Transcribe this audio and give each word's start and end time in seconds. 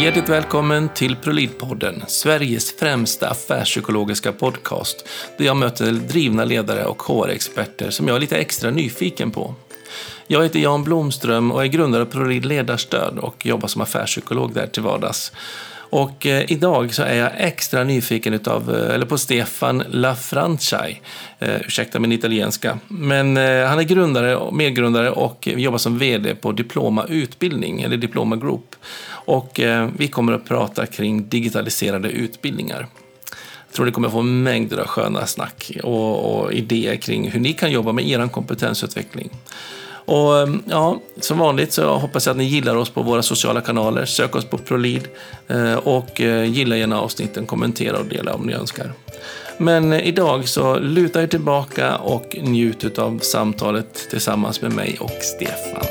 Hjärtligt 0.00 0.28
välkommen 0.28 0.88
till 0.88 1.16
Prolidpodden, 1.16 2.02
Sveriges 2.06 2.76
främsta 2.76 3.28
affärspsykologiska 3.28 4.32
podcast, 4.32 5.08
där 5.38 5.44
jag 5.44 5.56
möter 5.56 5.92
drivna 5.92 6.44
ledare 6.44 6.84
och 6.84 7.02
HR-experter 7.02 7.90
som 7.90 8.08
jag 8.08 8.16
är 8.16 8.20
lite 8.20 8.36
extra 8.36 8.70
nyfiken 8.70 9.30
på. 9.30 9.54
Jag 10.26 10.42
heter 10.42 10.58
Jan 10.60 10.84
Blomström 10.84 11.52
och 11.52 11.62
är 11.62 11.66
grundare 11.66 12.02
av 12.02 12.06
Prolid 12.06 12.44
Ledarstöd 12.44 13.18
och 13.18 13.46
jobbar 13.46 13.68
som 13.68 13.82
affärspsykolog 13.82 14.54
där 14.54 14.66
till 14.66 14.82
vardags. 14.82 15.32
Och 15.90 16.26
eh, 16.26 16.52
idag 16.52 16.94
så 16.94 17.02
är 17.02 17.14
jag 17.14 17.30
extra 17.36 17.84
nyfiken 17.84 18.34
utav, 18.34 18.76
eh, 18.76 18.94
eller 18.94 19.06
på 19.06 19.18
Stefan 19.18 19.82
Lafranchai. 19.88 21.00
Eh, 21.38 21.60
ursäkta 21.60 22.00
min 22.00 22.12
italienska. 22.12 22.78
Men 22.88 23.36
eh, 23.36 23.66
han 23.66 23.78
är 23.78 23.82
grundare, 23.82 24.52
medgrundare 24.52 25.10
och 25.10 25.46
jobbar 25.46 25.78
som 25.78 25.98
VD 25.98 26.34
på 26.34 26.52
Diploma 26.52 27.04
Utbildning, 27.08 27.82
eller 27.82 27.96
Diploma 27.96 28.36
Group. 28.36 28.76
Och 29.08 29.60
eh, 29.60 29.88
vi 29.96 30.08
kommer 30.08 30.32
att 30.32 30.44
prata 30.44 30.86
kring 30.86 31.28
digitaliserade 31.28 32.08
utbildningar. 32.08 32.86
Jag 33.66 33.74
tror 33.74 33.86
ni 33.86 33.92
kommer 33.92 34.08
få 34.08 34.22
mängder 34.22 34.78
av 34.78 34.86
sköna 34.86 35.26
snack 35.26 35.70
och, 35.82 36.40
och 36.40 36.52
idéer 36.52 36.96
kring 36.96 37.30
hur 37.30 37.40
ni 37.40 37.52
kan 37.52 37.72
jobba 37.72 37.92
med 37.92 38.08
er 38.08 38.28
kompetensutveckling. 38.28 39.30
Och 40.10 40.38
ehm, 40.38 40.62
ja, 40.66 41.00
som 41.20 41.38
vanligt 41.38 41.72
så 41.72 41.96
hoppas 41.98 42.26
jag 42.26 42.30
att 42.30 42.36
ni 42.36 42.44
gillar 42.44 42.76
oss 42.76 42.90
på 42.90 43.02
våra 43.02 43.22
sociala 43.22 43.60
kanaler. 43.60 44.04
Sök 44.04 44.36
oss 44.36 44.44
på 44.44 44.58
ProLead 44.58 45.08
eh, 45.48 45.74
och 45.74 46.20
eh, 46.20 46.44
gilla 46.44 46.76
gärna 46.76 47.00
avsnitten, 47.00 47.46
kommentera 47.46 47.98
och 47.98 48.06
dela 48.06 48.34
om 48.34 48.46
ni 48.46 48.52
önskar. 48.52 48.92
Men 49.58 49.92
eh, 49.92 50.08
idag 50.08 50.48
så 50.48 50.78
luta 50.78 51.22
er 51.22 51.26
tillbaka 51.26 51.96
och 51.96 52.36
njut 52.42 52.98
av 52.98 53.18
samtalet 53.18 54.10
tillsammans 54.10 54.62
med 54.62 54.72
mig 54.72 54.96
och 55.00 55.18
Stefan. 55.20 55.86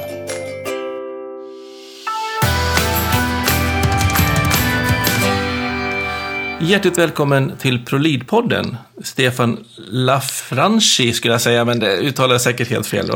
Hjärtligt 6.62 6.98
välkommen 6.98 7.52
till 7.60 7.80
ProLead-podden. 7.86 8.78
Stefan 9.04 9.66
Lafranchi 9.78 11.14
skulle 11.14 11.34
jag 11.34 11.42
säga, 11.42 11.66
men 11.66 11.80
det 11.80 11.98
uttalar 11.98 12.34
jag 12.34 12.42
säkert 12.42 12.70
helt 12.70 12.88
fel. 12.88 13.12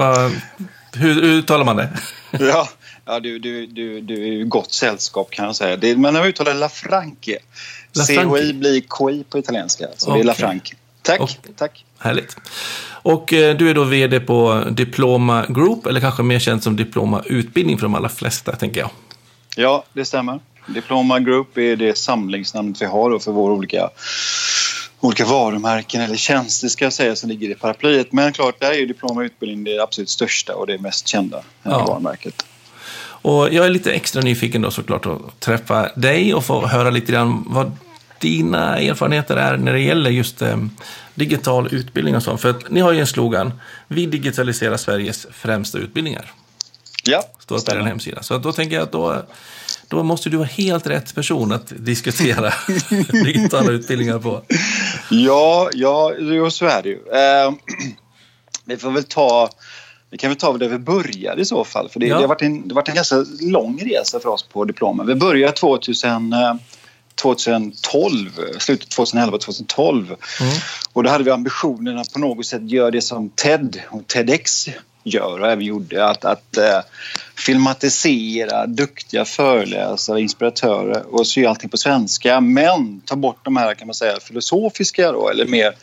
Hur, 0.93 1.13
hur 1.13 1.23
uttalar 1.23 1.65
man 1.65 1.75
det? 1.75 1.89
Ja, 2.39 2.69
ja 3.05 3.19
du, 3.19 3.39
du, 3.39 3.67
du, 3.67 4.01
du 4.01 4.23
är 4.23 4.31
ju 4.31 4.45
gott 4.45 4.73
sällskap 4.73 5.31
kan 5.31 5.45
jag 5.45 5.55
säga. 5.55 5.77
Det, 5.77 5.97
men 5.97 6.15
jag 6.15 6.27
uttalar 6.27 6.53
Lafranchi. 6.53 7.37
CHI 8.07 8.53
blir 8.53 8.81
KI 8.81 9.23
på 9.29 9.39
italienska, 9.39 9.87
så 9.97 10.09
okay. 10.09 10.17
det 10.17 10.23
är 10.23 10.27
Lafranchi. 10.27 10.75
Tack, 11.01 11.19
och, 11.19 11.29
tack. 11.55 11.85
Härligt. 11.97 12.37
Och 13.03 13.33
eh, 13.33 13.57
du 13.57 13.69
är 13.69 13.73
då 13.73 13.83
VD 13.83 14.19
på 14.19 14.63
Diploma 14.71 15.45
Group, 15.49 15.85
eller 15.85 15.99
kanske 15.99 16.23
mer 16.23 16.39
känt 16.39 16.63
som 16.63 16.75
Diploma 16.75 17.23
Utbildning 17.25 17.77
för 17.77 17.85
de 17.85 17.95
allra 17.95 18.09
flesta, 18.09 18.55
tänker 18.55 18.81
jag. 18.81 18.89
Ja, 19.55 19.83
det 19.93 20.05
stämmer. 20.05 20.39
Diploma 20.67 21.19
Group 21.19 21.57
är 21.57 21.75
det 21.75 21.97
samlingsnamnet 21.97 22.81
vi 22.81 22.85
har 22.85 23.19
för 23.19 23.31
våra 23.31 23.53
olika 23.53 23.89
olika 25.03 25.25
varumärken 25.25 26.01
eller 26.01 26.15
tjänster 26.15 26.67
ska 26.67 26.85
jag 26.85 26.93
säga 26.93 27.15
som 27.15 27.29
ligger 27.29 27.49
i 27.49 27.55
paraplyet. 27.55 28.11
Men 28.11 28.33
klart, 28.33 28.59
där 28.59 28.71
är 28.71 28.75
ju 28.75 28.85
diplom 28.85 29.17
och 29.17 29.21
utbildning 29.21 29.63
det 29.63 29.79
absolut 29.79 30.09
största 30.09 30.55
och 30.55 30.67
det 30.67 30.77
mest 30.77 31.07
kända 31.07 31.43
ja. 31.63 31.85
varumärket. 31.85 32.45
Och 32.99 33.53
jag 33.53 33.65
är 33.65 33.69
lite 33.69 33.91
extra 33.93 34.21
nyfiken 34.21 34.61
då 34.61 34.71
såklart 34.71 35.05
att 35.05 35.39
träffa 35.39 35.89
dig 35.95 36.33
och 36.33 36.45
få 36.45 36.67
höra 36.67 36.89
lite 36.89 37.11
grann 37.11 37.43
vad 37.47 37.71
dina 38.19 38.79
erfarenheter 38.79 39.35
är 39.35 39.57
när 39.57 39.73
det 39.73 39.79
gäller 39.79 40.09
just 40.09 40.41
eh, 40.41 40.57
digital 41.15 41.67
utbildning 41.73 42.15
och 42.15 42.23
sånt. 42.23 42.41
För 42.41 42.49
att 42.49 42.69
ni 42.69 42.79
har 42.79 42.91
ju 42.91 42.99
en 42.99 43.07
slogan, 43.07 43.53
vi 43.87 44.05
digitaliserar 44.05 44.77
Sveriges 44.77 45.27
främsta 45.31 45.77
utbildningar. 45.77 46.31
Ja, 47.03 47.23
Står 47.39 47.59
på 47.59 47.75
er 47.75 47.79
hemsida. 47.79 48.23
Så 48.23 48.37
då 48.37 48.51
tänker 48.51 48.75
jag 48.75 48.83
att 48.83 48.91
då 48.91 49.25
då 49.93 50.03
måste 50.03 50.29
du 50.29 50.37
vara 50.37 50.47
helt 50.47 50.87
rätt 50.87 51.15
person 51.15 51.51
att 51.51 51.73
diskutera 51.77 52.53
digitala 53.11 53.71
utbildningar 53.71 54.19
på. 54.19 54.41
Ja, 55.09 55.69
ja 55.73 56.11
så 56.51 56.65
är 56.65 56.83
det 56.83 56.89
ju. 56.89 56.95
Eh, 56.95 57.53
vi 58.65 58.77
får 58.77 58.91
väl 58.91 59.03
ta 59.03 59.49
vi 60.09 60.17
kan 60.17 60.29
väl 60.29 60.37
ta 60.37 60.57
där 60.57 60.67
vi 60.67 60.77
började 60.77 61.41
i 61.41 61.45
så 61.45 61.63
fall. 61.63 61.89
För 61.89 61.99
det, 61.99 62.05
ja. 62.05 62.15
det, 62.15 62.21
har 62.21 62.27
varit 62.27 62.41
en, 62.41 62.67
det 62.67 62.73
har 62.73 62.75
varit 62.75 62.89
en 62.89 62.95
ganska 62.95 63.25
lång 63.41 63.79
resa 63.85 64.19
för 64.19 64.29
oss 64.29 64.43
på 64.43 64.65
diplomen. 64.65 65.07
Vi 65.07 65.15
började 65.15 65.53
2000, 65.53 66.35
2012, 67.15 68.29
eh, 68.39 68.57
slutet 68.59 68.89
2011, 68.89 69.37
2012. 69.37 70.05
Mm. 70.05 70.53
Och 70.93 71.03
då 71.03 71.09
hade 71.09 71.23
vi 71.23 71.31
ambitionen 71.31 71.97
att 71.97 72.13
på 72.13 72.19
något 72.19 72.45
sätt 72.45 72.71
göra 72.71 72.91
det 72.91 73.01
som 73.01 73.29
TED 73.29 73.81
och 73.89 74.07
TEDx 74.07 74.69
gör 75.03 75.39
och 75.39 75.51
även 75.51 75.65
gjorde. 75.65 76.05
Att, 76.05 76.25
att 76.25 76.57
eh, 76.57 76.79
filmatisera 77.35 78.65
duktiga 78.67 79.25
föreläsare, 79.25 80.21
inspiratörer 80.21 81.15
och 81.15 81.27
sy 81.27 81.45
allting 81.45 81.69
på 81.69 81.77
svenska 81.77 82.41
men 82.41 83.01
ta 83.01 83.15
bort 83.15 83.45
de 83.45 83.57
här 83.57 83.73
kan 83.73 83.87
man 83.87 83.93
säga 83.93 84.19
filosofiska 84.19 85.11
då, 85.11 85.29
eller 85.29 85.45
mer 85.45 85.73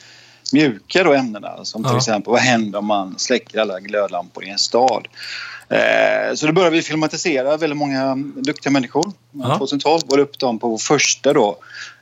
mjuka 0.53 1.05
då 1.05 1.13
ämnena 1.13 1.65
som 1.65 1.83
till 1.83 1.93
ja. 1.93 1.97
exempel 1.97 2.31
vad 2.31 2.41
händer 2.41 2.79
om 2.79 2.87
man 2.87 3.19
släcker 3.19 3.59
alla 3.59 3.81
glödlampor 3.81 4.45
i 4.45 4.49
en 4.49 4.59
stad. 4.59 5.09
Eh, 5.69 6.35
så 6.35 6.47
då 6.47 6.53
började 6.53 6.77
vi 6.77 6.83
filmatisera 6.83 7.57
väldigt 7.57 7.77
många 7.77 8.15
duktiga 8.37 8.73
människor. 8.73 9.13
Ja. 9.33 9.59
2012 9.59 10.03
var 10.07 10.19
upp 10.19 10.39
dem 10.39 10.59
på 10.59 10.69
vår 10.69 10.79
första 10.79 11.33
då, 11.33 11.59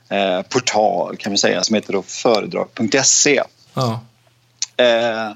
eh, 0.09 0.41
portal 0.41 1.17
kan 1.17 1.31
vi 1.31 1.37
säga 1.37 1.63
som 1.63 1.75
heter 1.75 2.01
föredrag.se. 2.01 3.43
Ja. 3.73 4.01
Eh, 4.77 5.31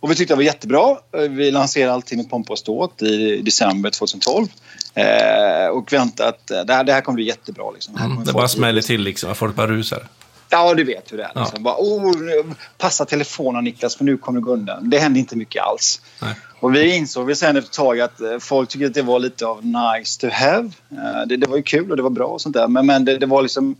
och 0.00 0.10
vi 0.10 0.14
tyckte 0.14 0.34
det 0.34 0.36
var 0.36 0.42
jättebra. 0.42 0.96
Vi 1.30 1.50
lanserade 1.50 1.92
allting 1.92 2.18
med 2.18 2.30
pompa 2.30 2.52
och 2.52 2.58
ståt 2.58 3.02
i 3.02 3.42
december 3.42 3.90
2012. 3.90 4.46
Eh, 4.94 5.68
och 5.68 5.92
väntade 5.92 6.28
att 6.28 6.46
det 6.66 6.74
här, 6.74 6.84
det 6.84 6.92
här 6.92 7.00
kommer 7.00 7.16
bli 7.16 7.26
jättebra. 7.26 7.70
Liksom. 7.70 7.96
Mm, 7.96 8.24
det 8.24 8.32
bara 8.32 8.48
smäller 8.48 8.82
till 8.82 9.00
liksom, 9.00 9.34
folk 9.34 9.54
bara 9.54 9.66
rusar. 9.66 10.08
Ja, 10.50 10.74
du 10.74 10.84
vet 10.84 11.12
hur 11.12 11.16
det 11.16 11.24
är. 11.24 11.40
Liksom. 11.40 11.52
Ja. 11.54 11.60
Bara, 11.60 11.76
oh, 11.78 12.52
passa 12.78 13.04
telefonen 13.04 13.64
Niklas 13.64 13.96
för 13.96 14.04
nu 14.04 14.16
kommer 14.16 14.40
det 14.40 14.44
gå 14.44 14.52
undan. 14.52 14.90
Det 14.90 14.98
hände 14.98 15.18
inte 15.18 15.36
mycket 15.36 15.62
alls. 15.62 16.00
Nej. 16.22 16.34
Och 16.60 16.74
vi 16.74 16.96
insåg 16.96 17.26
vi 17.26 17.34
sen 17.34 17.56
efter 17.56 17.68
ett 17.68 17.76
tag 17.76 18.00
att 18.00 18.20
eh, 18.20 18.38
folk 18.38 18.68
tyckte 18.68 18.86
att 18.86 18.94
det 18.94 19.02
var 19.02 19.18
lite 19.18 19.46
av 19.46 19.66
nice 19.66 20.20
to 20.20 20.28
have. 20.32 20.70
Eh, 20.90 21.26
det, 21.26 21.36
det 21.36 21.46
var 21.46 21.56
ju 21.56 21.62
kul 21.62 21.90
och 21.90 21.96
det 21.96 22.02
var 22.02 22.10
bra 22.10 22.26
och 22.26 22.40
sånt 22.40 22.54
där. 22.54 22.68
Men, 22.68 22.86
men 22.86 23.04
det, 23.04 23.18
det 23.18 23.26
var 23.26 23.42
liksom 23.42 23.76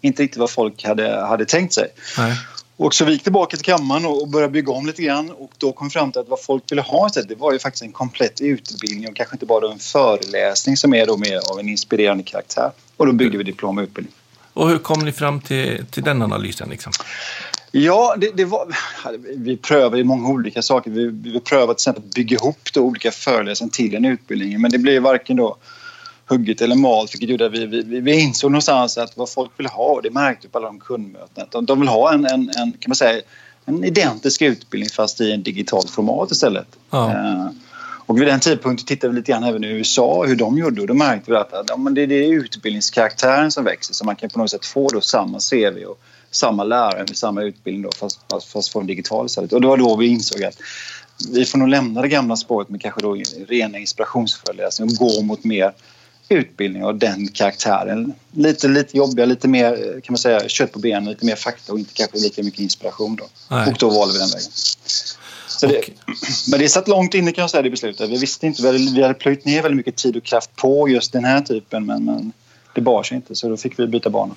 inte 0.00 0.22
riktigt 0.22 0.38
vad 0.38 0.50
folk 0.50 0.84
hade, 0.84 1.20
hade 1.20 1.44
tänkt 1.44 1.74
sig. 1.74 1.88
Nej. 2.18 2.36
Och 2.76 2.94
så 2.94 3.04
vi 3.04 3.12
gick 3.12 3.22
tillbaka 3.22 3.56
till 3.56 3.64
kammaren 3.64 4.06
och 4.06 4.28
började 4.28 4.52
bygga 4.52 4.72
om 4.72 4.86
lite 4.86 5.02
grann 5.02 5.30
och 5.30 5.52
då 5.58 5.72
kom 5.72 5.88
vi 5.88 5.92
fram 5.92 6.12
till 6.12 6.20
att 6.20 6.28
vad 6.28 6.42
folk 6.42 6.72
ville 6.72 6.82
ha 6.82 7.06
istället 7.06 7.28
det 7.28 7.34
var 7.34 7.52
ju 7.52 7.58
faktiskt 7.58 7.82
en 7.82 7.92
komplett 7.92 8.40
utbildning 8.40 9.08
och 9.08 9.16
kanske 9.16 9.34
inte 9.34 9.46
bara 9.46 9.72
en 9.72 9.78
föreläsning 9.78 10.76
som 10.76 10.94
är 10.94 11.06
då 11.06 11.16
mer 11.16 11.52
av 11.52 11.60
en 11.60 11.68
inspirerande 11.68 12.24
karaktär. 12.24 12.70
Och 12.96 13.06
då 13.06 13.12
byggde 13.12 13.38
vi 13.38 13.44
diplom 13.44 13.78
och 13.78 13.82
utbildning. 13.82 14.14
Och 14.52 14.68
hur 14.68 14.78
kom 14.78 15.04
ni 15.04 15.12
fram 15.12 15.40
till, 15.40 15.86
till 15.90 16.02
den 16.02 16.22
analysen? 16.22 16.68
Liksom? 16.68 16.92
Ja, 17.70 18.14
det, 18.18 18.30
det, 18.36 18.44
var, 18.44 18.66
vi 19.36 19.56
prövade 19.56 20.04
många 20.04 20.28
olika 20.28 20.62
saker. 20.62 20.90
Vi, 20.90 21.06
vi 21.06 21.40
prövade 21.40 21.66
till 21.66 21.74
exempel 21.74 22.02
att 22.08 22.14
bygga 22.14 22.36
ihop 22.36 22.68
då 22.72 22.80
olika 22.80 23.10
föreläsningar 23.10 23.70
till 23.70 23.94
en 23.94 24.04
utbildning 24.04 24.60
men 24.60 24.70
det 24.70 24.78
blev 24.78 25.02
varken 25.02 25.36
då 25.36 25.56
hugget 26.26 26.60
eller 26.60 26.76
malt 26.76 27.14
vilket 27.14 27.28
gjorde 27.28 27.46
att 27.46 27.52
vi, 27.52 27.66
vi, 27.66 28.00
vi 28.00 28.20
insåg 28.20 28.50
någonstans 28.50 28.98
att 28.98 29.16
vad 29.16 29.30
folk 29.30 29.50
vill 29.56 29.66
ha 29.66 29.84
och 29.84 30.02
det 30.02 30.10
märkte 30.10 30.46
vi 30.46 30.52
på 30.52 30.58
alla 30.58 30.66
de 30.66 30.80
kundmötena. 30.80 31.46
De, 31.50 31.66
de 31.66 31.80
vill 31.80 31.88
ha 31.88 32.12
en, 32.12 32.26
en, 32.26 32.50
en, 32.56 32.72
kan 32.72 32.88
man 32.88 32.96
säga, 32.96 33.22
en 33.64 33.84
identisk 33.84 34.42
utbildning 34.42 34.90
fast 34.90 35.20
i 35.20 35.32
en 35.32 35.42
digitalt 35.42 35.90
format 35.90 36.30
istället. 36.30 36.68
Ja. 36.90 37.12
Uh, 37.14 37.50
och 38.06 38.20
vid 38.20 38.28
den 38.28 38.40
tidpunkten 38.40 38.86
tittade 38.86 39.12
vi 39.12 39.18
lite 39.18 39.32
grann 39.32 39.44
även 39.44 39.64
i 39.64 39.68
USA 39.68 40.24
hur 40.26 40.36
de 40.36 40.58
gjorde 40.58 40.80
och 40.80 40.86
då 40.86 40.94
märkte 40.94 41.30
vi 41.30 41.36
att 41.36 41.64
ja, 41.68 41.76
men 41.76 41.94
det, 41.94 42.02
är 42.02 42.32
utbildningskaraktären 42.32 43.50
som 43.50 43.64
växer 43.64 43.94
så 43.94 44.04
man 44.04 44.16
kan 44.16 44.30
på 44.30 44.38
något 44.38 44.50
sätt 44.50 44.66
få 44.66 44.88
då 44.88 45.00
samma 45.00 45.38
CV 45.50 45.84
och 45.84 46.00
samma 46.30 46.64
lärare 46.64 47.04
med 47.08 47.16
samma 47.16 47.42
utbildning 47.42 47.82
då, 47.82 47.90
fast, 47.92 48.20
fast, 48.30 48.52
fast 48.52 48.72
få 48.72 48.80
en 48.80 48.86
digital 48.86 49.26
istället. 49.26 49.52
Och 49.52 49.60
det 49.60 49.66
var 49.66 49.76
då 49.76 49.96
vi 49.96 50.06
insåg 50.06 50.44
att 50.44 50.56
vi 51.32 51.44
får 51.44 51.58
nog 51.58 51.68
lämna 51.68 52.02
det 52.02 52.08
gamla 52.08 52.36
spåret 52.36 52.68
med 52.68 52.82
kanske 52.82 53.00
då 53.00 53.16
rena 53.48 53.78
inspirationsföreläsningar 53.78 54.92
och 54.92 54.98
gå 54.98 55.22
mot 55.22 55.44
mer 55.44 55.72
utbildning 56.28 56.84
av 56.84 56.98
den 56.98 57.28
karaktären. 57.28 58.12
Lite, 58.32 58.68
lite 58.68 58.96
jobbiga, 58.96 59.26
lite 59.26 59.48
mer 59.48 60.00
kan 60.00 60.12
man 60.12 60.18
säga, 60.18 60.48
kött 60.48 60.72
på 60.72 60.78
benen, 60.78 61.10
lite 61.10 61.26
mer 61.26 61.36
fakta 61.36 61.72
och 61.72 61.78
inte 61.78 61.94
kanske 61.94 62.18
lika 62.18 62.42
mycket 62.42 62.60
inspiration. 62.60 63.16
Då. 63.16 63.24
Och 63.56 63.76
då 63.78 63.90
valde 63.90 64.12
vi 64.12 64.18
den 64.18 64.28
vägen. 64.28 64.50
Så 65.48 65.66
det, 65.66 65.82
men 66.50 66.60
det 66.60 66.68
satt 66.68 66.88
långt 66.88 67.14
inne 67.14 67.32
kan 67.32 67.42
jag 67.42 67.50
säga 67.50 67.62
det 67.62 67.70
beslutet. 67.70 68.10
Vi 68.10 68.18
visste 68.18 68.46
inte, 68.46 68.62
vi 68.62 68.68
hade, 68.68 68.78
vi 68.78 69.02
hade 69.02 69.14
plöjt 69.14 69.44
ner 69.44 69.62
väldigt 69.62 69.76
mycket 69.76 69.96
tid 69.96 70.16
och 70.16 70.24
kraft 70.24 70.56
på 70.56 70.88
just 70.88 71.12
den 71.12 71.24
här 71.24 71.40
typen 71.40 71.86
men, 71.86 72.04
men 72.04 72.32
det 72.74 72.80
bar 72.80 73.02
sig 73.02 73.16
inte 73.16 73.34
så 73.34 73.48
då 73.48 73.56
fick 73.56 73.78
vi 73.78 73.86
byta 73.86 74.10
bana. 74.10 74.34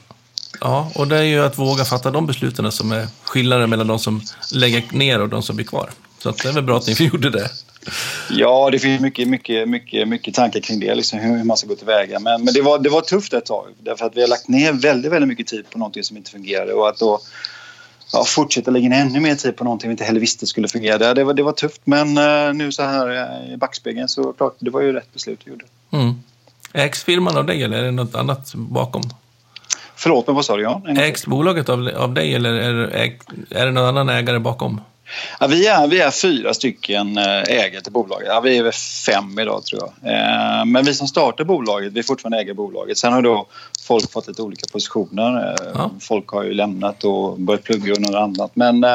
Ja, 0.62 0.92
och 0.96 1.08
det 1.08 1.18
är 1.18 1.24
ju 1.24 1.44
att 1.44 1.58
våga 1.58 1.86
fatta 1.86 2.12
de 2.12 2.28
besluten 2.28 2.72
som 2.72 2.92
är 2.92 3.08
skillnaden 3.24 3.70
mellan 3.70 3.88
de 3.88 4.00
som 4.00 4.22
lägger 4.52 4.84
ner 4.92 5.22
och 5.22 5.30
de 5.30 5.44
som 5.44 5.56
blir 5.56 5.66
kvar. 5.66 5.90
Så 6.20 6.32
det 6.32 6.46
är 6.50 6.54
väl 6.54 6.64
bra 6.64 6.78
att 6.78 6.88
ni 6.88 6.94
gjorde 7.00 7.30
det. 7.30 7.50
Ja, 8.30 8.70
det 8.72 8.80
finns 8.80 9.02
mycket, 9.02 9.28
mycket, 9.28 9.70
mycket, 9.70 10.08
mycket 10.08 10.34
tankar 10.34 10.60
kring 10.60 10.80
det, 10.80 10.96
liksom, 10.96 11.20
hur 11.20 11.44
man 11.44 11.58
ska 11.58 11.68
gå 11.68 11.76
tillväga. 11.76 12.20
Men, 12.20 12.44
men 12.44 12.54
det, 12.54 12.62
var, 12.62 12.80
det 12.80 12.90
var 12.90 13.02
tufft 13.02 13.34
ett 13.34 13.46
tag 13.46 13.68
därför 13.80 14.06
att 14.06 14.18
vi 14.18 14.22
har 14.22 14.28
lagt 14.28 14.48
ner 14.48 14.74
väldigt, 14.74 15.12
väldigt 15.12 15.28
mycket 15.28 15.48
tid 15.48 15.70
på 15.70 15.78
någonting 15.78 16.04
som 16.04 16.18
inte 16.18 16.32
fungerade 16.32 16.74
och 16.74 16.90
att 16.90 16.98
då 16.98 17.20
ja, 18.14 18.24
fortsätta 18.28 18.72
lägga 18.72 18.90
ner 18.90 19.02
ännu 19.02 19.20
mer 19.20 19.36
tid 19.36 19.56
på 19.56 19.64
någonting 19.64 19.90
vi 19.90 19.92
inte 19.92 20.04
heller 20.04 20.20
visste 20.20 20.48
skulle 20.48 20.68
fungera. 20.68 21.14
Det 21.14 21.24
var, 21.24 21.34
det 21.34 21.44
var 21.44 21.52
tufft 21.52 21.82
men 21.84 22.18
uh, 22.18 22.54
nu 22.54 22.72
så 22.72 22.84
här 22.84 23.10
uh, 23.10 23.54
i 23.54 23.58
backspegeln 23.58 24.08
så 24.08 24.34
klart, 24.34 24.56
det 24.60 24.70
var 24.70 24.82
ju 24.82 24.94
rätt 24.94 25.14
beslut 25.14 25.40
vi 25.44 25.52
gjorde. 25.52 25.66
Mm. 25.92 26.14
Ägs 26.74 27.04
firman 27.04 27.38
av 27.38 27.46
dig 27.46 27.64
eller 27.64 27.78
är 27.78 27.84
det 27.84 27.92
något 27.92 28.16
annat 28.16 28.56
bakom? 28.56 29.02
Förlåt 29.96 30.28
mig, 30.28 30.36
vad 30.36 30.46
sa 30.46 30.58
du? 30.58 31.02
Ägs 31.02 31.26
bolaget 31.26 31.70
av, 31.70 31.90
av 31.98 32.14
dig 32.14 32.36
eller 32.36 32.54
är 32.54 32.96
äg, 32.96 33.20
är 33.50 33.66
det 33.66 33.72
någon 33.72 33.86
annan 33.86 34.10
ägare 34.10 34.40
bakom? 34.40 34.82
Ja, 35.40 35.48
vi, 35.48 35.68
är, 35.68 35.88
vi 35.88 36.00
är 36.00 36.12
fyra 36.12 36.54
stycken 36.54 37.18
eh, 37.18 37.44
ägare 37.44 37.82
till 37.82 37.92
bolaget. 37.92 38.28
Ja, 38.28 38.40
vi 38.40 38.58
är 38.58 38.64
väl 38.64 38.74
fem 39.06 39.40
idag 39.40 39.66
tror 39.66 39.82
jag. 39.82 40.14
Eh, 40.14 40.66
men 40.66 40.86
vi 40.86 40.94
som 40.94 41.08
startar 41.08 41.44
bolaget, 41.44 41.94
vi 41.94 42.00
är 42.00 42.04
fortfarande 42.04 42.38
ägare 42.38 42.54
bolaget. 42.54 42.98
Sen 42.98 43.14
har 43.14 43.22
då 43.22 43.48
folk 43.88 44.12
fått 44.12 44.28
lite 44.28 44.42
olika 44.42 44.66
positioner. 44.72 45.56
Eh, 45.60 45.72
ja. 45.74 45.92
Folk 46.00 46.28
har 46.28 46.44
ju 46.44 46.54
lämnat 46.54 47.04
och 47.04 47.40
börjat 47.40 47.64
plugga 47.64 47.94
och 47.94 48.02
något 48.02 48.16
annat. 48.16 48.52
Men 48.54 48.86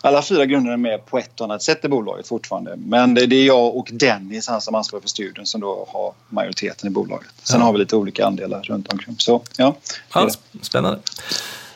alla 0.00 0.22
fyra 0.22 0.46
grundare 0.46 0.72
är 0.72 0.76
med 0.76 1.06
på 1.06 1.18
ett 1.18 1.40
och 1.40 1.44
annat 1.44 1.62
sätt 1.62 1.84
i 1.84 1.88
bolaget 1.88 2.28
fortfarande. 2.28 2.76
Men 2.76 3.14
det, 3.14 3.22
är 3.22 3.46
jag 3.46 3.76
och 3.76 3.88
Dennis, 3.92 4.48
han 4.48 4.60
som 4.60 4.74
ansvarar 4.74 5.00
för 5.00 5.08
studien, 5.08 5.46
som 5.46 5.60
då 5.60 5.88
har 5.92 6.12
majoriteten 6.28 6.86
i 6.86 6.90
bolaget. 6.90 7.30
Sen 7.42 7.60
ja. 7.60 7.66
har 7.66 7.72
vi 7.72 7.78
lite 7.78 7.96
olika 7.96 8.26
andelar 8.26 8.62
runt 8.62 8.92
omkring. 8.92 9.14
Så, 9.18 9.42
ja, 9.56 9.76
ja, 10.14 10.28
spännande. 10.62 11.00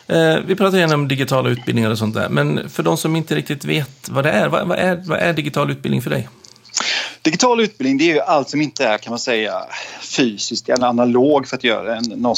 Eh, 0.07 0.39
vi 0.47 0.57
pratar 0.57 0.79
gärna 0.79 0.95
om 0.95 1.09
digitala 1.09 1.51
utbildningar 1.51 1.91
och 1.91 1.99
sånt 1.99 2.15
där, 2.15 2.29
men 2.29 2.71
för 2.71 2.83
de 2.83 2.97
som 2.97 3.17
inte 3.17 3.35
riktigt 3.35 3.65
vet 3.65 4.09
vad 4.09 4.25
det 4.25 4.31
är, 4.31 4.49
vad, 4.49 4.69
vad, 4.69 4.79
är, 4.79 5.03
vad 5.07 5.19
är 5.19 5.33
digital 5.33 5.71
utbildning 5.71 6.03
för 6.03 6.11
dig? 6.11 6.29
Digital 7.23 7.61
utbildning 7.61 7.99
det 7.99 8.05
är 8.05 8.15
ju 8.15 8.21
allt 8.21 8.51
som 8.51 8.63
inte 8.63 8.87
är 8.87 8.99
kan 8.99 9.11
man 9.11 9.19
säga 9.19 9.53
fysiskt 10.01 10.69
eller 10.69 10.87
analog 10.87 11.49
för 11.49 11.57
att 11.57 11.65
göra 11.65 11.97
en 11.97 12.05
någon 12.05 12.37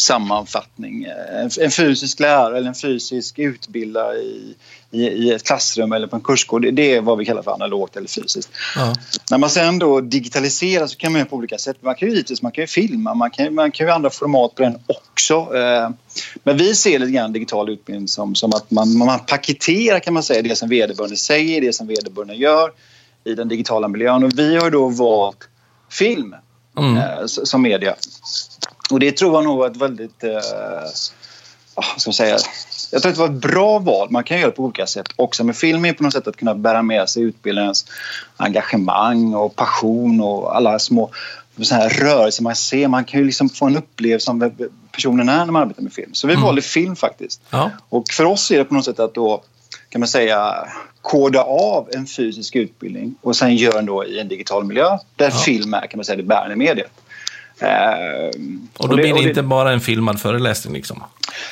sammanfattning. 0.00 1.04
En, 1.32 1.50
en 1.60 1.70
fysisk 1.70 2.20
lärare 2.20 2.56
eller 2.58 2.68
en 2.68 2.74
fysisk 2.74 3.38
utbildare 3.38 4.16
i, 4.16 4.54
i, 4.90 5.02
i, 5.02 5.32
ett 5.32 5.42
klassrum 5.42 5.92
eller 5.92 6.06
på 6.06 6.16
en 6.16 6.22
kursgård, 6.22 6.74
det 6.74 6.94
är 6.94 7.00
vad 7.00 7.18
vi 7.18 7.24
kallar 7.24 7.42
för 7.42 7.52
analogt 7.52 7.96
eller 7.96 8.08
fysiskt. 8.08 8.50
Ja. 8.76 8.94
När 9.30 9.38
man 9.38 9.50
sen 9.50 9.78
då 9.78 10.00
digitaliserar 10.00 10.86
så 10.86 10.96
kan 10.96 11.12
man 11.12 11.18
göra 11.18 11.28
på 11.28 11.36
olika 11.36 11.58
sätt. 11.58 11.76
Man 11.80 11.94
kan 11.94 12.08
ju 12.08 12.14
givetvis 12.14 12.42
man 12.42 12.52
kan 12.52 12.62
ju 12.62 12.66
filma, 12.66 13.14
man 13.14 13.30
kan, 13.30 13.54
man 13.54 13.70
kan 13.70 13.86
ju 13.86 13.92
andra 13.92 14.10
format 14.10 14.54
på 14.54 14.62
den 14.62 14.78
också. 14.86 15.34
Eh, 15.34 15.90
men 16.44 16.56
vi 16.56 16.74
ser 16.74 16.98
lite 16.98 17.12
grann 17.12 17.32
digital 17.32 17.70
utbildning 17.70 18.08
som, 18.08 18.34
som 18.34 18.52
att 18.52 18.70
man, 18.70 18.98
man 18.98 19.18
paketerar 19.18 20.00
kan 20.00 20.14
man 20.14 20.22
säga 20.22 20.42
det 20.42 20.56
som 20.56 20.68
vederbörande 20.68 21.16
säger, 21.16 21.60
det 21.60 21.72
som 21.72 21.86
vederbörande 21.86 22.34
gör 22.34 22.72
i 23.24 23.34
den 23.34 23.48
digitala 23.48 23.88
miljön. 23.88 24.24
Och 24.24 24.38
vi 24.38 24.56
har 24.56 24.70
då 24.70 24.88
valt 24.88 25.48
film 25.90 26.34
mm. 26.78 26.96
eh, 26.96 27.26
som 27.26 27.62
media. 27.62 27.94
Och 28.90 29.00
det 29.00 29.12
tror 29.12 29.34
jag 29.34 29.44
nog 29.44 29.58
var 29.58 29.66
ett 29.66 29.76
väldigt... 29.76 30.24
Eh, 30.24 30.40
ska 31.96 32.08
man 32.08 32.14
säga, 32.14 32.38
jag 32.92 33.02
tror 33.02 33.10
att 33.10 33.16
det 33.16 33.22
var 33.22 33.28
ett 33.28 33.42
bra 33.42 33.78
val. 33.78 34.10
Man 34.10 34.24
kan 34.24 34.38
göra 34.38 34.50
det 34.50 34.56
på 34.56 34.64
olika 34.64 34.86
sätt 34.86 35.06
också. 35.16 35.44
Men 35.44 35.54
film 35.54 35.84
är 35.84 35.92
på 35.92 36.02
något 36.02 36.12
sätt 36.12 36.28
att 36.28 36.36
kunna 36.36 36.54
bära 36.54 36.82
med 36.82 37.08
sig 37.08 37.22
utbildarens 37.22 37.86
engagemang 38.36 39.34
och 39.34 39.56
passion 39.56 40.20
och 40.20 40.56
alla 40.56 40.78
små 40.78 41.10
så 41.62 41.74
här 41.74 41.88
rörelser 41.88 42.42
man 42.42 42.56
ser. 42.56 42.88
Man 42.88 43.04
kan 43.04 43.20
ju 43.20 43.26
liksom 43.26 43.48
få 43.48 43.66
en 43.66 43.76
upplevelse 43.76 44.30
om 44.30 44.52
personen 44.92 45.28
är 45.28 45.44
när 45.44 45.52
man 45.52 45.62
arbetar 45.62 45.82
med 45.82 45.92
film. 45.92 46.14
Så 46.14 46.26
vi 46.26 46.32
mm. 46.32 46.44
valde 46.44 46.62
film 46.62 46.96
faktiskt. 46.96 47.42
Ja. 47.50 47.70
Och 47.88 48.04
för 48.10 48.24
oss 48.24 48.50
är 48.50 48.58
det 48.58 48.64
på 48.64 48.74
något 48.74 48.84
sätt 48.84 49.00
att 49.00 49.14
då 49.14 49.42
kan 49.88 50.00
man 50.00 50.08
säga 50.08 50.68
koda 51.00 51.42
av 51.42 51.88
en 51.92 52.06
fysisk 52.06 52.56
utbildning 52.56 53.14
och 53.20 53.36
sen 53.36 53.56
göra 53.56 53.76
den 53.76 53.86
då 53.86 54.04
i 54.04 54.20
en 54.20 54.28
digital 54.28 54.64
miljö 54.64 54.98
där 55.16 55.30
ja. 55.30 55.36
film 55.36 55.74
är 55.74 55.86
kan 55.86 55.98
man 55.98 56.04
säga 56.04 56.16
det 56.16 56.22
bärande 56.22 56.56
mediet. 56.56 56.92
Ehm, 57.60 58.68
och 58.76 58.88
då 58.88 58.92
och 58.92 58.96
det, 58.96 59.02
blir 59.02 59.14
det, 59.14 59.28
inte 59.28 59.42
bara 59.42 59.72
en 59.72 59.80
filmad 59.80 60.20
föreläsning? 60.20 60.74
Liksom. 60.74 61.04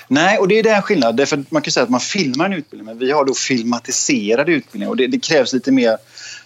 Nej, 0.09 0.39
och 0.39 0.49
det 0.49 0.59
är 0.59 0.63
den 0.63 0.83
skillnaden. 0.83 1.27
För 1.27 1.45
man 1.49 1.63
kan 1.63 1.73
säga 1.73 1.85
att 1.85 1.91
man 1.91 2.01
filmar 2.01 2.45
en 2.45 2.53
utbildning 2.53 2.87
men 2.87 2.99
vi 2.99 3.11
har 3.11 3.25
då 3.25 3.35
filmatiserad 3.35 4.49
utbildning 4.49 4.89
och 4.89 4.97
det, 4.97 5.07
det 5.07 5.19
krävs 5.19 5.53
lite 5.53 5.73
mer 5.73 5.97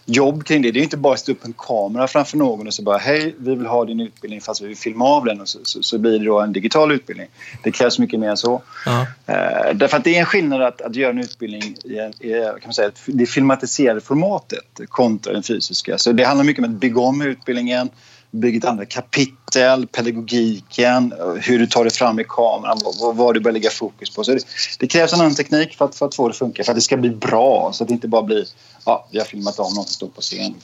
jobb 0.04 0.44
kring 0.44 0.62
det. 0.62 0.70
Det 0.70 0.80
är 0.80 0.82
inte 0.82 0.96
bara 0.96 1.14
att 1.14 1.20
stå 1.20 1.32
upp 1.32 1.44
en 1.44 1.54
kamera 1.58 2.08
framför 2.08 2.36
någon 2.38 2.66
och 2.66 2.74
så 2.74 2.82
bara 2.82 2.98
hej, 2.98 3.34
vi 3.38 3.54
vill 3.54 3.66
ha 3.66 3.84
din 3.84 4.00
utbildning 4.00 4.40
fast 4.40 4.62
vi 4.62 4.66
vill 4.66 4.76
filma 4.76 5.04
av 5.04 5.24
den 5.24 5.40
och 5.40 5.48
så, 5.48 5.58
så, 5.62 5.82
så 5.82 5.98
blir 5.98 6.18
det 6.18 6.24
då 6.24 6.40
en 6.40 6.52
digital 6.52 6.92
utbildning. 6.92 7.28
Det 7.62 7.70
krävs 7.70 7.98
mycket 7.98 8.20
mer 8.20 8.28
än 8.30 8.36
så. 8.36 8.54
Uh 8.54 8.60
-huh. 8.86 9.70
uh, 9.70 9.76
därför 9.76 9.96
att 9.96 10.04
det 10.04 10.16
är 10.16 10.20
en 10.20 10.26
skillnad 10.26 10.62
att, 10.62 10.80
att 10.80 10.96
göra 10.96 11.10
en 11.10 11.18
utbildning 11.18 11.62
i, 11.84 11.92
i 12.28 12.32
kan 12.44 12.60
man 12.64 12.74
säga, 12.74 12.90
det 13.06 13.26
filmatiserade 13.26 14.00
formatet 14.00 14.80
kontra 14.88 15.32
den 15.32 15.42
fysiska. 15.42 15.98
Så 15.98 16.12
det 16.12 16.24
handlar 16.24 16.44
mycket 16.44 16.64
om 16.64 16.70
att 16.74 16.80
bygga 16.80 17.00
om 17.00 17.22
utbildningen, 17.22 17.90
bygga 18.32 18.58
ett 18.58 18.64
andra 18.64 18.84
kapitel, 18.84 19.86
pedagogiken, 19.86 21.14
hur 21.40 21.58
du 21.58 21.66
tar 21.66 21.84
dig 21.84 21.92
fram 21.92 22.20
i 22.20 22.24
kameran, 22.28 22.78
vad, 23.00 23.16
vad 23.16 23.34
du 23.34 23.40
bör 23.40 23.52
lägga 23.52 23.70
fokus 23.70 24.10
på. 24.10 24.24
Så 24.24 24.32
det, 24.32 24.46
det, 24.78 24.86
krävs 24.86 25.12
en 25.12 25.20
annan 25.20 25.34
teknik 25.34 25.76
för 25.76 25.84
att, 25.84 25.94
för 25.94 26.06
att 26.06 26.14
få 26.14 26.28
det 26.28 26.32
att 26.32 26.38
funka, 26.38 26.64
för 26.64 26.72
att 26.72 26.76
det 26.76 26.82
ska 26.82 26.96
bli 26.96 27.10
bra 27.10 27.70
så 27.72 27.84
att 27.84 27.88
det 27.88 27.94
inte 27.94 28.08
bara 28.08 28.22
blir 28.22 28.46
ja, 28.84 29.08
vi 29.10 29.18
har 29.18 29.24
filmat 29.24 29.58
av 29.58 29.74
någon 29.74 29.84
som 29.84 29.92
står 29.92 30.08
på 30.08 30.20
scen. 30.20 30.54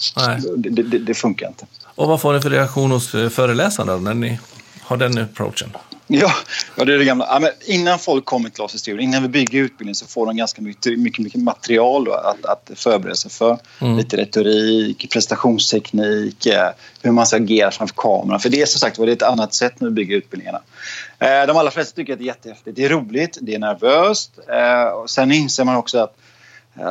Det, 0.57 0.83
det, 0.83 0.99
det, 0.99 1.15
funkar 1.15 1.49
inte. 1.49 1.67
Och 1.85 2.09
vad 2.09 2.21
får 2.21 2.33
ni 2.33 2.41
för 2.41 2.51
reaktion 2.51 2.91
hos 2.91 3.11
föreläsarna 3.11 3.97
när 3.97 4.15
ni 4.15 4.39
har 4.83 4.97
den 4.97 5.19
approachen? 5.19 5.69
Ja, 6.11 6.33
ja 6.77 6.85
det 6.85 6.95
är 6.95 6.99
det 6.99 7.05
gamla. 7.05 7.27
Ja, 7.31 7.39
men 7.39 7.51
innan 7.67 7.99
folk 7.99 8.25
kommer 8.25 8.51
till 8.51 8.63
oss 8.63 8.75
i 8.75 8.79
studion, 8.79 9.01
innan 9.01 9.23
vi 9.23 9.29
bygger 9.29 9.63
utbildning 9.63 9.95
så 9.95 10.07
får 10.07 10.27
de 10.27 10.37
ganska 10.37 10.63
mycket, 10.63 10.99
mycket, 10.99 11.25
mycket 11.25 11.43
material 11.43 12.13
att, 12.13 12.45
att 12.45 12.71
förbereda 12.75 13.15
sig 13.15 13.31
för. 13.31 13.59
Mm. 13.81 13.97
Lite 13.97 14.17
retorik, 14.17 15.13
prestationsteknik, 15.13 16.47
eh, 16.47 16.69
hur 17.03 17.11
man 17.11 17.27
ska 17.27 17.37
agera 17.37 17.71
framför 17.71 17.95
kameran. 17.97 18.41
För 18.41 18.49
det 18.49 18.63
är 18.63 18.67
som 18.67 18.81
sagt 18.81 18.97
det 18.97 19.03
är 19.03 19.09
ett 19.09 19.23
annat 19.23 19.55
sätt 19.55 19.81
när 19.81 19.89
vi 19.89 19.95
bygger 19.95 20.17
utbildningarna. 20.17 20.61
Eh, 21.19 21.47
de 21.47 21.57
allra 21.57 21.71
flesta 21.71 21.97
tycker 21.97 22.13
att 22.13 22.19
det 22.19 22.25
är 22.25 22.27
jättehäftigt. 22.27 22.77
Det 22.77 22.85
är 22.85 22.89
roligt, 22.89 23.39
det 23.41 23.55
är 23.55 23.59
nervöst. 23.59 24.39
Och 25.03 25.11
sen 25.11 25.33
inser 25.33 25.65
man 25.65 25.77
också 25.77 25.99
att 25.99 26.17
Eh, 26.17 26.28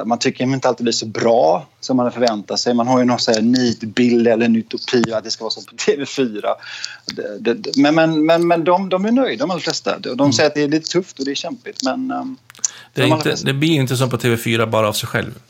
man 0.06 0.20
tycker 0.20 0.44
inte 0.44 0.68
alltid 0.68 0.84
blir 0.84 0.94
så 0.94 1.06
bra 1.06 1.68
som 1.80 1.98
man 1.98 2.12
förväntar 2.12 2.56
sig. 2.56 2.74
Man 2.74 2.88
har 2.88 3.00
ju 3.00 3.06
någon 3.06 3.20
sån 3.20 3.52
nidbild 3.52 4.28
eller 4.28 4.46
en 4.46 4.56
utopi 4.56 5.14
att 5.14 5.24
det 5.24 5.32
ska 5.32 5.44
vara 5.44 5.52
som 5.52 5.64
på 5.64 5.76
TV4. 5.76 6.42
Det, 7.40 7.54
det, 7.54 7.78
men 7.78 7.96
men, 7.96 8.26
men, 8.26 8.48
men 8.48 8.64
de, 8.64 8.90
de 8.90 9.06
är 9.06 9.12
nöjda, 9.12 9.46
de 9.46 9.52
allra 9.52 9.62
flesta. 9.62 10.00
De 10.00 10.20
mm. 10.20 10.34
säger 10.34 10.50
att 10.50 10.56
det 10.56 10.64
är 10.64 10.68
lite 10.68 10.90
tufft 10.90 11.20
och 11.20 11.26
det 11.26 11.32
är 11.32 11.36
kämpigt. 11.36 11.84
Men, 11.84 12.12
um, 12.12 12.38
det, 12.94 13.02
de 13.02 13.08
inte, 13.08 13.36
det, 13.44 13.54
blir 13.54 13.70
inte 13.70 13.98
som 13.98 14.10
på 14.10 14.18
TV4 14.18 14.70
bara 14.70 14.88
av 14.88 14.94
sig 14.94 15.10
själv. 15.10 15.34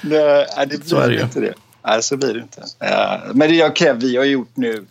nej, 0.00 0.46
det 0.56 0.66
blir 0.66 0.88
så 0.88 0.96
är 0.96 1.08
det 1.08 1.14
ju. 1.14 1.22
inte 1.22 1.40
det. 1.40 1.54
Nej, 1.84 2.02
så 2.02 2.16
blir 2.16 2.34
det 2.34 2.40
inte. 2.40 2.60
Uh, 2.60 3.34
men 3.34 3.48
det 3.48 3.56
jag 3.56 3.76
kräver, 3.76 4.00
vi 4.00 4.16
har 4.16 4.24
gjort 4.24 4.56
nu 4.56 4.86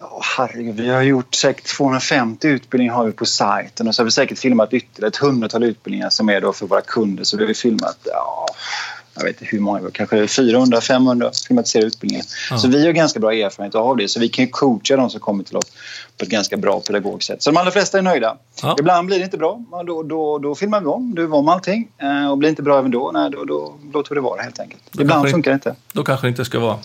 Oh, 0.00 0.22
herregud, 0.36 0.74
vi 0.76 0.88
har 0.88 1.02
gjort 1.02 1.34
säkert 1.34 1.66
250 1.76 2.48
utbildningar 2.48 2.94
har 2.94 3.04
vi 3.04 3.12
på 3.12 3.26
sajten 3.26 3.88
och 3.88 3.94
så 3.94 4.02
har 4.02 4.04
vi 4.04 4.10
säkert 4.10 4.38
filmat 4.38 4.72
ytterligare 4.74 5.08
ett 5.08 5.16
hundratal 5.16 5.62
utbildningar 5.62 6.10
som 6.10 6.28
är 6.28 6.40
då 6.40 6.52
för 6.52 6.66
våra 6.66 6.80
kunder. 6.80 7.24
Så 7.24 7.36
vi 7.36 7.46
har 7.46 7.54
filmat, 7.54 7.98
ja, 8.04 8.46
jag 9.14 9.24
vet 9.24 9.40
inte 9.40 9.56
hur 9.56 9.60
många, 9.60 9.90
kanske 9.90 10.16
400-500 10.16 11.46
filmatiserade 11.48 11.86
utbildningar. 11.86 12.24
Ja. 12.50 12.58
Så 12.58 12.68
vi 12.68 12.86
har 12.86 12.92
ganska 12.92 13.20
bra 13.20 13.32
erfarenhet 13.32 13.74
av 13.74 13.96
det 13.96 14.08
så 14.08 14.20
vi 14.20 14.28
kan 14.28 14.48
coacha 14.48 14.96
de 14.96 15.10
som 15.10 15.20
kommer 15.20 15.44
till 15.44 15.56
oss 15.56 15.72
på 16.18 16.24
ett 16.24 16.30
ganska 16.30 16.56
bra 16.56 16.80
pedagogiskt 16.80 17.26
sätt. 17.26 17.42
Så 17.42 17.50
de 17.50 17.56
allra 17.56 17.70
flesta 17.70 17.98
är 17.98 18.02
nöjda. 18.02 18.36
Ja. 18.62 18.76
Ibland 18.78 19.06
blir 19.06 19.18
det 19.18 19.24
inte 19.24 19.38
bra, 19.38 19.64
då, 19.86 20.02
då, 20.02 20.38
då 20.38 20.54
filmar 20.54 20.80
vi 20.80 20.86
om, 20.86 21.14
då 21.14 21.22
vi 21.22 21.28
om 21.28 21.48
allting. 21.48 21.88
Eh, 21.98 22.30
och 22.30 22.38
blir 22.38 22.46
det 22.46 22.50
inte 22.50 22.62
bra 22.62 22.78
även 22.78 22.90
då, 22.90 23.10
nej, 23.14 23.30
då, 23.30 23.44
då 23.44 23.74
låter 23.92 24.10
vi 24.10 24.14
det 24.14 24.20
vara 24.20 24.42
helt 24.42 24.60
enkelt. 24.60 24.82
Då 24.90 25.02
Ibland 25.02 25.30
funkar 25.30 25.50
det 25.50 25.54
inte. 25.54 25.74
Då 25.92 26.04
kanske 26.04 26.26
det 26.26 26.28
inte 26.28 26.44
ska 26.44 26.58
vara 26.58 26.78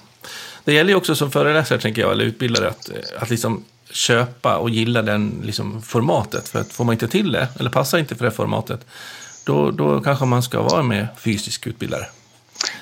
det 0.65 0.73
gäller 0.73 0.89
ju 0.89 0.95
också 0.95 1.15
som 1.15 1.31
föreläsare, 1.31 1.79
tänker 1.79 2.01
jag, 2.01 2.11
eller 2.11 2.25
utbildare, 2.25 2.69
att, 2.69 2.89
eh, 2.89 2.95
att 3.21 3.29
liksom 3.29 3.63
köpa 3.89 4.57
och 4.57 4.69
gilla 4.69 5.01
den 5.01 5.41
liksom, 5.43 5.81
formatet. 5.81 6.49
För 6.49 6.59
att 6.59 6.73
får 6.73 6.85
man 6.85 6.93
inte 6.93 7.07
till 7.07 7.31
det, 7.31 7.47
eller 7.59 7.69
passar 7.69 7.97
inte 7.97 8.15
för 8.15 8.25
det 8.25 8.31
formatet, 8.31 8.85
då, 9.43 9.71
då 9.71 10.01
kanske 10.01 10.25
man 10.25 10.43
ska 10.43 10.61
vara 10.61 10.83
med 10.83 11.07
fysisk 11.17 11.67
utbildare. 11.67 12.05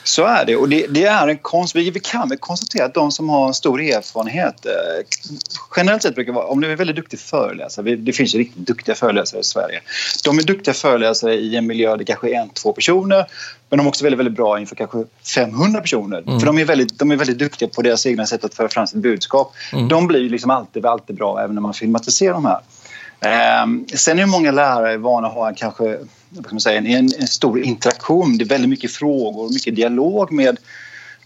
Så 0.03 0.25
är 0.25 0.45
det 0.45 0.55
och 0.55 0.69
det, 0.69 0.88
det, 0.89 1.05
är 1.05 1.27
en 1.27 1.38
konst. 1.38 1.75
Vi, 1.75 1.89
vi 1.89 2.00
kan 2.00 2.29
väl 2.29 2.38
konstatera 2.38 2.86
att 2.86 2.93
de 2.93 3.12
som 3.12 3.29
har 3.29 3.48
en 3.48 3.53
stor 3.53 3.81
erfarenhet 3.81 4.65
eh, 4.65 4.72
generellt 5.75 6.03
sett 6.03 6.15
brukar 6.15 6.33
vara, 6.33 6.45
om 6.45 6.62
du 6.62 6.72
är 6.72 6.75
väldigt 6.75 6.95
duktig 6.95 7.19
föreläsare, 7.19 7.95
det 7.95 8.13
finns 8.13 8.36
ju 8.36 8.39
riktigt 8.39 8.67
duktiga 8.67 8.95
föreläsare 8.95 9.41
i 9.41 9.43
Sverige. 9.43 9.81
De 10.24 10.39
är 10.39 10.43
duktiga 10.43 10.74
föreläsare 10.74 11.33
i 11.33 11.55
en 11.55 11.67
miljö 11.67 11.89
där 11.89 11.98
det 11.98 12.05
kanske 12.05 12.29
är 12.29 12.41
en, 12.41 12.50
två 12.50 12.74
personer 12.74 13.25
men 13.69 13.77
de 13.77 13.86
är 13.86 13.89
också 13.89 14.03
väldigt, 14.03 14.19
väldigt 14.19 14.36
bra 14.36 14.60
inför 14.60 14.75
kanske 14.75 15.03
500 15.36 15.81
personer. 15.81 16.17
Mm. 16.17 16.39
För 16.39 16.48
de 16.48 16.57
är, 16.57 16.65
väldigt, 16.65 17.00
de 17.00 17.12
är 17.12 17.15
väldigt 17.15 17.38
duktiga 17.38 17.69
på 17.69 17.81
deras 17.81 18.05
egna 18.05 18.25
sätt 18.25 18.43
att 18.43 18.53
föra 18.53 18.69
fram 18.69 18.88
sitt 18.88 19.01
budskap. 19.01 19.53
Mm. 19.74 19.88
De 19.88 20.07
blir 20.07 20.29
liksom 20.29 20.51
alltid, 20.51 20.86
alltid 20.86 21.15
bra 21.15 21.41
även 21.41 21.55
när 21.55 21.62
man 21.62 21.74
filmatiserar 21.74 22.33
de 22.33 22.45
här. 22.45 22.60
Um, 23.63 23.86
sen 23.93 24.19
är 24.19 24.25
många 24.25 24.51
lärare 24.51 24.98
vana 24.98 25.27
att 25.27 25.33
ha 25.33 25.53
kanske 25.55 25.98
vad 26.33 26.61
säga, 26.61 26.77
en, 26.77 27.13
en 27.19 27.27
stor 27.27 27.59
interaktion. 27.59 28.37
Det 28.37 28.43
är 28.43 28.49
väldigt 28.49 28.69
mycket 28.69 28.91
frågor 28.91 29.45
och 29.45 29.51
mycket 29.51 29.75
dialog 29.75 30.31
med, 30.31 30.57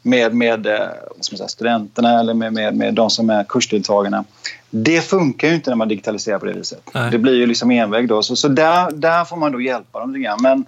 med, 0.01 0.35
med 0.35 0.67
eh, 0.67 0.87
säga, 1.21 1.47
studenterna 1.47 2.19
eller 2.19 2.33
med, 2.33 2.53
med, 2.53 2.75
med 2.75 2.93
de 2.93 3.09
som 3.09 3.29
är 3.29 3.43
kursdeltagarna. 3.43 4.25
Det 4.69 5.01
funkar 5.01 5.47
ju 5.47 5.55
inte 5.55 5.69
när 5.69 5.77
man 5.77 5.87
digitaliserar 5.87 6.39
på 6.39 6.45
det 6.45 6.53
viset. 6.53 6.81
Nej. 6.93 7.11
Det 7.11 7.17
blir 7.17 7.33
ju 7.33 7.45
liksom 7.45 7.71
enväg 7.71 8.07
då. 8.07 8.23
Så, 8.23 8.35
så 8.35 8.47
där, 8.47 8.91
där 8.91 9.25
får 9.25 9.37
man 9.37 9.51
då 9.51 9.61
hjälpa 9.61 9.99
dem 9.99 10.13
lite 10.13 10.23
grann. 10.23 10.39
Men 10.41 10.65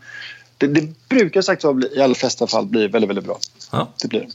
det, 0.57 0.67
det 0.67 1.09
brukar 1.09 1.41
sagt 1.41 1.61
så 1.61 1.81
i 1.95 2.01
alla 2.01 2.15
flesta 2.15 2.47
fall 2.47 2.65
bli 2.65 2.87
väldigt, 2.87 3.09
väldigt 3.09 3.25
bra. 3.25 3.37
Ja. 3.71 3.87
Det 4.01 4.07
blir 4.07 4.27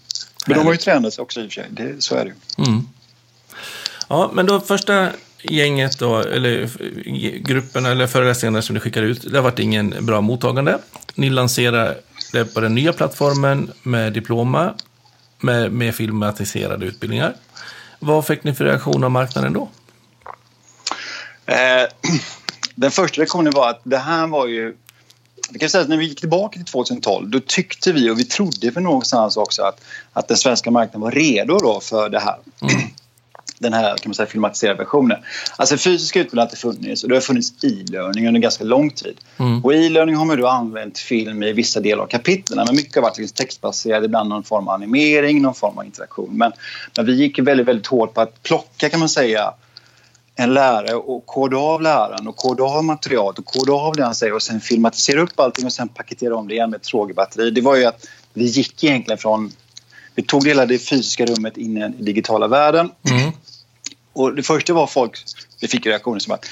Men 0.47 0.59
de 0.59 0.65
har 0.65 0.73
ju 0.73 0.79
tränat 0.79 1.15
sig 1.15 1.23
också 1.23 1.41
i 1.41 1.47
och 1.47 1.53
för 1.53 1.55
sig. 1.55 1.67
Det, 1.71 2.03
så 2.03 2.15
är 2.15 2.25
det 2.25 2.31
ju. 2.31 2.65
Mm. 2.67 2.89
Ja, 4.09 4.31
men 4.35 4.47
då 4.47 4.61
första 4.61 5.09
gänget 5.51 5.99
då, 5.99 6.19
eller 6.19 6.71
gruppen 7.39 7.87
eller 7.87 8.07
föreläsningarna 8.07 8.63
som 8.63 8.75
ni 8.75 8.81
skickar 8.81 9.03
ut, 9.03 9.33
det 9.33 9.39
har 9.39 9.43
varit 9.43 9.59
ingen 9.59 10.07
bra 10.07 10.21
mottagande. 10.21 10.79
Ni 11.15 11.31
lanserar 11.31 11.97
det 12.33 12.45
på 12.45 12.61
den 12.61 12.75
nya 12.75 12.93
plattformen 12.93 13.73
med 13.83 14.13
Diploma 14.13 14.75
med, 15.41 15.73
med 15.73 15.95
filmatiserade 15.95 16.87
utbildningar. 16.87 17.35
Vad 17.99 18.27
fick 18.27 18.45
ni 18.45 18.55
för 18.55 18.65
reaktion 18.65 19.05
av 19.05 19.11
marknaden 19.11 19.53
då? 19.53 19.69
Eh, 21.47 21.89
den 22.75 22.91
första 22.91 23.21
reaktionen 23.21 23.53
var 23.53 23.71
att 23.71 23.81
det 23.85 23.99
här 23.99 24.27
var 24.27 24.47
ju... 24.47 24.77
Det 25.51 25.59
kan 25.59 25.69
säga 25.69 25.83
att 25.83 25.89
när 25.89 25.97
vi 25.97 26.05
gick 26.05 26.21
tillbaka 26.21 26.55
till 26.55 26.65
2012 26.65 27.31
då 27.31 27.41
tyckte 27.47 27.93
vi 27.93 28.11
och 28.11 28.19
vi 28.19 28.25
trodde 28.25 28.73
för 28.73 28.81
någonstans 28.81 29.37
också 29.37 29.63
att, 29.63 29.85
att 30.13 30.29
den 30.29 30.37
svenska 30.37 30.71
marknaden 30.71 31.01
var 31.01 31.11
redo 31.11 31.59
då 31.59 31.81
för 31.81 32.09
det 32.09 32.21
här. 32.21 32.37
Mm. 32.63 32.75
Den 33.65 33.73
här 33.73 33.97
kan 33.97 34.11
man 34.11 34.15
säga, 34.15 34.27
filmatiserade 34.27 34.79
versionen. 34.79 35.19
Alltså 35.57 35.77
fysiska 35.77 36.21
utbildningar 36.21 36.41
har 36.41 36.47
alltid 36.47 36.59
funnits 36.59 37.03
och 37.03 37.09
det 37.09 37.17
har 37.17 37.21
funnits 37.21 37.65
e-learning 37.65 38.29
under 38.29 38.41
ganska 38.41 38.65
lång 38.65 38.91
tid. 38.91 39.21
Mm. 39.37 39.65
Och 39.65 39.75
e-learning 39.75 40.17
har 40.17 40.25
man 40.25 40.41
då 40.41 40.49
använt 40.49 40.99
film 40.99 41.43
i 41.43 41.53
vissa 41.53 41.81
delar 41.81 42.03
av 42.03 42.07
kapitlen 42.07 42.65
men 42.67 42.77
mycket 42.77 42.95
har 42.95 43.03
varit 43.03 43.19
liksom 43.19 43.35
textbaserat, 43.35 44.05
ibland 44.05 44.29
någon 44.29 44.43
form 44.43 44.69
av 44.69 44.75
animering, 44.75 45.43
någon 45.43 45.55
form 45.55 45.79
av 45.79 45.85
interaktion. 45.85 46.31
Men, 46.33 46.53
men 46.97 47.07
vi 47.07 47.15
gick 47.15 47.39
väldigt, 47.39 47.69
väldigt 47.69 47.87
hårt 47.87 48.15
på 48.15 48.21
att 48.21 48.43
plocka 48.43 48.89
kan 48.89 49.01
man 49.01 49.09
säga 49.09 49.55
en 50.37 50.55
lärare 50.55 50.95
och 50.95 51.27
koda 51.27 51.57
av 51.57 51.83
läraren 51.83 52.29
och 52.29 52.37
koda 52.37 52.65
av 52.65 52.85
materialet 52.85 53.39
och 53.39 53.45
koda 53.45 53.73
av 53.73 53.97
det 53.97 54.05
han 54.05 54.15
säger 54.15 54.35
och 54.35 54.43
sen 54.43 54.61
filmatisera 54.61 55.21
upp 55.21 55.41
allting 55.41 55.67
och 55.67 55.73
sen 55.73 55.89
paketera 55.89 56.37
om 56.37 56.49
det 56.49 56.55
igen 56.55 56.71
med 56.71 56.81
ett 56.81 56.87
frågebatteri. 56.87 57.51
Det 57.51 57.61
var 57.61 57.77
ju 57.77 57.85
att 57.85 58.07
vi 58.33 58.45
gick 58.45 58.85
egentligen 58.85 59.19
från... 59.19 59.53
Vi 60.15 60.23
tog 60.23 60.47
hela 60.47 60.67
det 60.67 60.79
fysiska 60.79 61.27
rummet 61.27 61.57
in 61.57 61.77
i 61.77 61.81
den 61.81 62.05
digitala 62.05 62.49
världen. 62.49 62.91
Mm. 63.11 63.33
Och 64.15 64.35
det 64.35 64.43
första 64.43 64.73
var 64.73 64.87
folk... 64.87 65.19
Vi 65.61 65.69
fick 65.69 65.87
reaktioner 65.87 66.19
som 66.19 66.35
att 66.35 66.47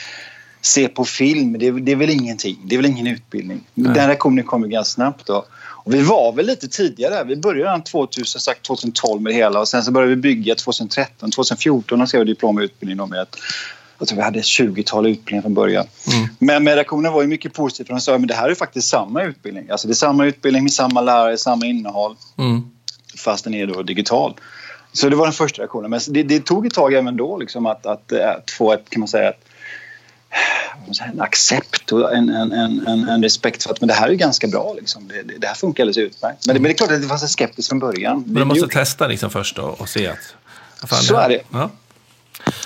se 0.61 0.89
på 0.89 1.05
film, 1.05 1.59
det 1.59 1.67
är, 1.67 1.73
det 1.73 1.93
är 1.93 1.97
väl 1.97 2.11
ingenting. 2.11 2.59
Det 2.65 2.75
är 2.75 2.79
väl 2.79 2.91
ingen 2.91 3.07
utbildning. 3.07 3.61
Nej. 3.75 3.95
Den 3.95 4.07
reaktionen 4.07 4.45
kom 4.45 4.63
ju 4.63 4.69
ganska 4.69 4.95
snabbt 4.95 5.27
då. 5.27 5.45
Och 5.85 5.95
vi 5.95 6.03
var 6.03 6.33
väl 6.33 6.47
lite 6.47 6.69
tidigare. 6.69 7.25
Vi 7.25 7.37
började 7.37 7.61
redan 7.61 7.83
2000, 7.83 8.41
sagt 8.41 8.63
2012 8.63 9.23
med 9.23 9.33
det 9.33 9.37
hela 9.37 9.61
och 9.61 9.69
sen 9.69 9.83
så 9.83 9.91
började 9.91 10.15
vi 10.15 10.21
bygga 10.21 10.55
2013. 10.55 11.31
2014 11.31 12.03
och 12.03 12.09
skrev 12.09 12.21
jag 12.21 12.27
diplom 12.27 12.57
och 12.57 12.63
utbildning 12.63 13.09
med 13.09 13.23
ett 13.23 13.37
jag 14.03 14.09
tror 14.09 14.17
vi 14.17 14.23
hade 14.23 14.39
ett 14.39 14.45
20-tal 14.45 15.07
utbildningar 15.07 15.43
från 15.43 15.55
början. 15.55 15.87
Mm. 16.13 16.29
Men, 16.39 16.65
men 16.65 16.75
reaktionen 16.75 17.13
var 17.13 17.23
ju 17.23 17.29
mycket 17.29 17.53
positiv. 17.53 17.85
För 17.85 17.95
de 17.95 18.01
sa 18.01 18.15
att 18.15 18.29
det 18.29 18.35
här 18.35 18.51
är 18.51 18.55
faktiskt 18.55 18.89
samma 18.89 19.23
utbildning. 19.23 19.71
Alltså 19.71 19.89
det 19.89 19.93
är 19.93 19.95
samma 19.95 20.27
utbildning 20.27 20.63
med 20.63 20.73
samma 20.73 21.01
lärare, 21.01 21.39
samma 21.39 21.67
innehåll. 21.67 22.17
Mm. 22.39 22.63
Fast 23.17 23.45
den 23.45 23.55
är 23.55 23.67
då 23.67 23.83
digital. 23.83 24.35
Så 24.93 25.09
det 25.09 25.17
var 25.17 25.27
den 25.27 25.33
första 25.33 25.63
reaktionen. 25.63 25.91
Men 25.91 26.01
det, 26.09 26.23
det 26.23 26.45
tog 26.45 26.67
ett 26.67 26.75
tag 26.75 26.95
även 26.95 27.17
då 27.17 27.39
liksom 27.39 27.67
att, 27.67 27.87
att, 27.87 28.13
att 28.13 28.51
få 28.51 28.73
ett, 28.73 28.91
kan 28.91 29.01
man 29.01 29.09
säga, 29.09 29.29
ett, 29.29 29.45
en 31.01 31.21
accept 31.21 31.93
och 31.93 32.15
en, 32.15 32.29
en, 32.29 32.53
en, 32.53 33.09
en, 33.09 33.23
respekt 33.23 33.63
för 33.63 33.71
att 33.71 33.81
men 33.81 33.89
det 33.89 33.95
här 33.95 34.09
är 34.09 34.15
ganska 34.15 34.47
bra. 34.47 34.75
Liksom. 34.75 35.09
Det, 35.09 35.23
det, 35.23 35.39
det 35.39 35.47
här 35.47 35.55
funkar 35.55 35.83
alldeles 35.83 35.99
utmärkt. 35.99 36.47
Men, 36.47 36.55
det, 36.55 36.61
men 36.61 36.69
det 36.69 36.75
är 36.75 36.77
klart 36.77 36.91
att 36.91 37.03
det 37.03 37.09
fanns 37.09 37.23
en 37.23 37.29
skeptisk 37.29 37.69
från 37.69 37.79
början. 37.79 38.25
Men 38.27 38.35
de 38.35 38.49
måste 38.49 38.69
testa 38.69 39.07
liksom 39.07 39.31
först 39.31 39.57
då 39.57 39.63
och 39.63 39.89
se 39.89 40.07
att... 40.07 40.35
Fan, 40.89 41.03
så 41.03 41.17
är 41.17 41.29
det. 41.29 41.41
Ja. 41.53 41.71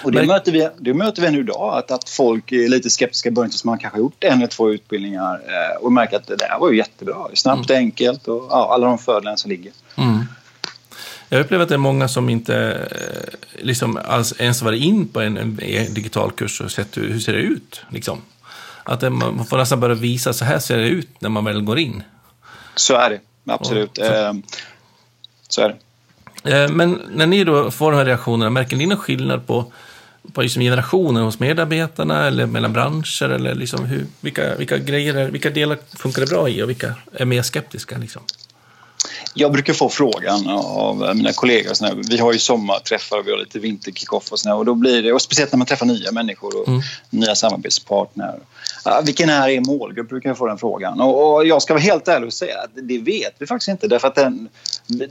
Och 0.03 0.13
det, 0.13 0.19
men... 0.19 0.27
möter 0.27 0.53
vi, 0.53 0.69
det 0.79 0.95
möter 0.95 1.23
vi 1.23 1.29
ännu 1.29 1.41
idag, 1.41 1.79
att, 1.79 1.91
att 1.91 2.09
folk 2.09 2.53
är 2.53 2.69
lite 2.69 2.91
skeptiska 2.91 3.29
i 3.29 3.33
början 3.33 3.51
tills 3.51 3.65
man 3.65 3.79
kanske 3.79 3.97
har 3.97 4.03
gjort 4.03 4.25
en 4.25 4.39
eller 4.39 4.47
två 4.47 4.71
utbildningar 4.71 5.35
eh, 5.35 5.83
och 5.83 5.93
märker 5.93 6.17
att 6.17 6.27
det 6.27 6.37
där 6.37 6.59
var 6.61 6.71
ju 6.71 6.77
jättebra. 6.77 7.15
Snabbt, 7.35 7.71
mm. 7.71 7.83
enkelt 7.83 8.29
och 8.29 8.47
ja, 8.51 8.75
alla 8.75 8.87
de 8.87 8.99
fördelar 8.99 9.37
som 9.37 9.51
ligger. 9.51 9.73
Mm. 9.97 10.25
Jag 11.29 11.41
upplever 11.41 11.63
att 11.63 11.69
det 11.69 11.75
är 11.75 11.79
många 11.79 12.09
som 12.09 12.29
inte 12.29 12.57
eh, 12.91 13.65
liksom, 13.65 13.99
alls 14.05 14.35
ens 14.39 14.63
varit 14.63 14.83
in 14.83 15.09
på 15.09 15.21
en, 15.21 15.37
en 15.37 15.95
digital 15.95 16.33
kurs 16.33 16.61
och 16.61 16.71
sett 16.71 16.97
hur, 16.97 17.09
hur 17.09 17.21
ser 17.21 17.33
det 17.33 17.39
ut. 17.39 17.83
Liksom. 17.91 18.23
Att 18.85 19.01
det, 19.01 19.11
man 19.11 19.47
får 19.47 19.57
nästan 19.57 19.81
börja 19.81 19.95
visa 19.95 20.33
så 20.33 20.45
här 20.45 20.59
ser 20.59 20.77
det 20.77 20.89
ut 20.89 21.09
när 21.21 21.29
man 21.29 21.45
väl 21.45 21.61
går 21.61 21.79
in. 21.79 22.03
Så 22.75 22.95
är 22.95 23.11
det, 23.11 23.21
absolut. 23.53 23.99
Och, 23.99 24.05
så. 24.05 24.13
Eh, 24.13 24.33
så 25.49 25.63
är 25.63 25.69
det. 25.69 25.77
Eh, 26.47 26.69
men 26.69 27.01
när 27.11 27.27
ni 27.27 27.45
då 27.45 27.71
får 27.71 27.91
de 27.91 27.97
här 27.97 28.05
reaktionerna, 28.05 28.51
märker 28.51 28.77
ni 28.77 28.87
någon 28.87 28.99
skillnad 28.99 29.47
på, 29.47 29.73
på 30.33 30.43
liksom 30.43 30.63
generationer 30.63 31.21
hos 31.23 31.39
medarbetarna 31.39 32.27
eller 32.27 32.47
mellan 32.47 32.73
branscher? 32.73 33.29
Eller 33.29 33.55
liksom 33.55 33.85
hur, 33.85 34.07
vilka, 34.21 34.57
vilka, 34.57 34.79
grejer, 34.79 35.31
vilka 35.31 35.51
delar 35.51 35.79
funkar 35.97 36.23
det 36.23 36.29
bra 36.29 36.49
i 36.49 36.63
och 36.63 36.69
vilka 36.69 36.95
är 37.13 37.25
mer 37.25 37.43
skeptiska? 37.43 37.99
Liksom? 37.99 38.23
Jag 39.35 39.53
brukar 39.53 39.73
få 39.73 39.89
frågan 39.89 40.49
av 40.49 41.17
mina 41.17 41.33
kollegor. 41.33 41.71
Och 41.71 42.11
vi 42.11 42.19
har 42.19 42.33
ju 42.33 42.39
sommarträffar 42.39 43.19
och 43.19 43.27
vi 43.27 43.31
har 43.31 43.39
lite 43.39 43.59
vinterkickoff 43.59 44.33
och, 44.33 44.57
och 44.57 44.65
då 44.65 44.75
blir 44.75 45.03
det, 45.03 45.13
och 45.13 45.23
speciellt 45.23 45.53
när 45.53 45.59
man 45.59 45.67
träffar 45.67 45.87
nya 45.87 46.13
människor 46.13 46.61
och 46.61 46.69
mm. 46.69 46.81
nya 47.11 47.35
samarbetspartner. 47.35 48.39
vilken 49.05 49.31
är 49.31 49.49
er 49.49 49.61
målgrupp? 49.61 50.09
brukar 50.09 50.31
jag 50.31 50.39
få 50.39 50.47
den 50.47 50.59
frågan. 50.59 51.01
Och, 51.01 51.35
och, 51.35 51.47
jag 51.47 51.63
ska 51.63 51.75
vara 51.75 51.83
helt 51.83 52.09
ärlig 52.09 52.27
och 52.27 52.33
säga 52.33 52.59
att 52.59 52.71
det 52.75 52.99
vet 52.99 53.35
vi 53.39 53.47
faktiskt 53.47 53.69
inte 53.69 53.89
därför 53.89 54.09
att 54.09 54.15
den, 54.15 54.49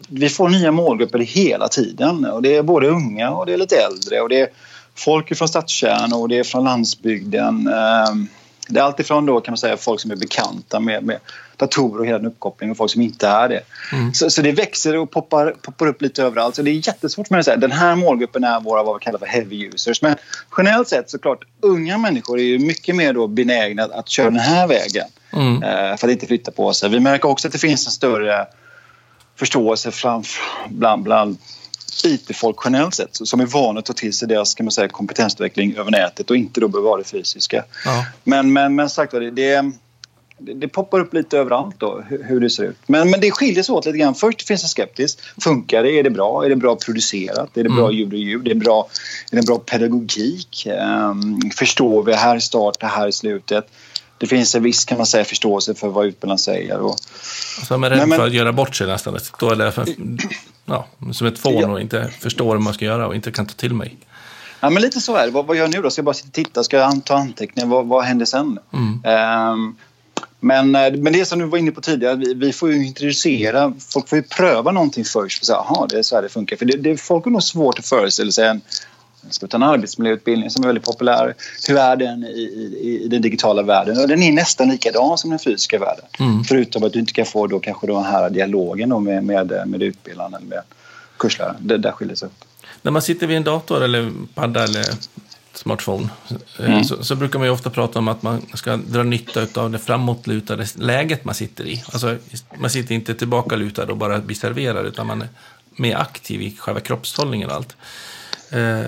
vi 0.08 0.30
får 0.30 0.50
nya 0.50 0.72
målgrupper 0.72 1.20
hela 1.20 1.68
tiden 1.68 2.26
och 2.26 2.42
det 2.42 2.56
är 2.56 2.64
både 2.64 2.88
unga 2.88 3.32
och 3.32 3.46
det 3.46 3.54
är 3.54 3.58
lite 3.58 3.76
äldre 3.76 4.22
och 4.22 4.30
det 4.30 4.42
är 4.42 4.50
folk 4.96 5.38
från 5.38 5.48
stadskärn 5.48 6.14
och 6.14 6.30
det 6.30 6.40
är 6.40 6.44
från 6.44 6.64
landsbygden. 6.64 7.68
Ehm, 7.68 8.28
det 8.68 8.80
är 8.80 8.84
alltifrån 8.84 9.26
då 9.26 9.42
kan 9.42 9.52
man 9.52 9.58
säga 9.58 9.78
folk 9.78 10.02
som 10.02 10.12
är 10.12 10.16
bekanta 10.16 10.80
med, 10.80 11.04
med 11.04 11.20
datorer 11.58 12.00
och 12.00 12.06
hela 12.06 12.18
den 12.18 12.28
uppkopplingen 12.28 12.72
och 12.72 12.78
folk 12.78 12.92
som 12.92 13.02
inte 13.02 13.28
är 13.28 13.50
det. 13.50 13.62
Mm. 13.94 14.14
Så, 14.14 14.30
så, 14.30 14.42
det 14.42 14.52
växer 14.52 14.98
och 14.98 15.12
poppar, 15.12 15.56
poppar 15.62 15.88
upp 15.88 16.02
lite 16.02 16.24
överallt. 16.24 16.56
Så 16.56 16.62
det 16.62 16.72
är 16.72 16.88
jättesvårt 16.88 17.30
med 17.30 17.40
att 17.40 17.46
säga 17.46 17.58
den 17.58 17.72
här 17.72 17.96
målgruppen 17.96 18.44
är 18.44 18.60
våra 18.60 18.84
vad 18.84 19.00
vi 19.00 19.04
kallar 19.04 19.20
för 19.20 19.26
heavy 19.26 19.66
users. 19.66 20.02
Men 20.02 20.16
generellt 20.58 20.88
sett 20.88 21.10
såklart, 21.10 21.44
unga 21.62 21.98
människor 21.98 22.40
är 22.40 22.44
ju 22.44 22.60
mycket 22.60 22.96
mer 22.96 23.14
då 23.14 23.28
benägna 23.28 23.84
att, 23.84 23.92
att 23.92 24.10
köra 24.10 24.30
den 24.30 24.40
här 24.40 24.68
vägen. 24.68 25.08
Mm. 25.34 25.64
Eh, 25.64 25.98
för 25.98 26.08
att 26.08 26.12
inte 26.12 26.28
flytta 26.28 26.52
på 26.52 26.74
sig. 26.74 26.90
Vi 26.90 27.00
märker 27.00 27.30
också 27.30 27.48
att 27.48 27.52
det 27.52 27.60
finns 27.60 27.86
en 27.86 27.92
större 27.92 28.48
förståelse 29.36 29.92
bland, 30.70 31.04
bland 31.04 31.38
IT-folk 32.04 32.58
generellt 32.66 32.94
sett 32.94 33.10
som 33.12 33.40
är 33.40 33.46
vana 33.46 33.80
att 33.80 33.86
ta 33.86 33.94
till 33.94 34.14
sig 34.14 34.28
deras 34.28 34.56
kan 34.56 34.66
man 34.66 34.72
säga, 34.72 34.88
kompetensutveckling 34.88 35.76
över 35.78 35.92
nätet 35.92 36.30
och 36.30 36.38
inte 36.38 36.60
då 36.60 36.68
behöver 36.68 36.90
vara 36.90 37.02
det 37.02 37.08
fysiska. 37.08 37.64
Ja. 37.86 38.06
Men, 38.24 38.54
men, 38.54 38.76
men 38.76 38.90
sagt 38.90 39.12
det, 39.12 39.32
det, 39.32 39.72
det 40.38 40.68
poppar 40.68 41.00
upp 41.00 41.14
lite 41.14 41.38
överallt 41.38 41.76
då 41.78 42.04
hur 42.10 42.40
det 42.40 42.50
ser 42.50 42.64
ut. 42.64 42.78
Men, 42.88 43.10
men 43.10 43.22
det 43.22 43.32
skiljer 43.32 43.64
sig 43.64 43.74
åt 43.74 43.86
lite 43.86 43.98
grann. 43.98 44.16
Först 44.16 44.48
finns 44.48 44.62
det 44.62 44.68
skeptiskt. 44.68 45.22
Funkar 45.44 45.84
det? 45.84 46.00
Är 46.00 46.04
det 46.04 46.10
bra? 46.10 46.46
Är 46.46 46.50
det 46.50 46.56
bra 46.56 46.76
producerat? 46.76 47.58
Är 47.58 47.64
det 47.64 47.70
bra 47.70 47.86
mm. 47.86 47.98
ljud 47.98 48.14
och 48.14 48.20
ljud? 48.20 48.48
Är 48.48 48.54
det 48.54 48.56
bra, 48.56 48.88
är 49.32 49.36
det 49.36 49.48
bra 49.48 49.60
pedagogik? 49.60 50.68
Um, 51.12 51.42
förstår 51.56 52.04
vi? 52.04 52.14
Här 52.14 52.36
är 52.36 52.40
start, 52.40 52.84
här 52.84 53.08
är 53.08 53.12
slutet 53.12 53.68
det 54.18 54.28
finns 54.28 54.56
en 54.56 54.64
viss 54.64 54.86
kan 54.86 54.98
man 54.98 55.08
säga, 55.08 55.26
förståelse 55.26 55.76
för 55.76 55.88
vad 55.88 56.06
utbildaren 56.06 56.38
säger. 56.38 56.80
Och, 56.80 56.90
alltså 56.90 57.74
de 57.74 57.84
är 57.84 57.90
rädda 57.90 58.16
för 58.16 58.28
att 58.28 58.34
göra 58.34 58.54
bort 58.54 58.76
sig 58.76 58.88
nästan. 58.88 59.20
Då 59.40 59.50
är 59.50 59.56
det 59.56 59.72
för, 59.72 59.88
ja, 60.66 60.88
som 61.14 61.28
ett 61.28 61.40
fån 61.40 61.62
ja. 61.62 61.68
och 61.68 61.82
inte 61.82 62.10
förstår 62.20 62.46
vad 62.46 62.62
man 62.62 62.74
ska 62.74 62.86
göra 62.86 63.08
och 63.08 63.16
inte 63.16 63.32
kan 63.32 63.46
ta 63.46 63.54
till 63.54 63.74
mig. 63.74 63.98
Ja, 64.60 64.70
men 64.70 64.82
lite 64.82 65.00
så 65.00 65.16
är 65.16 65.26
det. 65.26 65.32
Vad, 65.32 65.46
vad 65.46 65.58
gör 65.58 65.64
jag 65.64 65.76
nu 65.76 65.82
då? 65.82 65.90
Ska 65.90 66.00
jag 66.00 66.06
bara 66.06 66.14
sitta 66.14 66.28
och 66.28 66.34
titta? 66.34 66.64
Ska 66.64 66.78
jag 66.78 67.06
ta 67.06 67.16
anteckningar? 67.16 67.68
Vad, 67.68 67.86
vad 67.86 68.04
händer 68.04 68.26
sen? 68.26 68.60
Mm. 68.74 69.52
Um, 69.54 69.76
men, 70.46 70.76
eh, 70.76 70.94
men 70.94 71.14
det 71.14 71.26
som 71.26 71.40
du 71.40 71.46
var 71.46 71.58
inne 71.58 71.72
på 71.72 71.82
tidigare, 71.82 72.16
vi, 72.16 72.34
vi 72.34 72.54
får 72.54 72.72
ju 72.72 72.86
introducera, 72.86 73.74
folk 73.80 74.10
får 74.10 74.18
ju 74.18 74.24
pröva 74.24 74.72
någonting 74.72 75.06
först. 75.06 75.46
För 75.46 75.54
att 75.54 75.68
säga, 75.68 75.88
det 75.90 76.00
är 76.00 76.04
så 76.04 76.16
här 76.16 76.22
det 76.22 76.30
funkar. 76.30 76.56
För 76.56 76.66
det, 76.66 76.78
det, 76.78 76.98
folk 76.98 77.24
har 77.24 77.32
nog 77.32 77.44
svårt 77.44 77.80
att 77.80 77.86
föreställa 77.86 78.32
sig 78.32 78.48
en, 78.48 78.62
ska 79.30 79.48
ta 79.48 79.58
en 79.58 79.64
arbetsmiljöutbildning 79.64 80.50
som 80.50 80.64
är 80.64 80.68
väldigt 80.68 80.86
populär. 80.86 81.34
Hur 81.68 81.78
är 81.78 81.96
den 81.96 82.24
i, 82.24 82.28
i, 82.82 83.02
i 83.04 83.08
den 83.08 83.22
digitala 83.22 83.62
världen? 83.62 84.08
den 84.08 84.24
är 84.24 84.32
nästan 84.32 84.70
likadan 84.70 85.18
som 85.18 85.30
den 85.30 85.40
fysiska 85.40 85.80
världen. 85.80 86.06
Mm. 86.20 86.44
Förutom 86.44 86.84
att 86.84 86.94
du 86.94 87.00
inte 87.00 87.14
kan 87.14 87.26
få 87.26 87.48
då 87.48 87.60
kanske 87.60 87.88
den 87.88 88.04
här 88.04 88.30
dialogen 88.30 88.90
då 88.90 89.00
med, 89.00 89.24
med, 89.24 89.68
med 89.68 89.84
utbildaren 89.84 90.34
eller 90.34 90.48
med 90.48 90.62
kursläraren. 91.18 91.56
Det 91.60 91.78
där 91.78 91.92
skiljer 91.92 92.16
sig 92.16 92.26
åt. 92.26 92.46
När 92.82 92.92
man 92.92 93.02
sitter 93.02 93.28
vid 93.28 93.38
en 93.38 93.44
dator 93.44 93.84
eller 93.84 94.12
padda 94.34 94.64
eller 94.64 94.86
smartphone 95.58 96.10
eh, 96.60 96.66
mm. 96.66 96.84
så, 96.84 97.04
så, 97.04 97.16
brukar 97.16 97.40
man 97.40 97.48
ju 97.48 97.52
ofta 97.52 97.70
prata 97.70 98.00
om 98.00 98.08
att 98.08 98.24
man 98.24 98.42
ska 98.54 98.78
dra 98.78 99.04
nytta 99.04 99.62
av 99.62 99.72
det 99.72 99.80
framåtlutade 99.80 100.66
läget 100.76 101.26
man 101.26 101.36
sitter 101.36 101.68
i. 101.68 101.84
Alltså, 101.92 102.18
man 102.60 102.70
sitter 102.70 102.96
inte 102.96 103.14
tillbakalutad 103.14 103.84
och 103.84 103.98
bara 103.98 104.20
blir 104.20 104.38
serverad 104.38 104.86
utan 104.86 105.08
man 105.08 105.22
är 105.22 105.28
mer 105.76 105.96
aktiv 105.96 106.42
i 106.42 106.56
själva 106.58 106.80
kroppshållningen 106.80 107.50
och 107.50 107.56
allt. 107.56 107.76
Eh, 108.52 108.86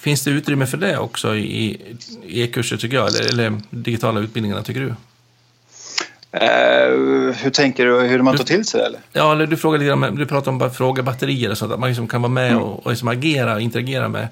Finns 0.00 0.24
det 0.24 0.30
utrymme 0.30 0.66
för 0.66 0.76
det 0.76 0.98
också 0.98 1.36
i 1.36 1.80
e-kurser, 2.26 2.76
tycker 2.76 2.96
jag? 2.96 3.08
Eller, 3.08 3.32
eller 3.32 3.60
digitala 3.70 4.20
utbildningarna, 4.20 4.62
tycker 4.62 4.80
du? 4.80 4.86
Uh, 4.86 4.94
hur 7.32 7.50
tänker 7.50 7.86
du? 7.86 8.00
Hur 8.00 8.22
man 8.22 8.36
tar 8.36 8.44
till 8.44 8.64
sig 8.64 8.80
det? 8.80 8.86
Eller? 8.86 9.00
Ja, 9.12 9.32
eller 9.32 9.46
du, 9.46 9.56
frågar 9.56 9.78
lite 9.78 9.88
grann, 9.88 10.16
du 10.16 10.26
pratar 10.26 10.52
om 10.52 10.70
frågebatterier 10.70 11.50
och 11.50 11.58
sånt. 11.58 11.72
Att 11.72 11.80
man 11.80 11.88
liksom 11.88 12.08
kan 12.08 12.22
vara 12.22 12.32
med 12.32 12.50
mm. 12.50 12.62
och, 12.62 12.86
och 12.86 12.90
liksom 12.90 13.08
agera 13.08 13.54
och 13.54 13.60
interagera 13.60 14.08
med. 14.08 14.28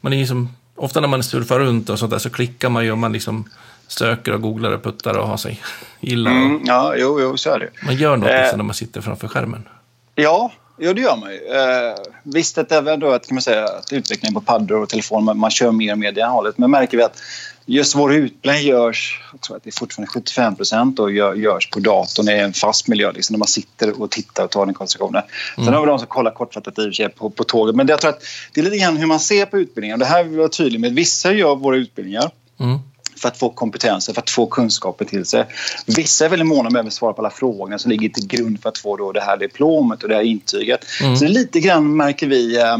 Man 0.00 0.12
är 0.12 0.16
liksom, 0.16 0.48
ofta 0.82 1.00
när 1.00 1.08
man 1.08 1.22
surfar 1.22 1.58
runt 1.58 1.90
och 1.90 1.98
sånt 1.98 2.10
där 2.10 2.18
så 2.18 2.30
klickar 2.30 2.68
man 2.68 2.84
ju 2.84 2.92
och 2.92 2.98
man 2.98 3.12
liksom 3.12 3.44
söker 3.86 4.32
och 4.32 4.40
googlar 4.40 4.72
och 4.72 4.82
puttar 4.82 5.18
och 5.18 5.28
har 5.28 5.36
sig 5.36 5.60
illa. 6.00 6.30
Mm, 6.30 6.60
ja, 6.64 6.94
jo, 6.96 7.20
jo, 7.20 7.36
så 7.36 7.50
är 7.50 7.58
det 7.58 7.68
Man 7.86 7.96
gör 7.96 8.16
något 8.16 8.30
uh, 8.30 8.36
liksom 8.36 8.56
när 8.56 8.64
man 8.64 8.74
sitter 8.74 9.00
framför 9.00 9.28
skärmen. 9.28 9.68
Ja, 10.14 10.52
Ja, 10.76 10.92
det 10.92 11.00
gör 11.00 11.16
man 11.16 11.30
ju. 11.30 11.36
Eh, 11.36 11.94
visst 12.22 12.58
att 12.58 12.72
även 12.72 13.00
då 13.00 13.10
att, 13.10 13.26
kan 13.26 13.34
man 13.34 13.42
säga, 13.42 13.64
att 13.64 13.92
utvecklingen 13.92 14.34
på 14.34 14.40
paddor 14.40 14.82
och 14.82 14.88
telefon, 14.88 15.24
man, 15.24 15.38
man 15.38 15.50
kör 15.50 15.70
mer 15.70 15.92
och 15.92 15.98
mer 15.98 16.12
det 16.12 16.24
hållet. 16.24 16.58
Men 16.58 16.70
märker 16.70 16.96
vi 16.96 17.02
att 17.02 17.22
just 17.66 17.94
vår 17.94 18.14
utbildning 18.14 18.62
görs, 18.62 19.20
jag 19.32 19.40
tror 19.40 19.56
att 19.56 19.64
det 19.64 19.70
är 19.70 19.78
fortfarande 19.78 20.10
75 20.10 20.56
procent 20.56 20.98
görs 21.36 21.70
på 21.70 21.80
datorn 21.80 22.28
i 22.28 22.32
en 22.32 22.52
fast 22.52 22.88
miljö 22.88 23.12
liksom, 23.12 23.34
när 23.34 23.38
man 23.38 23.48
sitter 23.48 24.02
och 24.02 24.10
tittar 24.10 24.44
och 24.44 24.50
tar 24.50 24.66
den 24.66 24.74
koncentrationen. 24.74 25.22
Mm. 25.56 25.64
Sen 25.64 25.74
har 25.74 25.80
vi 25.80 25.86
de 25.86 25.98
som 25.98 26.08
kollar 26.08 26.30
kortfattat 26.30 26.78
i 26.78 26.90
och 26.90 26.94
sig 26.94 27.08
på, 27.08 27.30
på 27.30 27.44
tåget. 27.44 27.74
Men 27.76 27.88
jag 27.88 28.00
tror 28.00 28.10
att 28.10 28.22
det 28.52 28.60
är 28.60 28.64
lite 28.64 28.78
grann 28.78 28.96
hur 28.96 29.06
man 29.06 29.20
ser 29.20 29.46
på 29.46 29.58
utbildningen. 29.58 29.98
Det 29.98 30.04
här 30.04 30.24
vill 30.24 30.32
jag 30.32 30.38
vara 30.38 30.48
tydlig 30.48 30.80
med. 30.80 30.94
Vissa 30.94 31.32
gör 31.32 31.56
våra 31.56 31.76
utbildningar 31.76 32.30
mm 32.60 32.78
för 33.22 33.28
att 33.28 33.38
få 33.38 33.50
kompetenser, 33.50 34.12
för 34.12 34.22
att 34.22 34.30
få 34.30 34.46
kunskaper 34.46 35.04
till 35.04 35.24
sig. 35.24 35.46
Vissa 35.86 36.24
är 36.24 36.28
väldigt 36.28 36.48
måna 36.48 36.70
med 36.70 36.86
att 36.86 36.92
svara 36.92 37.12
på 37.12 37.22
alla 37.22 37.30
frågorna 37.30 37.78
som 37.78 37.90
ligger 37.90 38.08
till 38.08 38.26
grund 38.26 38.62
för 38.62 38.68
att 38.68 38.78
få 38.78 38.96
då 38.96 39.12
det 39.12 39.20
här 39.20 39.36
diplomet 39.36 40.02
och 40.02 40.08
det 40.08 40.14
här 40.14 40.22
intyget. 40.22 40.84
Mm. 41.02 41.16
Så 41.16 41.24
lite 41.24 41.60
grann 41.60 41.96
märker 41.96 42.26
vi 42.26 42.60
eh, 42.60 42.78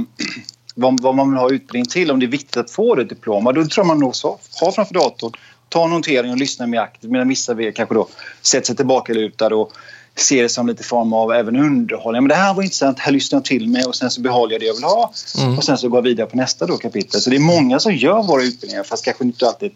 vad, 0.74 1.00
vad, 1.00 1.14
man 1.14 1.30
vill 1.30 1.38
ha 1.38 1.50
utbildning 1.50 1.84
till. 1.84 2.10
Om 2.10 2.20
det 2.20 2.26
är 2.26 2.28
viktigt 2.28 2.56
att 2.56 2.70
få 2.70 2.94
det 2.94 3.04
diplom, 3.04 3.44
då 3.44 3.64
tror 3.64 3.84
man 3.84 3.98
nog 3.98 4.16
så. 4.16 4.38
Ha 4.60 4.72
framför 4.72 4.94
datorn, 4.94 5.32
ta 5.68 5.86
notering 5.86 6.30
och 6.30 6.38
lyssna 6.38 6.66
mer 6.66 6.78
aktivt. 6.78 7.10
Medan 7.10 7.28
vissa 7.28 7.54
vill 7.54 7.74
kanske 7.74 7.94
då 7.94 8.08
sätta 8.42 8.66
sig 8.66 8.76
tillbaka 8.76 9.12
lutad 9.12 9.54
och 9.54 9.72
ser 10.16 10.42
det 10.42 10.48
som 10.48 10.66
lite 10.66 10.82
form 10.82 11.12
av 11.12 11.32
även 11.32 11.56
underhållning. 11.56 12.22
Men 12.22 12.28
det 12.28 12.34
här 12.34 12.54
var 12.54 12.62
intressant, 12.62 12.98
här 12.98 13.12
lyssnar 13.12 13.36
jag 13.36 13.44
till 13.44 13.68
mig 13.68 13.84
och 13.84 13.94
sen 13.94 14.10
så 14.10 14.20
behåller 14.20 14.52
jag 14.52 14.60
det 14.60 14.66
jag 14.66 14.74
vill 14.74 14.84
ha. 14.84 15.12
Mm. 15.38 15.58
Och 15.58 15.64
sen 15.64 15.78
så 15.78 15.88
går 15.88 15.98
jag 15.98 16.02
vidare 16.02 16.26
på 16.26 16.36
nästa 16.36 16.66
då 16.66 16.76
kapitel. 16.76 17.20
Så 17.20 17.30
det 17.30 17.36
är 17.36 17.40
många 17.40 17.80
som 17.80 17.94
gör 17.94 18.22
våra 18.22 18.42
utbildningar 18.42 18.82
fast 18.82 19.04
kanske 19.04 19.24
inte 19.24 19.46
alltid 19.46 19.72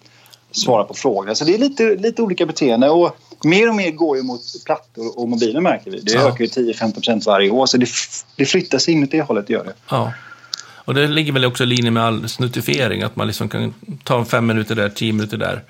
svara 0.57 0.85
på 0.85 0.95
frågor. 0.95 1.35
Så 1.35 1.45
det 1.45 1.55
är 1.55 1.59
lite, 1.59 1.95
lite 1.95 2.23
olika 2.23 2.47
beteende. 2.47 2.91
Och 2.91 3.17
mer 3.45 3.69
och 3.69 3.75
mer 3.75 3.91
går 3.91 4.17
ju 4.17 4.23
mot 4.23 4.41
plattor 4.65 5.19
och 5.19 5.29
mobiler 5.29 5.61
märker 5.61 5.91
vi. 5.91 6.01
Det 6.01 6.13
ja. 6.13 6.29
ökar 6.29 6.45
ju 6.45 6.47
10-15% 6.47 7.27
varje 7.27 7.51
år. 7.51 7.67
Så 7.67 7.77
det, 7.77 7.89
det 8.37 8.45
flyttas 8.45 8.89
in 8.89 9.05
åt 9.05 9.11
det 9.11 9.23
hållet, 9.23 9.51
gör 9.51 9.65
det. 9.65 9.73
Ja. 9.91 10.13
Och 10.59 10.95
det 10.95 11.09
ligger 11.09 11.33
väl 11.33 11.45
också 11.45 11.63
i 11.63 11.67
linje 11.67 11.91
med 11.91 12.05
all 12.05 12.29
snuttifiering, 12.29 13.03
att 13.03 13.17
man 13.17 13.27
liksom 13.27 13.49
kan 13.49 13.75
ta 14.05 14.25
fem 14.25 14.47
minuter 14.47 14.75
där, 14.75 14.89
tio 14.89 15.13
minuter 15.13 15.37
där 15.37 15.63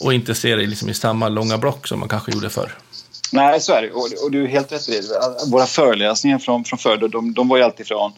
och 0.00 0.14
inte 0.14 0.34
se 0.34 0.56
det 0.56 0.66
liksom 0.66 0.88
i 0.88 0.94
samma 0.94 1.28
långa 1.28 1.58
block 1.58 1.86
som 1.86 2.00
man 2.00 2.08
kanske 2.08 2.32
gjorde 2.32 2.50
förr. 2.50 2.74
Nej, 3.32 3.60
så 3.60 3.72
är 3.72 3.82
det. 3.82 3.90
Och, 3.90 4.24
och 4.24 4.30
du 4.30 4.44
är 4.44 4.48
helt 4.48 4.72
rätt 4.72 4.88
i 4.88 5.00
det. 5.00 5.50
Våra 5.50 5.66
föreläsningar 5.66 6.38
från, 6.38 6.64
från 6.64 6.78
förr, 6.78 7.08
de, 7.08 7.34
de 7.34 7.48
var 7.48 7.56
ju 7.56 7.62
alltid 7.62 7.86
från 7.86 8.12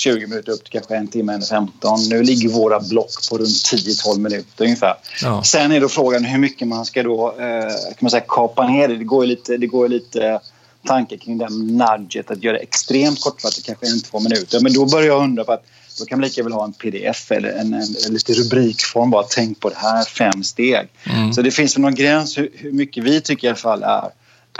20 0.00 0.26
minuter 0.26 0.52
upp 0.52 0.64
till 0.64 0.72
kanske 0.72 0.96
en 0.96 1.08
timme, 1.08 1.32
en 1.32 1.42
15. 1.42 1.98
Nu 2.08 2.22
ligger 2.22 2.48
våra 2.48 2.80
block 2.80 3.28
på 3.30 3.38
runt 3.38 3.48
10-12 3.48 4.18
minuter 4.18 4.64
ungefär. 4.64 4.94
Ja. 5.22 5.42
Sen 5.42 5.72
är 5.72 5.80
då 5.80 5.88
frågan 5.88 6.24
hur 6.24 6.38
mycket 6.38 6.68
man 6.68 6.84
ska 6.84 7.02
då, 7.02 7.28
eh, 7.38 7.68
kan 7.68 7.96
man 8.00 8.10
säga, 8.10 8.24
kapa 8.28 8.68
ner 8.68 8.88
det. 8.88 8.96
Det 8.96 9.04
går 9.04 9.26
lite, 9.26 9.56
det 9.56 9.66
går 9.66 9.88
lite 9.88 10.40
tankar 10.86 11.16
kring 11.16 11.38
det 11.38 11.48
nudget 11.50 12.30
att 12.30 12.42
göra 12.42 12.56
det 12.56 12.62
extremt 12.62 13.20
kortfattat, 13.20 13.64
kanske 13.64 13.86
en, 13.86 14.00
två 14.00 14.20
minuter. 14.20 14.60
Men 14.60 14.72
då 14.72 14.86
börjar 14.86 15.06
jag 15.06 15.22
undra 15.22 15.44
på 15.44 15.52
att 15.52 15.64
då 15.98 16.04
kan 16.04 16.18
man 16.18 16.28
lika 16.28 16.42
väl 16.42 16.52
ha 16.52 16.64
en 16.64 16.72
pdf 16.72 17.32
eller 17.32 17.48
en, 17.48 17.74
en, 17.74 17.96
en 18.06 18.12
lite 18.12 18.32
rubrikform. 18.32 19.10
Bara 19.10 19.22
tänk 19.22 19.60
på 19.60 19.68
det 19.68 19.76
här, 19.78 20.04
fem 20.04 20.44
steg. 20.44 20.88
Mm. 21.04 21.32
Så 21.32 21.42
det 21.42 21.50
finns 21.50 21.76
väl 21.76 21.82
någon 21.82 21.94
gräns 21.94 22.38
hur, 22.38 22.50
hur 22.54 22.72
mycket 22.72 23.04
vi 23.04 23.20
tycker 23.20 23.46
i 23.46 23.50
alla 23.50 23.56
fall 23.56 23.82
är, 23.82 24.10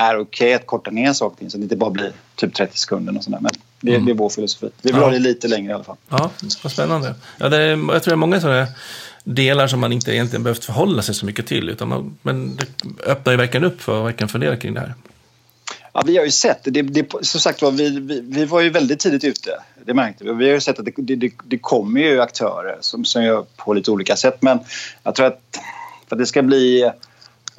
är 0.00 0.19
okej 0.19 0.21
okay 0.21 0.54
att 0.54 0.66
korta 0.66 0.90
ner 0.90 1.12
saker 1.12 1.33
och 1.33 1.38
ting 1.38 1.50
så 1.50 1.57
att 1.57 1.61
det 1.61 1.64
inte 1.64 1.76
bara 1.76 1.90
blir 1.90 2.12
typ 2.35 2.54
30 2.54 2.78
sekunder 2.78 3.16
och 3.16 3.25
sådär. 3.25 3.38
Men 3.40 3.52
det, 3.80 3.95
mm. 3.95 4.07
det 4.07 4.12
är 4.12 4.14
vår 4.14 4.28
filosofi. 4.28 4.71
Vi 4.83 4.92
vill 4.92 5.00
ja. 5.00 5.04
ha 5.04 5.12
det 5.12 5.19
lite 5.19 5.49
längre 5.49 5.71
i 5.71 5.75
alla 5.75 5.85
fall. 5.85 5.97
Ja, 6.09 6.30
vad 6.62 6.73
spännande. 6.73 7.14
Ja, 7.38 7.49
det 7.49 7.57
är, 7.57 7.71
jag 7.71 8.02
tror 8.02 8.11
det 8.11 8.11
är 8.11 8.16
många 8.16 8.40
sådana 8.40 8.66
delar 9.25 9.66
som 9.66 9.80
man 9.80 9.92
inte 9.92 10.12
egentligen 10.14 10.42
behövt 10.42 10.64
förhålla 10.64 11.02
sig 11.02 11.14
så 11.14 11.26
mycket 11.26 11.47
till. 11.47 11.69
Utan 11.69 11.88
man, 11.88 12.16
men 12.23 12.57
det 12.57 12.66
öppnar 13.07 13.33
ju 13.33 13.37
verkligen 13.37 13.64
upp 13.64 13.83
för 13.83 13.99
att 13.99 14.07
verkligen 14.07 14.28
fundera 14.28 14.57
kring 14.57 14.75
det 14.75 14.80
här. 14.80 14.95
Ja, 15.92 16.02
vi 16.07 16.16
har 16.16 16.25
ju 16.25 16.30
sett 16.30 16.59
det. 16.64 16.83
det 16.83 17.12
som 17.23 17.40
sagt 17.40 17.62
var, 17.62 17.71
vi, 17.71 18.00
vi, 18.00 18.21
vi, 18.21 18.45
var 18.45 18.61
ju 18.61 18.71
väldigt 18.71 19.00
tidigt 19.00 19.25
ute. 19.25 19.50
Det 19.85 19.95
märkte 19.95 20.25
vi. 20.25 20.33
Vi 20.33 20.47
har 20.47 20.54
ju 20.54 20.61
sett 20.61 20.78
att 20.78 20.85
det, 20.85 21.16
det, 21.16 21.33
det 21.45 21.59
kommer 21.59 22.00
ju 22.00 22.21
aktörer 22.21 22.78
som, 22.80 23.04
som 23.04 23.23
gör 23.25 23.45
på 23.57 23.75
lite 23.75 23.90
olika 23.90 24.16
sätt. 24.16 24.37
Men 24.40 24.59
jag 25.02 25.14
tror 25.14 25.26
att 25.26 25.40
för 26.09 26.16
att 26.16 26.21
det 26.21 26.26
ska 26.26 26.42
bli 26.42 26.90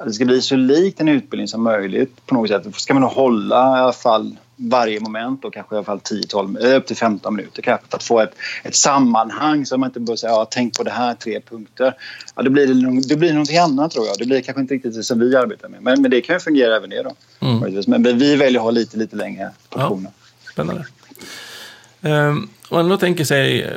det 0.04 0.12
ska 0.12 0.24
bli 0.24 0.42
så 0.42 0.56
likt 0.56 1.00
en 1.00 1.08
utbildning 1.08 1.48
som 1.48 1.62
möjligt 1.62 2.26
på 2.26 2.34
något 2.34 2.48
sätt. 2.48 2.74
ska 2.76 2.94
man 2.94 3.02
hålla 3.02 3.78
i 3.78 3.80
alla 3.80 3.92
fall 3.92 4.36
varje 4.56 5.00
moment 5.00 5.44
och 5.44 5.54
kanske 5.54 5.74
i 5.74 5.76
alla 5.76 5.84
fall 5.84 5.98
10-12, 5.98 6.76
upp 6.76 6.86
till 6.86 6.96
15 6.96 7.36
minuter 7.36 7.62
kanske 7.62 7.86
för 7.90 7.96
att 7.96 8.02
få 8.02 8.20
ett, 8.20 8.34
ett 8.62 8.74
sammanhang 8.74 9.66
så 9.66 9.78
man 9.78 9.88
inte 9.88 10.00
bara 10.00 10.16
säger 10.16 10.34
ja, 10.34 10.48
tänk 10.50 10.76
på 10.76 10.82
det 10.82 10.90
här, 10.90 11.14
tre 11.14 11.40
punkter. 11.40 11.94
Ja, 12.34 12.42
det, 12.42 12.50
blir, 12.50 12.66
det 13.08 13.16
blir 13.16 13.32
någonting 13.32 13.58
annat 13.58 13.92
tror 13.92 14.06
jag. 14.06 14.18
Det 14.18 14.26
blir 14.26 14.40
kanske 14.40 14.60
inte 14.60 14.74
riktigt 14.74 14.94
det 14.94 15.02
som 15.02 15.20
vi 15.20 15.36
arbetar 15.36 15.68
med. 15.68 15.82
Men, 15.82 16.02
men 16.02 16.10
det 16.10 16.20
kan 16.20 16.36
ju 16.36 16.40
fungera 16.40 16.76
även 16.76 16.90
det 16.90 17.02
då. 17.02 17.14
Mm. 17.40 17.82
Men 17.86 18.18
vi 18.18 18.36
väljer 18.36 18.60
att 18.60 18.64
ha 18.64 18.70
lite, 18.70 18.96
lite 18.96 19.16
längre 19.16 19.50
portioner. 19.68 20.10
Ja, 20.44 20.50
spännande. 20.52 20.84
Um, 22.00 22.48
om 22.68 22.78
man 22.78 22.88
då 22.88 22.96
tänker 22.96 23.24
sig 23.24 23.70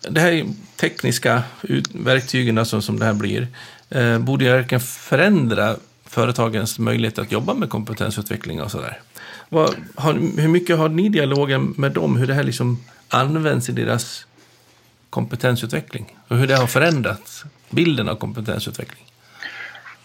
det 0.00 0.20
här 0.20 0.46
tekniska 0.76 1.42
verktygen 1.92 2.66
som, 2.66 2.82
som 2.82 2.98
det 2.98 3.04
här 3.04 3.14
blir, 3.14 3.48
eh, 3.94 4.18
borde 4.18 4.44
ju 4.44 4.50
verkligen 4.50 4.80
förändra 4.80 5.76
företagens 6.06 6.78
möjlighet 6.78 7.18
att 7.18 7.32
jobba 7.32 7.54
med 7.54 7.70
kompetensutveckling 7.70 8.62
och 8.62 8.70
sådär. 8.70 9.00
hur 10.38 10.48
mycket 10.48 10.78
har 10.78 10.88
ni 10.88 11.08
dialogen 11.08 11.74
med 11.76 11.92
dem, 11.92 12.16
hur 12.16 12.26
det 12.26 12.34
här 12.34 12.42
liksom 12.42 12.84
används 13.08 13.68
i 13.68 13.72
deras 13.72 14.26
kompetensutveckling 15.10 16.16
och 16.28 16.36
hur 16.36 16.46
det 16.46 16.56
har 16.56 16.66
förändrat 16.66 17.44
bilden 17.70 18.08
av 18.08 18.14
kompetensutveckling? 18.14 19.04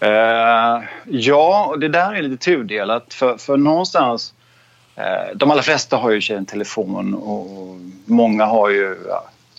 Uh, 0.03 0.83
ja, 1.05 1.75
det 1.79 1.87
där 1.87 2.13
är 2.13 2.21
lite 2.21 2.45
tudelat. 2.45 3.13
För, 3.13 3.37
för 3.37 3.57
någonstans... 3.57 4.33
Uh, 4.97 5.37
de 5.37 5.51
allra 5.51 5.61
flesta 5.61 5.97
har 5.97 6.11
ju 6.11 6.35
en 6.35 6.45
telefon 6.45 7.13
och 7.13 7.77
många 8.05 8.45
har 8.45 8.69
ju 8.69 8.95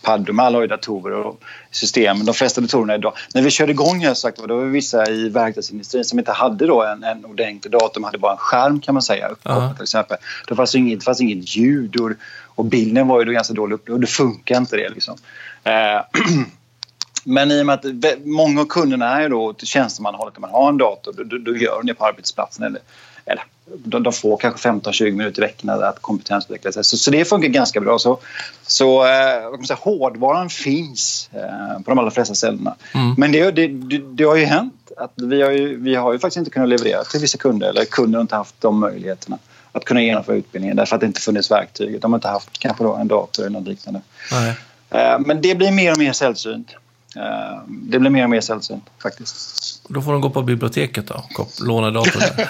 paddor, 0.09 0.41
alla 0.41 0.57
har 0.57 0.63
ju 0.63 0.69
datorer 0.69 1.17
och 1.17 1.41
system. 1.71 2.25
De 2.25 2.35
flesta 2.35 2.61
datorerna 2.61 2.95
idag. 2.95 3.13
När 3.35 3.43
vi 3.43 3.51
körde 3.51 3.73
igång 3.73 4.05
här 4.05 4.15
sagt, 4.15 4.39
då 4.39 4.57
var 4.57 4.65
det 4.65 4.71
vissa 4.71 5.11
i 5.11 5.29
verkstadsindustrin 5.29 6.05
som 6.05 6.19
inte 6.19 6.33
hade 6.33 6.67
då 6.67 6.85
en, 6.85 7.05
en 7.05 7.25
ordentlig 7.25 7.73
dator, 7.73 7.95
de 7.95 8.05
hade 8.05 8.19
bara 8.19 8.33
en 8.33 8.39
skärm 8.39 8.81
kan 8.81 8.95
man 8.95 9.03
säga 9.03 9.29
uppkopplad 9.29 9.77
till 9.77 9.83
exempel. 9.83 10.17
Det 10.49 10.55
fanns 10.55 10.75
inget, 10.75 11.01
det 11.01 11.05
fanns 11.05 11.21
inget 11.21 11.57
ljud 11.57 12.01
och, 12.01 12.11
och 12.45 12.65
bilden 12.65 13.09
var 13.09 13.19
ju 13.19 13.25
då 13.25 13.33
ganska 13.33 13.55
dålig 13.55 13.75
upplöst 13.75 13.95
och 13.95 14.01
det 14.01 14.07
funkar 14.07 14.57
inte 14.57 14.77
det 14.77 14.89
liksom. 14.89 15.17
Eh, 15.65 15.73
men 17.25 17.51
i 17.51 17.63
och 17.63 17.67
med 17.67 17.75
att 17.75 17.85
många 18.25 18.61
av 18.61 18.65
kunderna 18.65 19.23
är 19.23 19.29
då 19.29 19.55
tjänstemannahållet, 19.59 20.35
där 20.35 20.41
man 20.41 20.51
har 20.51 20.69
en 20.69 20.79
dator, 20.79 21.13
då, 21.25 21.39
då 21.39 21.57
gör 21.57 21.77
de 21.77 21.87
det 21.87 21.95
på 21.95 22.07
arbetsplatsen 22.07 22.65
eller 22.65 22.81
eller 23.29 23.45
de, 23.85 24.03
de 24.03 24.13
får 24.13 24.37
kanske 24.37 24.69
15-20 24.69 25.11
minuter 25.11 25.43
i 25.43 25.47
veckan 25.47 25.71
att 25.71 26.03
kompetensutveckla 26.03 26.73
sig. 26.73 26.85
Så, 26.85 26.97
så 26.97 27.11
det 27.11 27.25
funkar 27.25 27.49
ganska 27.49 27.81
bra. 27.81 27.99
Så, 27.99 28.19
så 28.67 29.05
eh, 29.05 29.63
säga, 29.67 29.79
hårdvaran 29.81 30.51
finns 30.51 31.31
eh, 31.33 31.83
på 31.83 31.91
de 31.91 31.99
allra 31.99 32.11
flesta 32.11 32.35
ställena. 32.35 32.75
Mm. 32.95 33.15
Men 33.19 33.33
det, 33.33 33.51
det, 33.51 33.67
det, 33.69 33.99
det, 33.99 34.25
har 34.25 34.37
ju 34.37 34.45
hänt 34.45 34.93
att 34.97 35.13
vi 35.17 35.43
har 35.43 35.51
ju, 35.51 35.83
vi 35.83 35.95
har 35.95 36.13
ju 36.13 36.19
faktiskt 36.19 36.39
inte 36.39 36.51
kunnat 36.51 36.69
leverera 36.69 37.05
till 37.05 37.21
vissa 37.21 37.39
kunder 37.39 37.69
eller 37.69 37.85
kunder 37.85 38.19
har 38.19 38.23
inte 38.23 38.37
haft 38.37 38.61
de 38.61 38.81
möjligheterna 38.81 39.39
att 39.73 39.85
kunna 39.85 40.03
genomföra 40.03 40.37
utbildningen 40.37 40.77
därför 40.77 40.95
att 40.95 41.01
det 41.01 41.07
inte 41.07 41.21
funnits 41.21 41.51
verktyg. 41.51 42.01
De 42.01 42.13
har 42.13 42.19
inte 42.19 42.29
haft 42.29 42.59
kanske 42.59 42.85
då 42.85 42.95
en 42.95 43.09
dator 43.09 43.43
eller 43.47 43.59
något 43.59 43.69
liknande. 43.69 44.01
Nej. 44.33 44.55
Eh, 44.91 45.19
men 45.19 45.43
det 45.43 45.55
blir 45.55 45.73
mer 45.73 45.93
och 45.93 45.99
mer 45.99 46.13
sällsynt. 46.13 46.69
Eh, 47.19 47.63
det 47.69 47.99
blir 47.99 48.11
mer 48.11 48.25
och 48.25 48.31
mer 48.31 48.41
sällsynt 48.41 48.85
faktiskt. 49.03 49.83
Då 49.89 50.03
får 50.03 50.13
de 50.13 50.21
gå 50.21 50.31
på 50.31 50.43
biblioteket 50.43 51.07
då 51.07 51.47
låna 51.61 51.91
datorn 51.91 52.23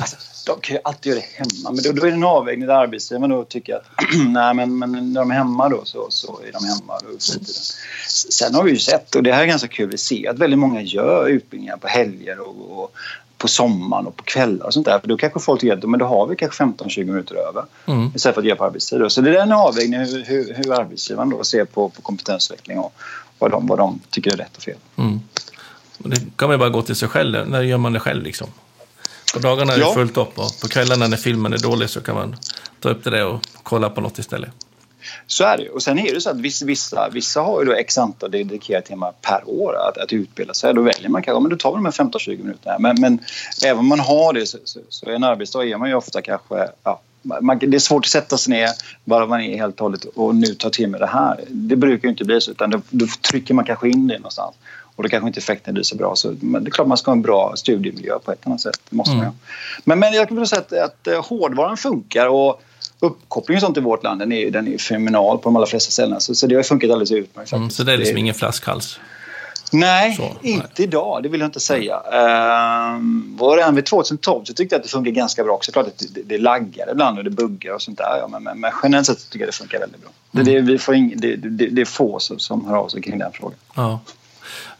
alltså, 0.00 0.16
de 0.46 0.60
kan 0.60 0.76
ju 0.76 0.80
alltid 0.84 1.12
göra 1.12 1.20
det 1.20 1.44
hemma, 1.44 1.70
men 1.70 1.82
då, 1.84 1.92
då 1.92 2.06
är 2.06 2.10
det 2.10 2.16
en 2.16 2.24
avvägning 2.24 2.66
där 2.66 2.74
arbetsgivaren 2.74 3.30
då 3.30 3.44
tycker 3.44 3.74
att 3.74 3.86
nej, 4.28 4.54
men, 4.54 4.78
men 4.78 5.12
när 5.12 5.20
de 5.20 5.30
är 5.30 5.34
hemma 5.34 5.68
då 5.68 5.84
så, 5.84 6.06
så 6.10 6.40
är 6.48 6.52
de 6.52 6.64
hemma. 6.64 6.98
Då, 7.02 7.18
Sen 8.30 8.54
har 8.54 8.62
vi 8.62 8.70
ju 8.70 8.78
sett, 8.78 9.14
och 9.14 9.22
det 9.22 9.32
här 9.32 9.42
är 9.42 9.46
ganska 9.46 9.68
kul, 9.68 9.90
vi 9.90 9.98
ser 9.98 10.30
att 10.30 10.38
väldigt 10.38 10.58
många 10.58 10.82
gör 10.82 11.28
utbildningar 11.28 11.76
på 11.76 11.88
helger 11.88 12.40
och, 12.40 12.82
och 12.82 12.96
på 13.40 13.48
sommaren 13.48 14.06
och 14.06 14.16
på 14.16 14.24
kvällar 14.24 14.66
och 14.66 14.74
sånt 14.74 14.86
där. 14.86 14.98
För 14.98 15.08
då 15.08 15.16
kanske 15.16 15.40
folk 15.40 15.60
tycker 15.60 15.76
att 15.76 15.88
men 15.88 16.00
då 16.00 16.06
har 16.06 16.26
vi 16.26 16.36
kanske 16.36 16.64
15-20 16.64 17.04
minuter 17.04 17.34
över 17.34 17.64
mm. 17.86 18.12
istället 18.14 18.34
för 18.34 18.42
att 18.42 18.46
göra 18.48 18.56
på 18.56 18.64
arbetstid. 18.64 19.02
Så 19.08 19.20
det 19.20 19.38
är 19.38 19.42
en 19.42 19.52
avvägning 19.52 20.00
hur, 20.00 20.24
hur, 20.24 20.54
hur 20.54 20.72
arbetsgivaren 20.72 21.30
då 21.30 21.44
ser 21.44 21.64
på, 21.64 21.88
på 21.88 22.02
kompetensutveckling 22.02 22.78
och 22.78 22.92
vad 23.40 23.50
de, 23.50 23.66
vad 23.66 23.78
de 23.78 24.00
tycker 24.10 24.32
är 24.32 24.36
rätt 24.36 24.56
och 24.56 24.62
fel. 24.62 24.76
Mm. 24.96 25.20
Och 25.98 26.10
det 26.10 26.16
kan 26.36 26.48
man 26.48 26.54
ju 26.54 26.58
bara 26.58 26.68
gå 26.68 26.82
till 26.82 26.96
sig 26.96 27.08
själv. 27.08 27.48
När 27.48 27.62
gör 27.62 27.78
man 27.78 27.92
det 27.92 28.00
själv 28.00 28.22
liksom? 28.22 28.48
På 29.34 29.38
dagarna 29.38 29.72
är 29.72 29.76
det 29.76 29.82
ja. 29.82 29.94
fullt 29.94 30.16
upp 30.16 30.38
och 30.38 30.60
på 30.60 30.68
kvällarna 30.68 31.06
när 31.06 31.16
filmen 31.16 31.52
är 31.52 31.58
dålig 31.58 31.90
så 31.90 32.00
kan 32.00 32.14
man 32.14 32.36
ta 32.80 32.88
upp 32.88 33.04
det 33.04 33.24
och 33.24 33.40
kolla 33.62 33.90
på 33.90 34.00
något 34.00 34.18
istället. 34.18 34.50
Så 35.26 35.44
är 35.44 35.58
det 35.58 35.68
Och 35.68 35.82
sen 35.82 35.98
är 35.98 36.14
det 36.14 36.20
så 36.20 36.30
att 36.30 36.40
vissa, 36.40 37.08
vissa, 37.08 37.40
har 37.40 37.60
ju 37.60 37.66
då 37.66 37.72
x 37.72 37.98
antal 37.98 38.30
dedikerade 38.30 38.86
timmar 38.86 39.12
per 39.22 39.42
år 39.46 39.76
att, 39.88 39.98
att 39.98 40.12
utbilda 40.12 40.54
sig. 40.54 40.74
Då 40.74 40.82
väljer 40.82 41.08
man 41.08 41.22
kanske, 41.22 41.40
men 41.40 41.50
då 41.50 41.56
tar 41.56 41.70
vi 41.70 41.76
de 41.76 41.84
här 41.84 41.92
15-20 41.92 42.38
minuterna. 42.38 42.78
Men, 42.78 43.00
men 43.00 43.18
även 43.64 43.78
om 43.78 43.86
man 43.86 44.00
har 44.00 44.32
det 44.32 44.46
så, 44.46 44.58
så, 44.64 44.80
så 44.88 45.10
en 45.10 45.24
arbetsdag 45.24 45.64
är 45.64 45.76
man 45.76 45.88
ju 45.88 45.94
ofta 45.94 46.22
kanske 46.22 46.68
ja, 46.82 47.00
man, 47.22 47.58
det 47.58 47.76
är 47.76 47.78
svårt 47.78 48.04
att 48.04 48.10
sätta 48.10 48.38
sig 48.38 48.50
ner 48.50 48.68
bara 49.04 49.26
man 49.26 49.40
är 49.40 49.56
helt 49.56 49.74
och 49.74 49.80
hållet 49.80 50.04
och 50.04 50.34
nu 50.34 50.46
tar 50.46 50.70
till 50.70 50.88
med 50.88 51.00
det 51.00 51.06
här. 51.06 51.40
Det 51.48 51.76
brukar 51.76 52.08
ju 52.08 52.10
inte 52.10 52.24
bli 52.24 52.40
så 52.40 52.50
utan 52.50 52.70
då, 52.70 52.80
då 52.90 53.06
trycker 53.30 53.54
man 53.54 53.64
kanske 53.64 53.88
in 53.88 54.06
det 54.06 54.18
någonstans 54.18 54.54
och 54.96 55.02
då 55.02 55.08
kanske 55.08 55.26
inte 55.26 55.40
effekten 55.40 55.74
blir 55.74 55.84
så 55.84 55.96
bra. 55.96 56.16
Så, 56.16 56.34
men 56.40 56.64
det 56.64 56.68
är 56.68 56.70
klart 56.70 56.88
man 56.88 56.98
ska 56.98 57.10
ha 57.10 57.16
en 57.16 57.22
bra 57.22 57.52
studiemiljö 57.56 58.18
på 58.18 58.32
ett 58.32 58.46
annat 58.46 58.60
sätt. 58.60 58.80
Det 58.90 58.96
måste 58.96 59.12
mm. 59.12 59.24
man 59.24 59.34
men, 59.84 59.98
men 59.98 60.12
jag 60.12 60.28
kan 60.28 60.46
säga 60.46 60.60
att, 60.60 60.72
att 60.72 61.06
eh, 61.06 61.24
hårdvaran 61.24 61.76
funkar 61.76 62.28
och 62.28 62.62
uppkopplingen 63.00 63.58
och 63.58 63.66
sånt 63.66 63.76
i 63.76 63.80
vårt 63.80 64.02
land 64.02 64.20
den 64.20 64.32
är, 64.32 64.50
den 64.50 64.68
är 64.68 64.78
fenomenal 64.78 65.38
på 65.38 65.42
de 65.48 65.56
allra 65.56 65.66
flesta 65.66 65.90
ställena. 65.90 66.20
Så, 66.20 66.34
så 66.34 66.46
det 66.46 66.54
har 66.54 66.62
funkat 66.62 66.90
alldeles 66.90 67.12
utmärkt. 67.12 67.52
Mm, 67.52 67.70
så 67.70 67.82
det 67.82 67.92
är 67.92 67.98
liksom 67.98 68.14
det, 68.14 68.20
ingen 68.20 68.34
flaskhals? 68.34 69.00
Nej, 69.70 70.14
så, 70.16 70.36
inte 70.42 70.68
nej. 70.76 70.86
idag. 70.86 71.22
Det 71.22 71.28
vill 71.28 71.40
jag 71.40 71.48
inte 71.48 71.60
säga. 71.60 71.96
Uh, 71.96 73.00
var 73.38 73.56
redan 73.56 73.74
vid 73.74 73.86
2012 73.86 74.44
så 74.44 74.54
tyckte 74.54 74.74
jag 74.74 74.78
att 74.78 74.84
det 74.84 74.90
funkar 74.90 75.10
ganska 75.10 75.44
bra 75.44 75.54
också. 75.54 75.72
Klart 75.72 75.86
att 75.86 76.02
det, 76.14 76.22
det 76.22 76.38
laggar 76.38 76.90
ibland 76.92 77.18
och 77.18 77.24
det 77.24 77.30
buggar 77.30 77.74
och 77.74 77.82
sånt 77.82 77.98
där. 77.98 78.18
Ja, 78.20 78.28
men, 78.28 78.42
men, 78.42 78.60
men 78.60 78.72
generellt 78.82 79.06
sett 79.06 79.30
tycker 79.30 79.44
jag 79.44 79.48
det 79.48 79.56
funkar 79.56 79.78
väldigt 79.78 80.00
bra. 80.00 80.10
Mm. 80.32 80.46
Det, 80.46 80.60
vi 80.72 80.78
får 80.78 80.94
ing, 80.94 81.14
det, 81.16 81.36
det, 81.36 81.66
det 81.66 81.80
är 81.80 81.84
få 81.84 82.18
som, 82.18 82.38
som 82.38 82.66
hör 82.66 82.76
av 82.76 82.88
sig 82.88 83.02
kring 83.02 83.18
den 83.18 83.32
frågan. 83.32 83.58
Ja. 83.74 84.00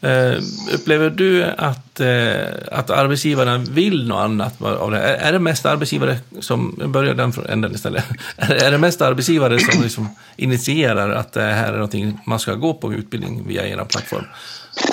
Uh, 0.03 0.41
upplever 0.73 1.09
du 1.09 1.43
att, 1.43 2.01
uh, 2.01 2.45
att 2.71 2.89
arbetsgivarna 2.89 3.57
vill 3.57 4.07
något 4.07 4.19
annat 4.19 4.61
av 4.61 4.91
det? 4.91 4.99
Är, 4.99 5.27
är 5.27 5.31
det 5.31 5.39
mest 5.39 5.65
arbetsgivare 5.65 6.19
som, 6.39 6.81
börjar 6.85 7.13
den 7.13 7.33
änden 7.49 7.75
istället, 7.75 8.05
är 8.37 8.71
det 8.71 8.77
mest 8.77 9.01
arbetsgivare 9.01 9.59
som 9.59 9.83
liksom 9.83 10.09
initierar 10.35 11.09
att 11.09 11.33
det 11.33 11.41
här 11.41 11.67
är 11.67 11.73
någonting 11.73 12.19
man 12.25 12.39
ska 12.39 12.53
gå 12.53 12.73
på 12.73 12.93
utbildning 12.93 13.47
via 13.47 13.67
er 13.67 13.85
plattform? 13.85 14.25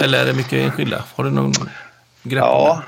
Eller 0.00 0.18
är 0.18 0.26
det 0.26 0.32
mycket 0.32 0.52
enskilda? 0.52 1.04
Har 1.14 1.24
du 1.24 1.30
någon 1.30 1.52
grepp 2.22 2.44
ja. 2.44 2.82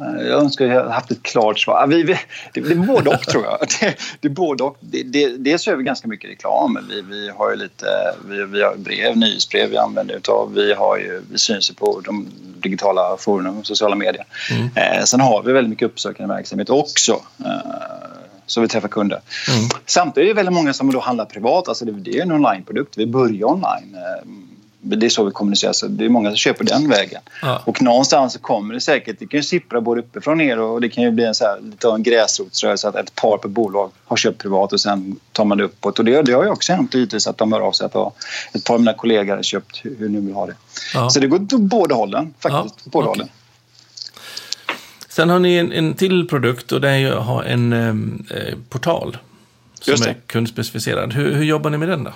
Jag 0.00 0.40
önskar 0.40 0.66
jag 0.66 0.74
hade 0.74 0.92
haft 0.92 1.10
ett 1.10 1.22
klart 1.22 1.58
svar. 1.58 1.86
Vi, 1.86 2.02
vi, 2.02 2.18
det, 2.52 2.60
det 2.60 2.72
är 2.72 2.74
både 2.74 3.10
och, 3.10 3.22
tror 3.22 3.44
jag. 3.44 3.58
Det, 3.80 3.96
det 4.20 4.28
är 4.28 4.32
både 4.32 4.64
och. 4.64 4.76
Det, 4.80 5.02
det, 5.02 5.36
dels 5.36 5.66
gör 5.66 5.76
vi 5.76 5.84
ganska 5.84 6.08
mycket 6.08 6.30
reklam. 6.30 6.78
Vi, 6.88 7.02
vi 7.02 7.30
har 7.30 7.50
ju 7.50 7.56
lite 7.56 7.86
vi, 8.28 8.44
vi 8.44 8.62
har 8.62 8.76
brev, 8.76 9.16
nyhetsbrev 9.16 9.70
vi 9.70 9.76
använder 9.76 10.14
utav. 10.14 10.52
Vi, 10.54 10.74
har 10.74 10.96
ju, 10.96 11.22
vi 11.30 11.38
syns 11.38 11.70
ju 11.70 11.74
på 11.74 12.00
de 12.04 12.26
digitala 12.58 13.16
forumen, 13.18 13.64
sociala 13.64 13.96
medier. 13.96 14.24
Mm. 14.50 14.70
Eh, 14.74 15.04
sen 15.04 15.20
har 15.20 15.42
vi 15.42 15.52
väldigt 15.52 15.70
mycket 15.70 15.86
uppsökande 15.86 16.34
verksamhet 16.34 16.70
också. 16.70 17.20
Eh, 17.44 17.74
så 18.46 18.60
vi 18.60 18.68
träffar 18.68 18.88
kunder. 18.88 19.20
Mm. 19.48 19.68
Samtidigt 19.86 20.26
är 20.26 20.28
det 20.28 20.34
väldigt 20.34 20.54
många 20.54 20.72
som 20.72 20.92
då 20.92 21.00
handlar 21.00 21.24
privat. 21.24 21.68
Alltså 21.68 21.84
det, 21.84 21.92
det 21.92 22.18
är 22.18 22.22
en 22.22 22.32
onlineprodukt. 22.32 22.98
Vi 22.98 23.06
börjar 23.06 23.44
online. 23.44 23.96
Det 24.84 25.06
är 25.06 25.10
så 25.10 25.24
vi 25.24 25.30
kommunicerar. 25.30 25.72
Så 25.72 25.86
det 25.86 26.04
är 26.04 26.08
många 26.08 26.28
som 26.28 26.36
köper 26.36 26.64
den 26.64 26.88
vägen. 26.88 27.20
Ja. 27.42 27.62
Och 27.66 27.82
någonstans 27.82 28.32
så 28.32 28.38
kommer 28.38 28.74
det 28.74 28.80
säkert, 28.80 29.18
det 29.18 29.26
kan 29.26 29.38
ju 29.38 29.44
sippra 29.44 29.80
både 29.80 30.00
uppifrån 30.00 30.38
ner 30.38 30.60
och 30.60 30.80
det 30.80 30.88
kan 30.88 31.04
ju 31.04 31.10
bli 31.10 31.24
en, 31.24 31.34
så 31.34 31.44
här, 31.44 31.60
lite 31.60 31.88
av 31.88 31.94
en 31.94 32.02
gräsrotsrörelse 32.02 32.88
att 32.88 32.94
ett 32.94 33.14
par 33.14 33.38
på 33.38 33.48
bolag 33.48 33.90
har 34.04 34.16
köpt 34.16 34.42
privat 34.42 34.72
och 34.72 34.80
sen 34.80 35.16
tar 35.32 35.44
man 35.44 35.58
det 35.58 35.64
uppåt. 35.64 35.98
Och 35.98 36.04
det, 36.04 36.22
det 36.22 36.32
har 36.32 36.44
ju 36.44 36.50
också 36.50 36.72
hänt 36.72 36.94
givetvis 36.94 37.26
att 37.26 37.38
de 37.38 37.52
hör 37.52 37.60
av 37.60 37.72
sig 37.72 37.84
att 37.84 37.94
ett 38.54 38.64
par 38.64 38.74
av 38.74 38.80
mina 38.80 38.94
kollegor 38.94 39.36
har 39.36 39.42
köpt 39.42 39.80
hur 39.84 40.08
nu 40.08 40.20
vill 40.20 40.34
ha 40.34 40.46
det. 40.46 40.54
Ja. 40.94 41.10
Så 41.10 41.20
det 41.20 41.26
går 41.26 41.42
åt 41.42 41.60
båda 41.60 41.94
hållen 41.94 42.34
faktiskt. 42.38 42.74
Ja. 42.84 42.90
Båda 42.90 43.08
okay. 43.08 43.20
hållen. 43.20 43.28
Sen 45.08 45.30
har 45.30 45.38
ni 45.38 45.56
en, 45.56 45.72
en 45.72 45.94
till 45.94 46.28
produkt 46.28 46.72
och 46.72 46.80
det 46.80 46.88
är 46.88 46.98
ju 46.98 47.10
att 47.10 47.24
ha 47.24 47.44
en 47.44 47.72
eh, 47.72 48.58
portal 48.68 49.16
som 49.80 50.08
är 50.08 50.16
kundspecificerad. 50.26 51.12
Hur, 51.12 51.34
hur 51.34 51.44
jobbar 51.44 51.70
ni 51.70 51.78
med 51.78 51.88
den 51.88 52.04
då? 52.04 52.12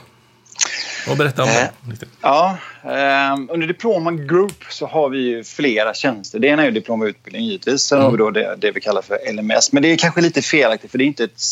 Och 1.10 1.16
berätta 1.16 1.42
om 1.42 1.48
det. 1.48 1.62
Eh, 1.62 2.08
ja, 2.20 2.58
eh, 2.84 3.36
under 3.48 3.66
Diploma 3.66 4.12
Group 4.12 4.64
så 4.70 4.86
har 4.86 5.08
vi 5.08 5.44
flera 5.44 5.94
tjänster. 5.94 6.38
Det 6.38 6.48
ena 6.48 6.64
är 6.64 6.70
Diploma 6.70 7.06
Utbildning 7.06 7.44
givetvis. 7.44 7.82
Sen 7.82 7.98
mm. 7.98 8.04
har 8.04 8.12
vi 8.12 8.18
då 8.18 8.30
det, 8.30 8.56
det, 8.58 8.70
vi 8.70 8.80
kallar 8.80 9.02
för 9.02 9.32
LMS. 9.32 9.72
Men 9.72 9.82
det 9.82 9.92
är 9.92 9.96
kanske 9.96 10.20
lite 10.20 10.42
felaktigt 10.42 10.90
för 10.90 10.98
det 10.98 11.04
är 11.04 11.06
inte 11.06 11.24
ett, 11.24 11.42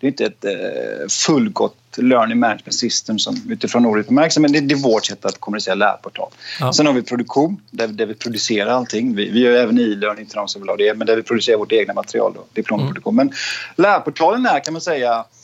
det 0.00 0.06
är 0.06 0.08
inte 0.08 0.24
ett 0.24 0.44
eh, 0.44 1.08
fullgott 1.08 1.76
learning 1.96 2.38
management 2.38 2.74
system 2.74 3.18
som 3.18 3.36
utifrån 3.50 3.86
ordet 3.86 4.08
bemärks. 4.08 4.38
Men 4.38 4.52
det, 4.52 4.60
det, 4.60 4.74
är 4.74 4.82
vårt 4.82 5.06
sätt 5.06 5.24
att 5.24 5.40
kommunicera 5.40 5.74
lärportal. 5.74 6.30
Ja. 6.60 6.72
Sen 6.72 6.86
har 6.86 6.92
vi 6.92 7.02
produktion 7.02 7.60
där, 7.70 7.88
där 7.88 8.06
vi 8.06 8.14
producerar 8.14 8.70
allting. 8.70 9.14
Vi, 9.14 9.30
vi 9.30 9.40
gör 9.40 9.52
även 9.56 9.78
e-learning 9.78 10.26
till 10.26 10.36
de 10.36 10.48
som 10.48 10.62
vill 10.62 10.68
ha 10.68 10.76
det. 10.76 10.94
Men 10.94 11.06
där 11.06 11.16
vi 11.16 11.22
producerar 11.22 11.58
vårt 11.58 11.72
egna 11.72 11.94
material, 11.94 12.32
då, 12.34 12.44
diplomproduktion. 12.52 13.14
Mm. 13.14 13.26
Men 13.26 13.36
lärportalen 13.84 14.46
är 14.46 14.60
kan 14.60 14.72
man 14.72 14.80
säga 14.80 15.24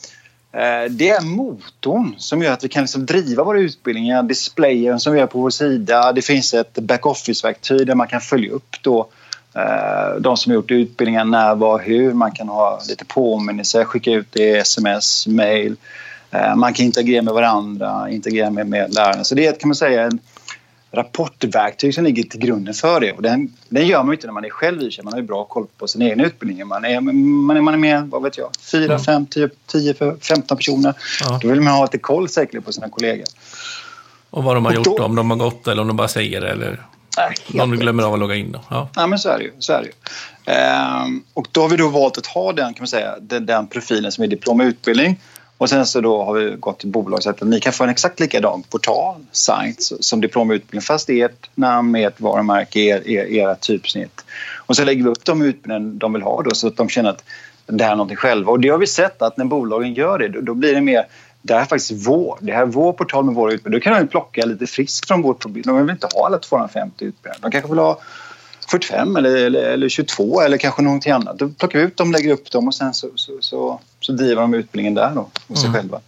Eh, 0.53 0.91
det 0.91 1.09
är 1.09 1.21
motorn 1.21 2.15
som 2.17 2.41
gör 2.41 2.53
att 2.53 2.63
vi 2.63 2.69
kan 2.69 2.83
liksom 2.83 3.05
driva 3.05 3.43
våra 3.43 3.59
utbildningar, 3.59 4.23
displayen 4.23 4.99
som 4.99 5.13
vi 5.13 5.19
har 5.19 5.27
på 5.27 5.39
vår 5.39 5.49
sida. 5.49 6.13
Det 6.13 6.21
finns 6.21 6.53
ett 6.53 6.73
backoffice-verktyg 6.73 7.87
där 7.87 7.95
man 7.95 8.07
kan 8.07 8.21
följa 8.21 8.51
upp 8.51 8.75
då, 8.81 9.07
eh, 9.55 10.19
de 10.19 10.37
som 10.37 10.49
har 10.49 10.55
gjort 10.55 10.71
utbildningar, 10.71 11.25
när, 11.25 11.55
var, 11.55 11.79
hur. 11.79 12.13
Man 12.13 12.31
kan 12.31 12.49
ha 12.49 12.81
lite 12.89 13.05
påminnelser, 13.05 13.83
skicka 13.83 14.11
ut 14.11 14.27
det 14.31 14.43
i 14.43 14.57
sms, 14.57 15.27
mail. 15.27 15.75
Eh, 16.31 16.55
man 16.55 16.73
kan 16.73 16.85
interagera 16.85 17.21
med 17.21 17.33
varandra, 17.33 18.09
interagera 18.09 18.49
med, 18.49 18.67
med 18.67 18.93
lärarna. 18.93 19.23
Så 19.23 19.35
det 19.35 19.47
är 19.47 19.53
kan 19.53 19.67
man 19.67 19.75
säga 19.75 20.03
en, 20.03 20.19
rapportverktyg 20.91 21.95
som 21.95 22.03
ligger 22.03 22.23
till 22.23 22.39
grunden 22.39 22.73
för 22.73 22.99
det. 22.99 23.11
Och 23.11 23.21
den, 23.21 23.53
den 23.69 23.87
gör 23.87 24.03
man 24.03 24.13
inte 24.13 24.27
när 24.27 24.33
man 24.33 24.45
är 24.45 24.49
själv 24.49 24.81
i 24.81 24.91
sig. 24.91 25.03
Man 25.03 25.13
har 25.13 25.19
ju 25.19 25.27
bra 25.27 25.43
koll 25.43 25.67
på 25.77 25.87
sin 25.87 26.01
egen 26.01 26.19
utbildning. 26.19 26.67
Man 26.67 26.85
är, 26.85 27.01
man 27.01 27.57
är, 27.57 27.61
man 27.61 27.73
är 27.73 27.77
med, 27.77 28.09
vad 28.09 28.23
vet 28.23 28.37
jag, 28.37 28.49
4, 28.71 28.99
5, 28.99 29.25
10, 29.25 29.49
10 29.67 29.95
15 30.21 30.57
personer. 30.57 30.93
Ja. 31.21 31.39
Då 31.41 31.47
vill 31.47 31.61
man 31.61 31.73
ha 31.73 31.83
lite 31.83 31.97
koll 31.97 32.29
säkert 32.29 32.65
på 32.65 32.73
sina 32.73 32.89
kollegor. 32.89 33.25
Och 34.29 34.43
vad 34.43 34.55
de 34.55 34.65
har 34.65 34.71
och 34.71 34.75
gjort, 34.75 34.97
då, 34.97 35.03
om 35.03 35.15
de 35.15 35.29
har 35.29 35.37
gått 35.37 35.67
eller 35.67 35.81
om 35.81 35.87
de 35.87 35.97
bara 35.97 36.07
säger 36.07 36.41
det 36.41 36.49
eller 36.49 36.85
äh, 37.17 37.55
någon 37.55 37.71
glömmer 37.71 38.03
av 38.03 38.13
att 38.13 38.19
logga 38.19 38.35
in. 38.35 38.51
Då. 38.51 38.61
Ja. 38.69 38.89
ja, 38.95 39.07
men 39.07 39.19
så 39.19 39.29
är 39.29 39.37
det 39.37 39.43
ju. 39.43 39.51
Så 39.59 39.73
är 39.73 39.81
det 39.81 39.85
ju. 39.85 39.93
Ehm, 40.45 41.23
och 41.33 41.47
då 41.51 41.61
har 41.61 41.69
vi 41.69 41.77
då 41.77 41.87
valt 41.87 42.17
att 42.17 42.27
ha 42.27 42.53
den, 42.53 42.73
kan 42.73 42.81
man 42.81 42.87
säga, 42.87 43.15
den, 43.21 43.45
den 43.45 43.67
profilen 43.67 44.11
som 44.11 44.23
är 44.23 44.27
diplom 44.27 44.59
och 44.59 44.65
utbildning. 44.65 45.19
Och 45.61 45.69
sen 45.69 45.85
så 45.85 46.01
då 46.01 46.23
har 46.23 46.33
vi 46.33 46.55
gått 46.59 46.79
till 46.79 46.89
bolag 46.89 47.23
så 47.23 47.29
att 47.29 47.41
ni 47.41 47.59
kan 47.59 47.73
få 47.73 47.83
en 47.83 47.89
exakt 47.89 48.19
likadan 48.19 48.63
portal, 48.63 49.15
sajt 49.31 49.77
som 49.99 50.21
diplomutbildning 50.21 50.81
fast 50.81 51.09
ert 51.09 51.49
namn, 51.55 51.95
ert 51.95 52.19
varumärke, 52.19 52.79
er, 52.79 53.07
er, 53.07 53.25
era 53.25 53.55
typsnitt. 53.55 54.25
Och 54.57 54.75
så 54.75 54.83
lägger 54.83 55.03
vi 55.03 55.09
upp 55.09 55.25
de 55.25 55.41
utbildningar 55.41 55.93
de 55.93 56.13
vill 56.13 56.21
ha 56.21 56.41
då 56.41 56.55
så 56.55 56.67
att 56.67 56.77
de 56.77 56.89
känner 56.89 57.09
att 57.09 57.23
det 57.65 57.83
här 57.83 57.91
är 57.91 57.95
någonting 57.95 58.17
själva. 58.17 58.51
Och 58.51 58.59
det 58.59 58.69
har 58.69 58.77
vi 58.77 58.87
sett 58.87 59.21
att 59.21 59.37
när 59.37 59.45
bolagen 59.45 59.93
gör 59.93 60.19
det 60.19 60.27
då, 60.27 60.41
då 60.41 60.53
blir 60.53 60.75
det 60.75 60.81
mer 60.81 61.05
det 61.41 61.53
här 61.53 61.61
är 61.61 61.65
faktiskt 61.65 62.07
vår, 62.07 62.37
det 62.41 62.53
här 62.53 62.61
är 62.61 62.65
vår 62.65 62.93
portal 62.93 63.25
med 63.25 63.35
våra 63.35 63.51
utbildningar. 63.51 63.79
Då 63.79 63.83
kan 63.83 64.01
de 64.01 64.07
plocka 64.07 64.45
lite 64.45 64.67
friskt 64.67 65.07
från 65.07 65.21
vårt 65.21 65.39
problem. 65.41 65.63
De 65.65 65.77
vill 65.77 65.89
inte 65.89 66.07
ha 66.13 66.25
alla 66.25 66.37
250 66.37 67.05
utbildningar. 67.05 67.37
De 67.41 67.51
kanske 67.51 67.69
vill 67.69 67.79
ha 67.79 67.99
45 68.71 69.15
eller, 69.15 69.35
eller, 69.35 69.63
eller 69.63 69.89
22 69.89 70.41
eller 70.41 70.57
kanske 70.57 70.81
någonting 70.81 71.11
annat. 71.11 71.39
Då 71.39 71.49
plockar 71.49 71.79
vi 71.79 71.85
ut 71.85 71.97
dem, 71.97 72.11
lägger 72.11 72.33
upp 72.33 72.51
dem 72.51 72.67
och 72.67 72.75
sen 72.75 72.93
så, 72.93 73.09
så, 73.15 73.37
så, 73.39 73.79
så 73.99 74.11
driver 74.11 74.41
de 74.41 74.53
utbildningen 74.53 74.93
där 74.93 75.11
då, 75.15 75.29
hos 75.47 75.61
sig 75.61 75.69
mm. 75.69 75.81
själva. 75.81 75.99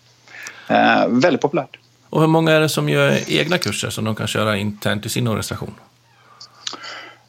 Eh, 0.68 1.08
väldigt 1.08 1.42
populärt. 1.42 1.78
Och 2.10 2.22
hur 2.22 2.28
många 2.28 2.52
är 2.52 2.60
det 2.60 2.70
som 2.70 2.90
gör 2.90 3.20
egna 3.28 3.58
kurser 3.58 3.90
som 3.90 4.06
de 4.06 4.16
kan 4.16 4.28
köra 4.28 4.58
internt 4.58 5.06
i 5.06 5.10
sin 5.10 5.28
organisation? 5.28 5.74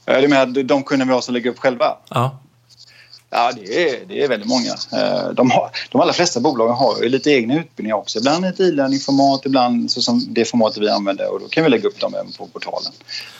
Är 0.06 0.22
det 0.22 0.28
med 0.28 0.66
de 0.66 0.82
kunder 0.82 1.06
vi 1.06 1.12
har 1.12 1.20
som 1.20 1.34
lägger 1.34 1.50
upp 1.50 1.58
själva? 1.58 1.96
Ja. 2.08 2.38
Ja, 3.36 3.52
det 3.52 3.90
är, 3.90 4.06
det 4.06 4.22
är 4.22 4.28
väldigt 4.28 4.48
många. 4.48 4.70
Eh, 4.92 5.28
de, 5.28 5.50
har, 5.50 5.70
de 5.90 6.00
allra 6.00 6.12
flesta 6.12 6.40
bolagen 6.40 6.74
har 6.74 7.02
ju 7.02 7.08
lite 7.08 7.30
egna 7.30 7.58
utbildningar 7.58 7.96
också. 7.96 8.18
Ibland 8.18 8.44
ett 8.44 8.60
e-learning-format, 8.60 9.46
ibland 9.46 9.90
så 9.90 10.02
som 10.02 10.34
det 10.34 10.44
formatet 10.44 10.82
vi 10.82 10.88
använder 10.88 11.32
och 11.32 11.40
då 11.40 11.48
kan 11.48 11.64
vi 11.64 11.70
lägga 11.70 11.88
upp 11.88 12.00
dem 12.00 12.14
även 12.14 12.32
på 12.32 12.46
portalen. 12.46 12.92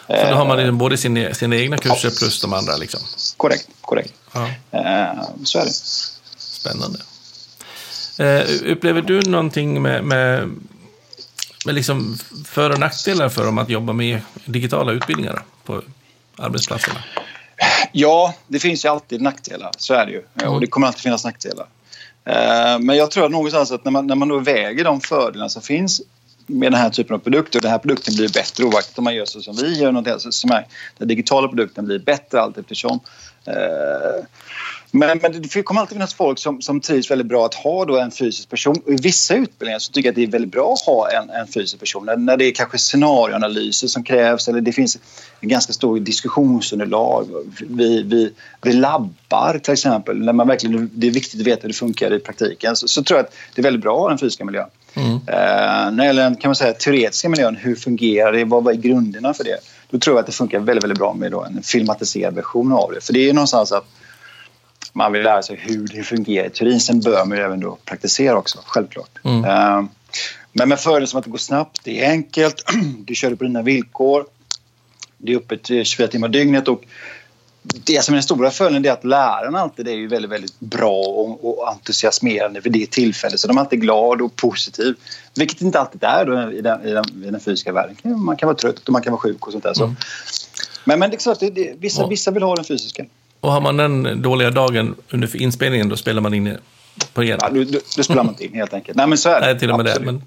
Så 0.07 0.13
då 0.31 0.35
har 0.35 0.47
man 0.47 0.57
liksom 0.57 0.79
både 0.79 0.97
sina, 0.97 1.35
sina 1.35 1.57
egna 1.57 1.77
kurser 1.77 2.09
ja. 2.09 2.15
plus 2.19 2.41
de 2.41 2.53
andra? 2.53 2.77
Liksom. 2.77 3.01
Korrekt, 3.37 3.69
korrekt. 3.81 4.15
Ja. 4.33 4.49
Eh, 4.71 5.23
så 5.45 5.59
är 5.59 5.65
det. 5.65 5.73
Spännande. 6.37 6.99
Upplever 8.65 9.03
du 9.03 9.21
någonting 9.21 9.83
med, 9.83 10.05
med, 10.05 10.51
med 11.67 11.75
liksom 11.75 12.19
för 12.45 12.71
och 12.71 12.81
nackdelar 12.81 13.29
för 13.29 13.45
dem 13.45 13.59
att 13.59 13.69
jobba 13.69 13.93
med 13.93 14.21
digitala 14.45 14.93
utbildningar 14.93 15.43
på 15.65 15.83
arbetsplatserna? 16.37 17.01
Ja, 17.93 18.35
det 18.47 18.59
finns 18.59 18.85
ju 18.85 18.89
alltid 18.89 19.23
nackdelar. 19.23 19.71
Så 19.79 19.95
är 19.95 20.07
det 20.07 20.13
ju. 20.13 20.23
Mm. 20.41 20.53
Och 20.53 20.61
det 20.61 20.67
kommer 20.67 20.87
alltid 20.87 21.03
finnas 21.03 21.25
nackdelar. 21.25 21.67
Eh, 22.25 22.79
men 22.79 22.97
jag 22.97 23.11
tror 23.11 23.25
att 23.25 23.31
någonstans 23.31 23.73
att 23.73 23.85
när 23.85 23.93
man, 23.93 24.07
när 24.07 24.15
man 24.15 24.29
då 24.29 24.39
väger 24.39 24.85
de 24.85 25.01
fördelar 25.01 25.49
som 25.49 25.63
finns 25.63 26.03
med 26.47 26.73
den 26.73 26.81
här 26.81 26.91
typen 26.91 27.15
av 27.15 27.19
produkter 27.19 27.59
och 27.59 27.63
den 27.63 27.71
här 27.71 27.79
produkten 27.79 28.15
blir 28.15 28.29
bättre 28.29 28.65
oavsett 28.65 28.99
om 28.99 29.05
man 29.05 29.15
gör 29.15 29.25
så 29.25 29.41
som 29.41 29.57
vi 29.57 29.81
gör, 29.81 29.93
något 29.93 30.35
som 30.35 30.51
är, 30.51 30.67
den 30.99 31.09
digitala 31.09 31.49
produkten 31.49 31.85
blir 31.85 31.99
bättre 31.99 32.41
allt 32.41 32.59
eftersom. 32.59 33.01
Eh, 33.47 34.25
men, 34.95 35.19
men 35.23 35.43
det 35.43 35.63
kommer 35.63 35.81
alltid 35.81 35.97
finnas 35.97 36.15
folk 36.15 36.39
som, 36.39 36.63
som 36.63 36.81
trivs 36.81 37.11
väldigt 37.11 37.27
bra 37.27 37.47
att 37.47 37.55
ha 37.55 37.85
då 37.85 37.99
en 37.99 38.11
fysisk 38.11 38.49
person. 38.49 38.77
Och 38.87 38.93
I 38.93 38.97
vissa 38.97 39.35
utbildningar 39.35 39.79
så 39.79 39.93
tycker 39.93 40.09
jag 40.09 40.13
att 40.13 40.17
det 40.17 40.23
är 40.23 40.27
väldigt 40.27 40.53
bra 40.53 40.73
att 40.73 40.81
ha 40.81 41.11
en, 41.11 41.31
en 41.31 41.47
fysisk 41.47 41.81
person. 41.81 42.07
När, 42.07 42.17
när 42.17 42.37
det 42.37 42.45
är 42.45 42.53
kanske 42.53 42.79
scenarioanalyser 42.79 43.89
som 43.89 44.05
krävs 44.05 44.49
eller 44.49 44.61
det 44.61 44.73
finns 44.73 44.99
en 45.41 45.49
ganska 45.49 45.73
stor 45.73 46.01
diskussionsunderlag. 46.01 47.29
Vi, 47.61 48.03
vi, 48.03 48.33
vi 48.63 48.73
labbar 48.73 49.61
till 49.63 49.73
exempel. 49.73 50.19
När 50.19 50.33
man 50.33 50.49
verkligen, 50.49 50.91
det 50.95 51.07
är 51.07 51.11
viktigt 51.11 51.41
att 51.41 51.47
veta 51.47 51.63
hur 51.63 51.69
det 51.69 51.75
funkar 51.75 52.15
i 52.15 52.19
praktiken. 52.19 52.77
Så, 52.77 52.89
så 52.89 53.03
tror 53.03 53.19
jag 53.19 53.25
att 53.27 53.35
det 53.55 53.61
är 53.61 53.65
väldigt 53.65 53.83
bra 53.83 53.95
att 53.95 54.01
ha 54.01 54.09
den 54.09 54.19
fysiska 54.19 54.45
miljön. 54.45 54.69
Mm. 54.95 55.13
Uh, 55.13 55.21
när 55.27 55.97
det 55.97 56.05
gäller 56.05 56.23
den 56.23 56.37
kan 56.37 56.49
man 56.49 56.57
säga, 56.57 56.73
teoretiska 56.73 57.29
miljön, 57.29 57.57
hur 57.57 57.77
fungerar 57.77 58.33
det? 58.33 58.45
Vad, 58.45 58.65
vad 58.65 58.75
är 58.75 58.79
grunderna 58.79 59.35
för 59.35 59.45
det? 59.45 59.59
Då 59.91 59.99
tror 59.99 60.17
jag 60.17 60.21
att 60.21 60.27
det 60.27 60.33
funkar 60.33 60.59
väldigt, 60.59 60.85
väldigt 60.85 60.99
bra 60.99 61.15
med 61.15 61.33
då 61.33 61.45
en 61.45 61.63
filmatiserad 61.63 62.35
version 62.35 62.73
av 62.73 62.93
det. 62.93 63.01
För 63.01 63.13
det 63.13 63.29
är 63.29 63.33
någonstans 63.33 63.73
att 63.73 63.87
man 64.97 65.13
vill 65.13 65.23
lära 65.23 65.43
sig 65.43 65.57
hur 65.57 65.87
det 65.87 66.03
fungerar 66.03 66.47
i 66.47 66.51
teorin. 66.51 66.81
Sen 66.81 67.01
bör 67.01 67.25
man 67.25 67.39
ju 67.39 67.45
även 67.45 67.61
då 67.61 67.79
praktisera 67.85 68.37
också, 68.37 68.59
självklart. 68.67 69.11
Mm. 69.25 69.45
Uh, 69.45 69.89
men 70.53 70.69
med 70.69 70.81
fördelen 70.81 71.07
som 71.07 71.19
att 71.19 71.25
det 71.25 71.31
går 71.31 71.39
snabbt, 71.39 71.81
det 71.85 72.05
är 72.05 72.11
enkelt, 72.11 72.65
du 72.99 73.15
kör 73.15 73.35
på 73.35 73.45
dina 73.45 73.63
villkor. 73.63 74.27
Det 75.19 75.33
är 75.33 75.37
öppet 75.37 75.67
24 75.67 76.09
timmar 76.09 76.29
dygnet 76.29 76.69
och 76.69 76.85
det 77.85 78.05
som 78.05 78.15
är 78.15 78.17
den 78.17 78.23
stora 78.23 78.51
följden 78.51 78.85
är 78.85 78.91
att 78.91 79.05
lärarna 79.05 79.61
alltid 79.61 79.89
är 79.89 79.93
ju 79.93 80.09
väldigt, 80.09 80.31
väldigt 80.31 80.61
bra 80.61 81.01
och, 81.01 81.49
och 81.49 81.69
entusiasmerande 81.69 82.61
vid 82.61 82.73
det 82.73 82.91
tillfället. 82.91 83.41
Så 83.41 83.49
de 83.49 83.57
är 83.57 83.61
alltid 83.61 83.81
glada 83.81 84.25
och 84.25 84.37
positiva. 84.37 84.95
Vilket 85.35 85.61
inte 85.61 85.81
alltid 85.81 86.05
är 86.05 86.25
då 86.25 86.53
i, 86.53 86.61
den, 86.61 86.87
i, 86.87 86.91
den, 86.93 87.25
i 87.25 87.31
den 87.31 87.41
fysiska 87.41 87.73
världen. 87.73 87.97
Man 88.03 88.37
kan 88.37 88.47
vara 88.47 88.57
trött 88.57 88.87
och 88.87 88.93
man 88.93 89.03
kan 89.03 89.13
vara 89.13 89.21
sjuk 89.21 89.47
och 89.47 89.53
sånt 89.53 89.65
där. 89.65 89.75
Så. 89.75 89.85
Mm. 89.85 89.97
Men, 90.85 90.99
men 90.99 91.11
det 91.11 91.17
är 91.17 91.19
klart, 91.19 91.41
det, 91.41 91.51
det, 91.51 91.75
vissa, 91.79 92.07
vissa 92.07 92.31
vill 92.31 92.43
ha 92.43 92.55
den 92.55 92.65
fysiska. 92.65 93.05
Och 93.45 93.53
har 93.53 93.61
man 93.61 93.77
den 93.77 94.23
dåliga 94.23 94.51
dagen 94.51 94.95
under 95.11 95.37
inspelningen 95.37 95.89
då 95.89 95.97
spelar 95.97 96.21
man 96.21 96.35
in 96.35 96.59
på 97.15 97.23
igen? 97.23 97.39
Ja, 97.43 97.49
då, 97.97 98.03
spelar 98.03 98.23
man 98.23 98.29
inte 98.29 98.45
in 98.45 98.55
helt 98.55 98.75
enkelt. 98.75 98.97
Nej, 98.97 99.07
men 99.07 99.19
så 99.19 99.29
är 99.29 99.41
det. 99.41 99.47
Nej, 99.47 99.59
till 99.59 99.71
och 99.71 99.77
med 99.77 99.87
Absolut. 99.87 100.07
det. 100.07 100.13
Men 100.13 100.23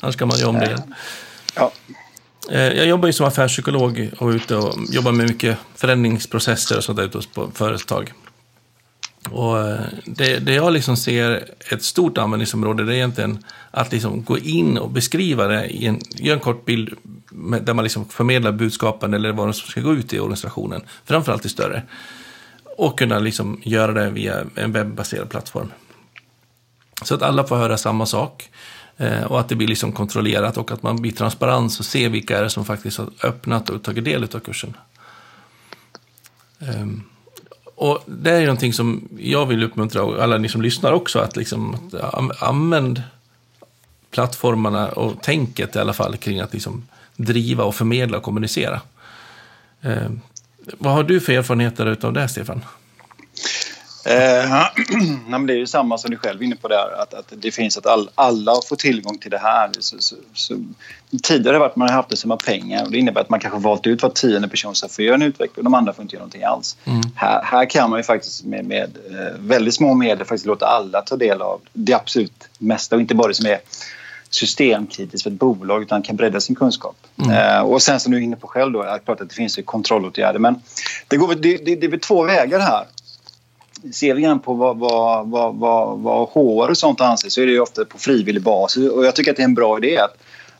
annars 0.00 0.16
kan 0.16 0.28
man 0.28 0.38
göra 0.38 0.48
om 0.48 0.58
det 0.58 0.66
igen. 0.66 0.94
Ja. 1.54 1.72
Eh, 2.50 2.60
jag 2.62 2.86
jobbar 2.86 3.06
ju 3.06 3.12
som 3.12 3.26
affärspsykolog 3.26 4.10
och 4.18 4.30
är 4.30 4.36
ute 4.36 4.56
och 4.56 4.74
jobbar 4.90 5.12
med 5.12 5.26
mycket 5.28 5.58
förändringsprocesser 5.74 6.76
och 6.76 6.84
sånt 6.84 6.98
där 6.98 7.04
ute 7.04 7.20
på 7.34 7.50
företag. 7.54 8.12
Och 9.30 9.58
eh, 9.58 9.80
det, 10.04 10.38
det 10.38 10.54
jag 10.54 10.72
liksom 10.72 10.96
ser 10.96 11.48
ett 11.70 11.82
stort 11.82 12.18
användningsområde 12.18 12.84
det 12.84 12.92
är 12.92 12.96
egentligen 12.96 13.44
att 13.70 13.92
liksom 13.92 14.24
gå 14.24 14.38
in 14.38 14.78
och 14.78 14.90
beskriva 14.90 15.46
det, 15.46 15.66
i 15.66 15.86
en, 15.86 16.00
göra 16.16 16.34
en 16.34 16.40
kort 16.40 16.64
bild 16.64 16.94
där 17.62 17.74
man 17.74 17.84
liksom 17.84 18.08
förmedlar 18.08 18.52
budskapen 18.52 19.14
eller 19.14 19.32
vad 19.32 19.56
som 19.56 19.70
ska 19.70 19.80
gå 19.80 19.94
ut 19.94 20.12
i 20.12 20.18
organisationen, 20.18 20.82
framförallt 21.04 21.44
i 21.44 21.48
större. 21.48 21.82
Och 22.76 22.98
kunna 22.98 23.18
liksom 23.18 23.60
göra 23.62 23.92
det 23.92 24.10
via 24.10 24.44
en 24.54 24.72
webbaserad 24.72 25.30
plattform. 25.30 25.72
Så 27.02 27.14
att 27.14 27.22
alla 27.22 27.44
får 27.44 27.56
höra 27.56 27.76
samma 27.76 28.06
sak. 28.06 28.50
Eh, 28.96 29.22
och 29.22 29.40
att 29.40 29.48
det 29.48 29.54
blir 29.54 29.68
liksom 29.68 29.92
kontrollerat 29.92 30.56
och 30.56 30.72
att 30.72 30.82
man 30.82 30.96
blir 30.96 31.12
transparent 31.12 31.78
och 31.78 31.84
ser 31.84 32.08
vilka 32.08 32.38
är 32.38 32.42
det 32.42 32.50
som 32.50 32.64
faktiskt 32.64 32.98
har 32.98 33.08
öppnat 33.22 33.70
och 33.70 33.82
tagit 33.82 34.04
del 34.04 34.24
av 34.24 34.38
kursen. 34.38 34.76
Ehm, 36.60 37.02
och 37.74 38.02
det 38.06 38.30
är 38.30 38.40
någonting 38.40 38.72
som 38.72 39.08
jag 39.18 39.46
vill 39.46 39.62
uppmuntra 39.62 40.02
och 40.02 40.22
alla 40.22 40.38
ni 40.38 40.48
som 40.48 40.62
lyssnar 40.62 40.92
också 40.92 41.18
att 41.18 41.36
liksom 41.36 41.90
använd 42.40 43.02
plattformarna 44.10 44.88
och 44.88 45.22
tänket 45.22 45.76
i 45.76 45.78
alla 45.78 45.92
fall 45.92 46.16
kring 46.16 46.40
att 46.40 46.52
liksom 46.52 46.88
driva 47.16 47.64
och 47.64 47.74
förmedla 47.74 48.16
och 48.16 48.22
kommunicera. 48.22 48.80
Ehm, 49.82 50.20
vad 50.78 50.92
har 50.92 51.02
du 51.02 51.20
för 51.20 51.32
erfarenheter 51.32 51.96
av 52.06 52.12
det, 52.12 52.28
Stefan? 52.28 52.64
Eh, 54.06 54.66
det 55.46 55.52
är 55.52 55.56
ju 55.56 55.66
samma 55.66 55.98
som 55.98 56.10
du 56.10 56.16
själv 56.16 56.40
är 56.40 56.44
inne 56.44 56.56
på 56.56 56.68
där, 56.68 57.02
att, 57.02 57.14
att 57.14 57.32
det 57.36 57.50
finns 57.50 57.78
att 57.78 57.86
all, 57.86 58.10
alla 58.14 58.52
får 58.68 58.76
tillgång 58.76 59.18
till 59.18 59.30
det 59.30 59.38
här. 59.38 59.70
Så, 59.78 59.96
så, 59.98 60.16
så, 60.34 60.54
tidigare 61.22 61.56
har 61.56 61.72
man 61.76 61.88
har 61.88 61.96
haft 61.96 62.08
det 62.08 62.16
som 62.16 62.30
har 62.30 62.38
pengar 62.38 62.84
och 62.84 62.90
det 62.90 62.98
innebär 62.98 63.20
att 63.20 63.30
man 63.30 63.40
kanske 63.40 63.60
valt 63.60 63.86
ut 63.86 64.02
var 64.02 64.10
tionde 64.10 64.48
person 64.48 64.74
som 64.74 64.88
får 64.88 65.04
göra 65.04 65.14
en 65.14 65.22
utveckling 65.22 65.56
och 65.56 65.64
de 65.64 65.74
andra 65.74 65.92
får 65.92 66.02
inte 66.02 66.16
göra 66.16 66.22
någonting 66.22 66.42
alls. 66.42 66.76
Mm. 66.84 67.00
Här, 67.14 67.42
här 67.44 67.70
kan 67.70 67.90
man 67.90 67.98
ju 67.98 68.02
faktiskt 68.02 68.44
med, 68.44 68.64
med 68.64 68.98
eh, 69.10 69.38
väldigt 69.38 69.74
små 69.74 69.94
medel 69.94 70.26
faktiskt 70.26 70.46
låta 70.46 70.66
alla 70.66 71.00
ta 71.00 71.16
del 71.16 71.42
av 71.42 71.60
det 71.72 71.94
absolut 71.94 72.48
mesta 72.58 72.96
och 72.96 73.00
inte 73.00 73.14
bara 73.14 73.28
det 73.28 73.34
som 73.34 73.46
är 73.46 73.58
systemkritiskt 74.34 75.22
för 75.22 75.30
ett 75.30 75.38
bolag 75.38 75.82
utan 75.82 76.02
kan 76.02 76.16
bredda 76.16 76.40
sin 76.40 76.56
kunskap. 76.56 76.96
Mm. 77.16 77.30
Eh, 77.30 77.60
och 77.60 77.82
sen 77.82 78.00
som 78.00 78.12
du 78.12 78.18
är 78.18 78.22
inne 78.22 78.36
på 78.36 78.46
själv 78.46 78.72
då, 78.72 78.82
är 78.82 78.98
klart 78.98 79.20
att 79.20 79.28
det 79.28 79.34
finns 79.34 79.58
ju 79.58 79.62
kontrollåtgärder 79.62 80.38
men 80.38 80.62
det, 81.08 81.16
går, 81.16 81.34
det, 81.34 81.56
det, 81.56 81.76
det 81.76 81.86
är 81.86 81.90
väl 81.90 82.00
två 82.00 82.22
vägar 82.22 82.60
här 82.60 82.84
ser 83.92 84.14
vi 84.14 84.22
grann 84.22 84.40
på 84.40 84.54
vad, 84.54 84.78
vad, 84.78 85.28
vad, 85.28 85.54
vad, 85.54 85.98
vad 85.98 86.28
HR 86.28 86.70
och 86.70 86.78
sånt 86.78 87.00
anser 87.00 87.28
så 87.28 87.40
är 87.40 87.46
det 87.46 87.60
ofta 87.60 87.84
på 87.84 87.98
frivillig 87.98 88.42
basis 88.42 88.90
och 88.90 89.06
jag 89.06 89.16
tycker 89.16 89.30
att 89.30 89.36
det 89.36 89.42
är 89.42 89.44
en 89.44 89.54
bra 89.54 89.78
idé 89.78 89.98
att 89.98 90.16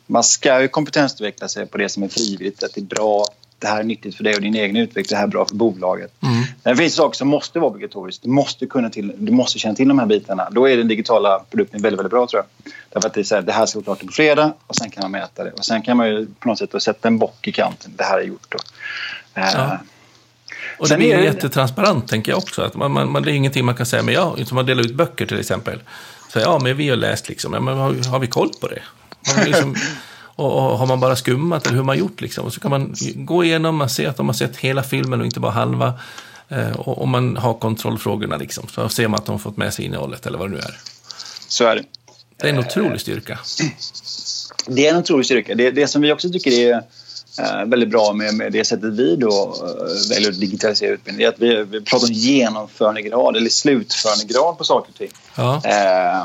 man 0.06 0.24
ska 0.24 0.62
ju 0.62 0.68
kompetensutveckla 0.68 1.48
sig 1.48 1.66
på 1.66 1.78
det 1.78 1.88
som 1.88 2.02
är 2.02 2.08
frivilligt, 2.08 2.62
att 2.62 2.74
det 2.74 2.80
är 2.80 2.84
bra 2.84 3.24
det 3.58 3.66
här 3.66 3.80
är 3.80 3.84
nyttigt 3.84 4.16
för 4.16 4.24
dig 4.24 4.34
och 4.34 4.42
din 4.42 4.54
egen 4.54 4.76
utveckling, 4.76 5.06
det 5.10 5.16
här 5.16 5.22
är 5.22 5.28
bra 5.28 5.44
för 5.44 5.54
bolaget. 5.54 6.12
Mm. 6.22 6.44
Det 6.64 6.76
finns 6.76 6.94
saker 6.94 7.16
som 7.16 7.28
måste 7.28 7.58
vara 7.58 7.70
obligatoriskt. 7.70 8.22
Du 8.22 8.28
måste, 8.28 8.66
kunna 8.66 8.90
till, 8.90 9.12
du 9.16 9.32
måste 9.32 9.58
känna 9.58 9.74
till 9.74 9.88
de 9.88 9.98
här 9.98 10.06
bitarna. 10.06 10.48
Då 10.50 10.68
är 10.68 10.76
den 10.76 10.88
digitala 10.88 11.44
produkten 11.50 11.82
väldigt, 11.82 11.98
väldigt 11.98 12.10
bra 12.10 12.26
tror 12.26 12.42
jag. 12.42 12.72
Därför 12.92 13.08
att 13.08 13.14
det, 13.14 13.20
är 13.20 13.24
så 13.24 13.34
här, 13.34 13.42
det 13.42 13.52
här 13.52 13.66
ska 13.66 13.78
vara 13.78 13.84
klart 13.84 14.06
på 14.06 14.12
fredag 14.12 14.52
och 14.66 14.76
sen 14.76 14.90
kan 14.90 15.02
man 15.02 15.10
mäta 15.10 15.44
det. 15.44 15.50
Och 15.50 15.64
sen 15.64 15.82
kan 15.82 15.96
man 15.96 16.08
ju 16.08 16.26
på 16.26 16.48
något 16.48 16.58
sätt 16.58 16.82
sätta 16.82 17.08
en 17.08 17.18
bock 17.18 17.48
i 17.48 17.52
kanten. 17.52 17.92
Det 17.96 18.04
här 18.04 18.18
är 18.18 18.22
gjort. 18.22 18.46
Då. 18.48 18.58
Ja. 19.34 19.42
Uh, 19.42 19.74
och 20.78 20.88
det 20.88 20.96
blir 20.96 21.16
det... 21.16 21.24
jättetransparent, 21.24 22.08
tänker 22.08 22.32
jag 22.32 22.38
också. 22.38 22.62
Att 22.62 22.74
man, 22.74 22.92
man, 22.92 23.22
det 23.22 23.30
är 23.30 23.34
ingenting 23.34 23.64
man 23.64 23.74
kan 23.74 23.86
säga, 23.86 24.02
men 24.02 24.14
ja, 24.14 24.36
som 24.44 24.58
att 24.58 24.66
dela 24.66 24.82
ut 24.82 24.94
böcker 24.94 25.26
till 25.26 25.40
exempel. 25.40 25.80
Så 26.32 26.38
ja, 26.38 26.58
men 26.62 26.76
vi 26.76 26.88
har 26.88 26.96
läst 26.96 27.28
liksom, 27.28 27.52
men 27.52 27.66
har, 27.66 28.10
har 28.10 28.18
vi 28.18 28.26
koll 28.26 28.50
på 28.60 28.68
det? 28.68 28.82
Har, 29.26 29.44
liksom, 29.44 29.76
och, 30.36 30.52
och, 30.52 30.78
har 30.78 30.86
man 30.86 31.00
bara 31.00 31.16
skummat 31.16 31.62
eller 31.62 31.72
hur 31.72 31.80
har 31.80 31.86
man 31.86 31.98
gjort 31.98 32.20
liksom? 32.20 32.44
Och 32.44 32.52
så 32.52 32.60
kan 32.60 32.70
man 32.70 32.94
gå 33.14 33.44
igenom, 33.44 33.76
man 33.76 33.90
ser 33.90 34.08
att 34.08 34.16
de 34.16 34.26
har 34.26 34.34
sett 34.34 34.56
hela 34.56 34.82
filmen 34.82 35.20
och 35.20 35.26
inte 35.26 35.40
bara 35.40 35.52
halva. 35.52 35.92
Eh, 36.48 36.72
och, 36.72 36.98
och 36.98 37.08
man 37.08 37.36
har 37.36 37.54
kontrollfrågorna 37.54 38.36
liksom, 38.36 38.68
så 38.68 38.88
ser 38.88 39.08
man 39.08 39.20
att 39.20 39.26
de 39.26 39.32
har 39.32 39.38
fått 39.38 39.56
med 39.56 39.74
sig 39.74 39.84
innehållet 39.84 40.26
eller 40.26 40.38
vad 40.38 40.50
det 40.50 40.54
nu 40.54 40.60
är. 40.60 40.80
Så 41.48 41.64
är 41.64 41.76
det. 41.76 41.84
Det 42.36 42.48
är 42.48 42.52
en 42.52 42.58
otrolig 42.58 43.00
styrka. 43.00 43.38
Det 44.66 44.86
är 44.86 44.90
en 44.90 44.98
otrolig 44.98 45.26
styrka. 45.26 45.54
Det, 45.54 45.70
det 45.70 45.86
som 45.86 46.02
vi 46.02 46.12
också 46.12 46.30
tycker 46.30 46.50
är 46.50 46.72
eh, 47.38 47.64
väldigt 47.66 47.90
bra 47.90 48.12
med, 48.12 48.34
med 48.34 48.52
det 48.52 48.64
sättet 48.64 48.92
vi 48.92 49.16
då 49.16 49.54
eh, 49.62 50.14
väljer 50.14 50.30
att 50.30 50.40
digitalisera 50.40 50.90
utbildning 50.90 51.24
är 51.24 51.28
att 51.28 51.38
vi, 51.38 51.64
vi 51.64 51.80
pratar 51.80 52.06
om 52.06 52.12
genomförandegrad 52.12 53.36
eller 53.36 53.50
slutförandegrad 53.50 54.58
på 54.58 54.64
saker 54.64 54.90
och 54.92 54.98
ting. 54.98 55.10
Ja. 55.34 55.62
Eh, 55.64 56.24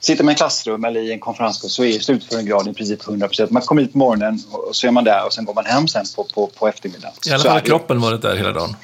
Sitter 0.00 0.24
man 0.24 0.34
i 0.34 0.36
klassrum 0.36 0.84
eller 0.84 1.00
i 1.00 1.12
en 1.12 1.20
konferenskurs 1.20 1.72
så 1.72 1.84
är 1.84 1.98
slutförandegraden 1.98 2.68
i 2.68 2.74
princip 2.74 3.02
100% 3.02 3.46
Man 3.50 3.62
kommer 3.62 3.82
hit 3.82 3.92
på 3.92 3.98
morgonen 3.98 4.40
och 4.50 4.76
så 4.76 4.86
är 4.86 4.90
man 4.90 5.04
där 5.04 5.26
och 5.26 5.32
sen 5.32 5.44
går 5.44 5.54
man 5.54 5.64
hem 5.64 5.88
sen 5.88 6.04
på, 6.16 6.24
på, 6.24 6.46
på 6.46 6.68
eftermiddagen. 6.68 7.14
I 7.26 7.30
alla 7.30 7.42
fall 7.42 7.52
har 7.52 7.60
kroppen 7.60 8.00
varit 8.00 8.22
där 8.22 8.36
hela 8.36 8.52
dagen. 8.52 8.76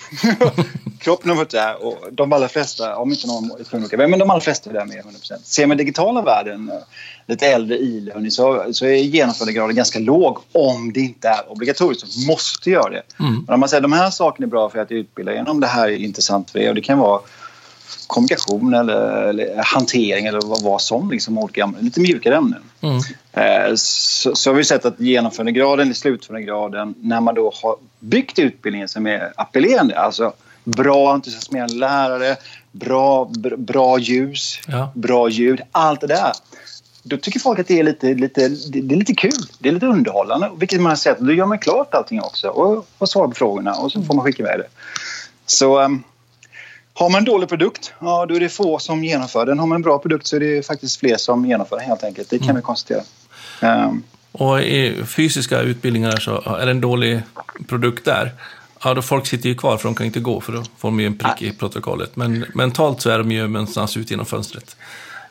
kroppen 0.98 1.31
har 1.31 1.37
varit 1.37 1.50
där 1.50 1.87
och 1.87 2.12
de 2.12 2.33
allra 2.33 2.48
flesta, 2.48 2.96
om 2.96 3.12
inte 3.12 3.27
någon 3.27 3.50
är 3.50 3.85
åka, 3.85 3.96
men 3.96 4.18
de 4.18 4.31
allra 4.31 4.40
flesta 4.40 4.70
är 4.70 4.74
där 4.74 4.85
med 4.85 4.96
100% 4.96 5.38
Ser 5.42 5.66
man 5.66 5.77
digitala 5.77 6.22
världen, 6.22 6.70
eh, 6.70 6.79
lite 7.27 7.46
äldre 7.46 7.77
e 7.77 8.31
så, 8.31 8.64
så 8.72 8.87
är 8.87 8.94
genomförandegraden 8.94 9.77
ganska 9.77 9.98
låg 9.98 10.38
om 10.53 10.92
det 10.92 11.00
inte 11.00 11.29
är 11.29 11.53
obligatoriskt. 11.53 12.12
Så 12.12 12.20
måste 12.27 12.70
göra 12.70 12.90
det. 12.90 13.03
Mm. 13.20 13.44
Men 13.46 13.55
om 13.55 13.61
man 13.61 13.68
säger 13.68 13.81
att 13.81 13.90
de 13.90 13.92
här 13.92 14.11
sakerna 14.11 14.46
är 14.46 14.50
bra 14.50 14.70
för 14.70 14.79
att 14.79 14.90
utbilda 14.90 15.35
genom 15.35 15.61
det 15.61 15.66
här 15.66 15.88
är 15.88 15.96
intressant 15.96 16.50
för 16.50 16.59
er 16.59 16.68
och 16.68 16.74
det 16.74 16.81
kan 16.81 16.98
vara 16.98 17.20
kommunikation 18.07 18.75
eller, 18.75 19.23
eller, 19.23 19.62
hantering 19.64 20.27
eller 20.27 20.40
vad, 20.40 20.62
vad 20.62 20.83
som. 20.83 21.11
Liksom, 21.11 21.38
olika, 21.38 21.73
lite 21.81 22.01
mjukare 22.01 22.37
ämnen. 22.37 22.62
Mm. 22.81 23.01
Eh, 23.33 23.75
så, 23.77 24.37
så 24.37 24.51
har 24.51 24.55
vi 24.55 24.64
sett 24.64 24.85
att 24.85 25.01
genomförandegraden, 25.01 25.87
eller 25.87 25.94
slutförandegraden, 25.94 26.94
när 27.01 27.20
man 27.20 27.35
då 27.35 27.53
har 27.62 27.77
byggt 28.01 28.38
utbildningen 28.38 28.88
som 28.88 29.07
är 29.07 29.33
appellerande, 29.37 29.99
alltså 29.99 30.33
bra 30.64 31.12
entusiasmerande 31.12 31.75
lärare, 31.75 32.37
bra, 32.73 33.31
bra 33.59 33.99
ljus, 33.99 34.61
ja. 34.66 34.92
bra 34.94 35.29
ljud, 35.29 35.61
allt 35.73 36.01
det 36.01 36.07
där. 36.07 36.33
Då 37.03 37.16
tycker 37.16 37.40
folk 37.40 37.59
att 37.59 37.68
det 37.68 37.81
är 37.81 37.85
lite, 37.85 38.14
lite, 38.14 38.49
det 38.49 38.94
är 38.94 38.99
lite 38.99 39.14
kul, 39.14 39.42
det 39.59 39.68
är 39.68 39.73
lite 39.73 39.87
underhållande. 39.87 40.51
Vilket 40.59 40.81
man 40.81 40.90
har 40.90 40.97
sett, 40.97 41.18
då 41.18 41.33
gör 41.33 41.47
man 41.47 41.59
klart 41.59 41.94
allting 41.94 42.23
också 42.23 42.49
och, 42.49 42.87
och 42.99 43.09
svarar 43.09 43.29
på 43.29 43.35
frågorna 43.35 43.75
och 43.75 43.92
så 43.92 44.03
får 44.03 44.14
man 44.14 44.25
skicka 44.25 44.42
iväg 44.42 44.59
det. 44.59 44.68
Så 45.47 45.81
um, 45.81 46.03
har 46.94 47.11
man 47.11 47.18
en 47.18 47.24
dålig 47.24 47.48
produkt, 47.48 47.92
ja 48.00 48.26
då 48.26 48.35
är 48.35 48.40
det 48.40 48.48
få 48.48 48.78
som 48.78 49.04
genomför 49.04 49.46
den. 49.46 49.59
Har 49.59 49.66
man 49.66 49.76
en 49.76 49.83
bra 49.83 49.98
produkt 49.98 50.26
så 50.26 50.37
är 50.37 50.40
det 50.40 50.66
faktiskt 50.66 51.00
fler 51.00 51.16
som 51.16 51.46
genomför 51.46 51.76
den 51.76 51.85
helt 51.85 52.04
enkelt. 52.04 52.30
Det 52.30 52.38
kan 52.38 52.44
mm. 52.44 52.57
vi 52.57 52.62
konstatera. 52.62 53.02
Um, 53.62 54.02
och 54.33 54.61
i 54.61 55.04
fysiska 55.07 55.61
utbildningar 55.61 56.16
så 56.16 56.40
är 56.61 56.64
det 56.64 56.70
en 56.70 56.80
dålig 56.80 57.20
produkt 57.68 58.04
där. 58.04 58.33
Ja, 58.85 58.94
då 58.94 59.02
folk 59.02 59.26
sitter 59.26 59.48
ju 59.48 59.54
kvar 59.54 59.76
för 59.76 59.88
de 59.88 59.94
kan 59.94 60.07
inte 60.07 60.20
gå 60.20 60.40
för 60.40 60.52
då 60.52 60.62
får 60.78 60.88
de 60.88 61.00
ju 61.00 61.07
en 61.07 61.18
prick 61.18 61.42
i 61.42 61.52
protokollet. 61.52 62.16
Men 62.16 62.44
mentalt 62.54 63.00
så 63.00 63.11
är 63.11 63.18
de 63.18 63.33
ju 63.33 63.48
någonstans 63.48 63.96
ut 63.96 64.11
genom 64.11 64.26
fönstret. 64.26 64.76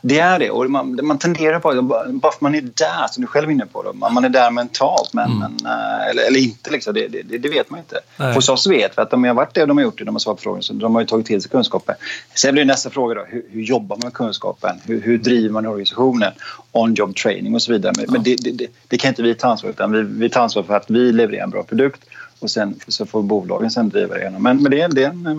Det 0.05 0.19
är 0.19 0.39
det. 0.39 0.49
Och 0.51 0.71
man, 0.71 0.99
man 1.03 1.17
tenderar 1.17 1.59
på 1.59 1.73
det. 1.73 1.81
Bara 1.81 2.31
för 2.31 2.37
man 2.39 2.55
är 2.55 2.61
där, 2.61 3.07
som 3.11 3.21
du 3.21 3.27
själv 3.27 3.49
är 3.49 3.53
inne 3.53 3.65
på. 3.65 3.83
Då. 3.83 3.93
Man 3.93 4.25
är 4.25 4.29
där 4.29 4.51
mentalt, 4.51 5.13
men, 5.13 5.31
mm. 5.31 5.39
men 5.39 5.65
eh, 5.65 6.09
eller, 6.09 6.23
eller, 6.23 6.39
inte. 6.39 6.71
Liksom. 6.71 6.93
Det, 6.93 7.07
det, 7.07 7.37
det, 7.37 7.49
vet 7.49 7.69
man 7.69 7.79
inte. 7.79 7.99
Nej. 8.17 8.33
Hos 8.33 8.49
oss 8.49 8.67
vet 8.67 8.97
vi 8.97 9.01
att 9.01 9.11
de 9.11 9.23
har 9.23 9.33
varit 9.33 9.53
det 9.53 9.65
de 9.65 9.77
har 9.77 9.83
gjort 9.83 9.97
det, 9.97 10.03
de 10.03 10.15
har 10.15 10.19
svarat 10.19 10.37
på 10.37 10.41
frågor. 10.41 10.61
Så 10.61 10.73
de 10.73 10.95
har 10.95 11.01
ju 11.01 11.07
tagit 11.07 11.25
till 11.25 11.41
sig 11.41 11.51
kunskapen. 11.51 11.95
Sen 12.35 12.53
blir 12.53 12.65
nästa 12.65 12.89
fråga 12.89 13.15
då, 13.15 13.25
hur, 13.27 13.45
hur 13.49 13.61
jobbar 13.61 13.95
man 13.95 14.05
med 14.05 14.13
kunskapen? 14.13 14.81
Hur, 14.85 15.01
hur 15.01 15.17
driver 15.17 15.49
man 15.49 15.65
organisationen? 15.65 16.31
On-job 16.71 17.15
training 17.15 17.55
och 17.55 17.61
så 17.61 17.71
vidare. 17.71 17.93
Men, 17.95 18.05
ja. 18.05 18.11
men 18.11 18.23
det, 18.23 18.67
det, 18.87 18.97
kan 18.97 19.09
inte 19.09 19.23
vi 19.23 19.35
ta 19.35 19.47
ansvar 19.47 19.67
för. 19.67 19.73
Utan 19.73 19.91
vi, 19.91 20.01
vi 20.01 20.29
tar 20.29 20.41
ansvar 20.41 20.63
för 20.63 20.73
att 20.73 20.89
vi 20.89 21.11
levererar 21.11 21.43
en 21.43 21.49
bra 21.49 21.63
produkt 21.63 22.01
och 22.39 22.51
sen 22.51 22.79
så 22.87 23.05
får 23.05 23.23
bolagen 23.23 23.71
sen 23.71 23.89
driva 23.89 24.15
det 24.15 24.21
igenom. 24.21 24.43
Men, 24.43 24.63
men 24.63 24.71
det, 24.71 24.87
det, 24.87 25.03
är 25.03 25.09
en, 25.09 25.23
det 25.23 25.31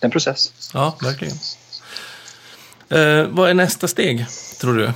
är 0.00 0.04
en 0.04 0.10
process. 0.10 0.52
Ja, 0.74 0.96
verkligen. 1.02 1.34
Eh, 2.92 3.26
vad 3.28 3.50
är 3.50 3.54
nästa 3.54 3.88
steg, 3.88 4.26
tror 4.60 4.76
du? 4.76 4.92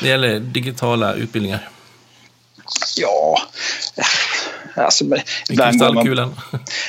Det 0.00 0.08
gäller 0.08 0.40
digitala 0.40 1.14
utbildningar. 1.14 1.68
Ja, 2.96 3.38
Alltså, 4.74 5.04
kristallkulan. 5.48 6.34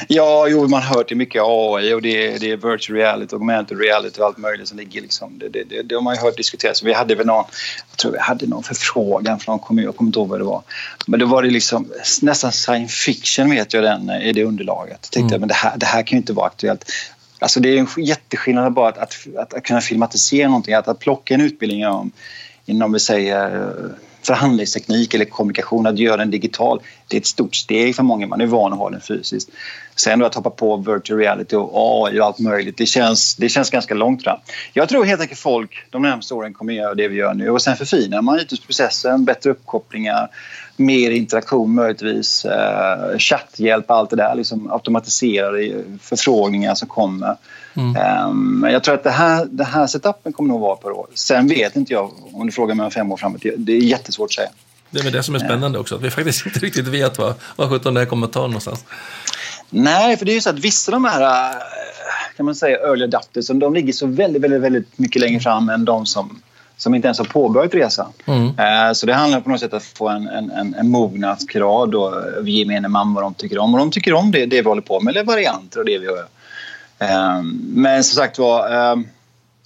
Ja, 0.08 0.47
jo, 0.47 0.67
man 0.67 0.84
har 0.84 0.95
hört 0.95 1.10
det 1.10 1.15
mycket 1.15 1.41
AI 1.45 1.93
och 1.93 2.01
det 2.01 2.27
är, 2.27 2.39
det 2.39 2.51
är 2.51 2.71
virtual 2.71 2.97
reality, 2.97 3.36
augmented 3.36 3.79
reality 3.79 4.21
och 4.21 4.25
allt 4.25 4.38
möjligt 4.38 4.67
som 4.67 4.77
ligger 4.77 5.01
liksom. 5.01 5.39
Det, 5.39 5.49
det, 5.49 5.63
det, 5.63 5.82
det 5.82 5.95
har 5.95 6.01
man 6.01 6.15
ju 6.15 6.21
hört 6.21 6.38
diskuteras. 6.38 6.84
Vi 6.84 6.93
hade 6.93 7.15
väl 7.15 7.25
någon, 7.25 7.45
jag 7.91 7.97
tror 7.97 8.12
vi 8.12 8.19
hade 8.19 8.47
någon 8.47 8.63
förfrågan 8.63 9.39
från 9.39 9.60
kommun, 9.60 9.86
jag 9.86 9.95
kommer 9.95 10.10
inte 10.10 10.19
ihåg 10.19 10.29
vad 10.29 10.39
det 10.39 10.43
var. 10.43 10.62
Men 11.08 11.19
då 11.19 11.25
var 11.25 11.43
det 11.43 11.49
liksom 11.49 11.91
nästan 12.21 12.51
science 12.51 12.95
fiction 12.95 13.49
vet 13.49 13.73
jag 13.73 13.84
den 13.84 14.10
i 14.10 14.34
det 14.34 14.43
underlaget. 14.43 14.99
Jag 15.01 15.12
tänkte 15.12 15.36
mm. 15.36 15.39
men 15.39 15.47
det 15.47 15.56
här, 15.56 15.77
det 15.77 15.86
här 15.86 16.03
kan 16.03 16.15
ju 16.15 16.17
inte 16.17 16.34
vara 16.34 16.47
aktuellt. 16.47 16.86
Alltså 17.43 17.60
det 17.60 17.69
är 17.69 17.77
en 17.77 18.03
jätteskillnad 18.06 18.73
bara 18.73 18.89
att, 18.89 18.97
att, 18.97 19.27
att, 19.38 19.53
att 19.53 19.63
kunna 19.63 19.82
filmatisera 19.82 20.47
någonting, 20.47 20.73
att, 20.73 20.88
att 20.88 20.99
plocka 20.99 21.34
en 21.34 21.41
utbildning 21.41 21.88
om, 21.88 22.12
inom 22.65 22.93
vi 22.93 22.99
säger 22.99 23.56
eh, 23.56 23.91
förhandlingsteknik 24.21 25.13
eller 25.13 25.25
kommunikation, 25.25 25.88
att 25.88 25.99
göra 25.99 26.17
den 26.17 26.32
digital, 26.32 26.82
det 27.08 27.17
är 27.17 27.19
ett 27.19 27.25
stort 27.25 27.56
steg 27.56 27.95
för 27.95 28.03
många. 28.03 28.27
Man 28.27 28.41
är 28.41 28.45
van 28.45 28.73
att 28.73 28.79
ha 28.79 28.89
den 28.89 29.01
fysiskt. 29.01 29.49
Sen 29.95 30.19
då 30.19 30.25
att 30.25 30.36
hoppa 30.36 30.49
på 30.49 30.77
virtual 30.77 31.19
reality 31.19 31.56
och 31.56 31.71
AI 31.75 32.19
och 32.19 32.25
allt 32.25 32.39
möjligt, 32.39 32.77
det 32.77 32.86
känns, 32.86 33.36
det 33.36 33.49
känns 33.49 33.69
ganska 33.69 33.93
långt 33.93 34.23
fram. 34.23 34.39
Jag 34.73 34.89
tror 34.89 35.06
helt 35.06 35.21
enkelt 35.21 35.39
folk 35.39 35.86
de 35.89 36.01
närmaste 36.01 36.34
åren 36.34 36.53
kommer 36.53 36.73
göra 36.73 36.95
det 36.95 37.08
vi 37.08 37.15
gör 37.15 37.34
nu 37.34 37.49
och 37.49 37.62
sen 37.62 37.75
förfinar 37.75 38.21
man 38.21 38.39
processen, 38.65 39.25
bättre 39.25 39.49
uppkopplingar, 39.49 40.29
mer 40.76 41.12
interaktion 41.12 41.76
möjligtvis, 41.76 42.46
eh, 42.46 43.18
chatthjälp, 43.18 43.92
allt 43.92 44.10
det 44.10 44.16
där, 44.16 44.36
liksom 44.36 44.72
automatiserade 44.72 45.84
förfrågningar 46.02 46.76
som 46.76 46.88
kommer. 46.88 47.36
Mm. 47.74 48.28
Um, 48.30 48.68
jag 48.72 48.84
tror 48.84 48.96
att 48.96 49.04
det 49.04 49.10
här, 49.10 49.46
det 49.46 49.64
här 49.64 49.88
setupen 49.88 50.34
kommer 50.34 50.50
nog 50.50 50.62
vara 50.62 50.76
på 50.76 50.88
år. 50.88 51.08
Sen 51.14 51.48
vet 51.48 51.76
inte 51.76 51.94
jag, 51.94 52.12
om 52.32 52.46
du 52.46 52.52
frågar 52.52 52.76
mig 52.76 52.86
om 52.86 52.92
fem 52.92 53.12
år 53.12 53.18
framåt, 53.18 53.42
det 53.58 53.74
är 53.74 53.78
jättesvårt 53.78 54.26
att 54.26 54.34
säga. 54.34 54.50
Det 54.90 55.08
är 55.08 55.12
det 55.12 55.24
som 55.24 55.36
är 55.36 55.40
spännande 55.40 55.80
också, 55.80 55.96
att 55.96 56.02
vi 56.02 56.10
faktiskt 56.12 56.46
inte 56.46 56.60
riktigt 56.60 56.88
vet 56.88 57.18
vad, 57.18 57.34
vad 57.56 57.70
sjutton 57.70 57.94
det 57.94 58.00
här 58.00 58.08
kommer 58.08 58.28
att 58.28 58.34
ta 58.34 58.42
någonstans. 58.42 58.86
Nej, 59.70 60.18
för 60.18 60.26
det 60.26 60.32
är 60.32 60.36
ju 60.36 60.42
så 60.42 60.50
att 60.50 60.60
vissa 60.60 60.92
av 60.92 60.94
de 60.94 61.06
här 61.06 61.52
eh, 61.52 61.58
kan 62.38 62.46
man 62.46 62.56
säga 62.56 62.78
early 62.78 63.04
adapters, 63.04 63.48
de 63.48 63.74
ligger 63.74 63.94
så 63.94 64.08
väldigt, 64.08 64.42
väldigt, 64.42 64.62
väldigt 64.62 65.00
mycket 65.00 65.22
längre 65.22 65.40
fram 65.40 65.70
än 65.70 65.86
de 65.86 66.06
som 66.06 66.42
som 66.78 66.96
inte 66.96 67.08
ens 67.08 67.18
har 67.18 67.26
påbörjat 67.26 67.74
resan. 67.74 68.12
Mm. 68.26 68.48
Eh, 68.48 68.94
så 68.94 69.06
det 69.06 69.14
handlar 69.14 69.42
på 69.42 69.50
något 69.50 69.60
sätt 69.60 69.74
om 69.74 69.78
att 69.78 69.84
få 69.84 70.10
en, 70.10 70.28
en, 70.28 70.76
en 70.76 70.90
mognadsgrad 70.90 71.96
av 71.96 72.50
gemene 72.50 72.88
man 72.88 73.14
vad 73.14 73.24
de 73.24 73.34
tycker 73.34 73.58
om. 73.58 73.74
Och 73.74 73.80
de 73.80 73.92
tycker 73.92 74.14
om 74.14 74.32
det, 74.32 74.46
det 74.46 74.62
vi 74.62 74.68
håller 74.68 74.82
på 74.82 75.00
med, 75.00 75.12
eller 75.12 75.26
varianter 75.26 75.80
av 75.80 75.86
det 75.86 75.98
vi 75.98 76.06
gör. 76.06 76.26
Eh, 77.00 77.42
men 77.74 78.04
som 78.04 78.16
sagt 78.16 78.40
var, 78.40 78.92
eh, 78.92 78.96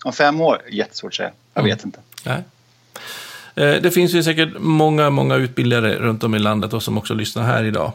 om 0.04 0.14
fem 0.14 0.42
år, 0.42 0.62
jättesvårt 0.72 1.12
att 1.12 1.16
säga. 1.16 1.32
Jag 1.54 1.62
mm. 1.62 1.76
vet 1.76 1.86
inte. 1.86 2.00
Nej. 2.26 2.44
Det 3.82 3.94
finns 3.94 4.14
ju 4.14 4.24
säkert 4.24 4.50
många, 4.60 5.10
många 5.10 5.36
utbildare 5.36 5.96
runt 5.96 6.24
om 6.24 6.36
i 6.36 6.40
landet 6.40 6.74
och 6.74 6.84
som 6.84 6.98
också 6.98 7.14
lyssnar 7.14 7.44
här 7.44 7.64
idag. 7.64 7.92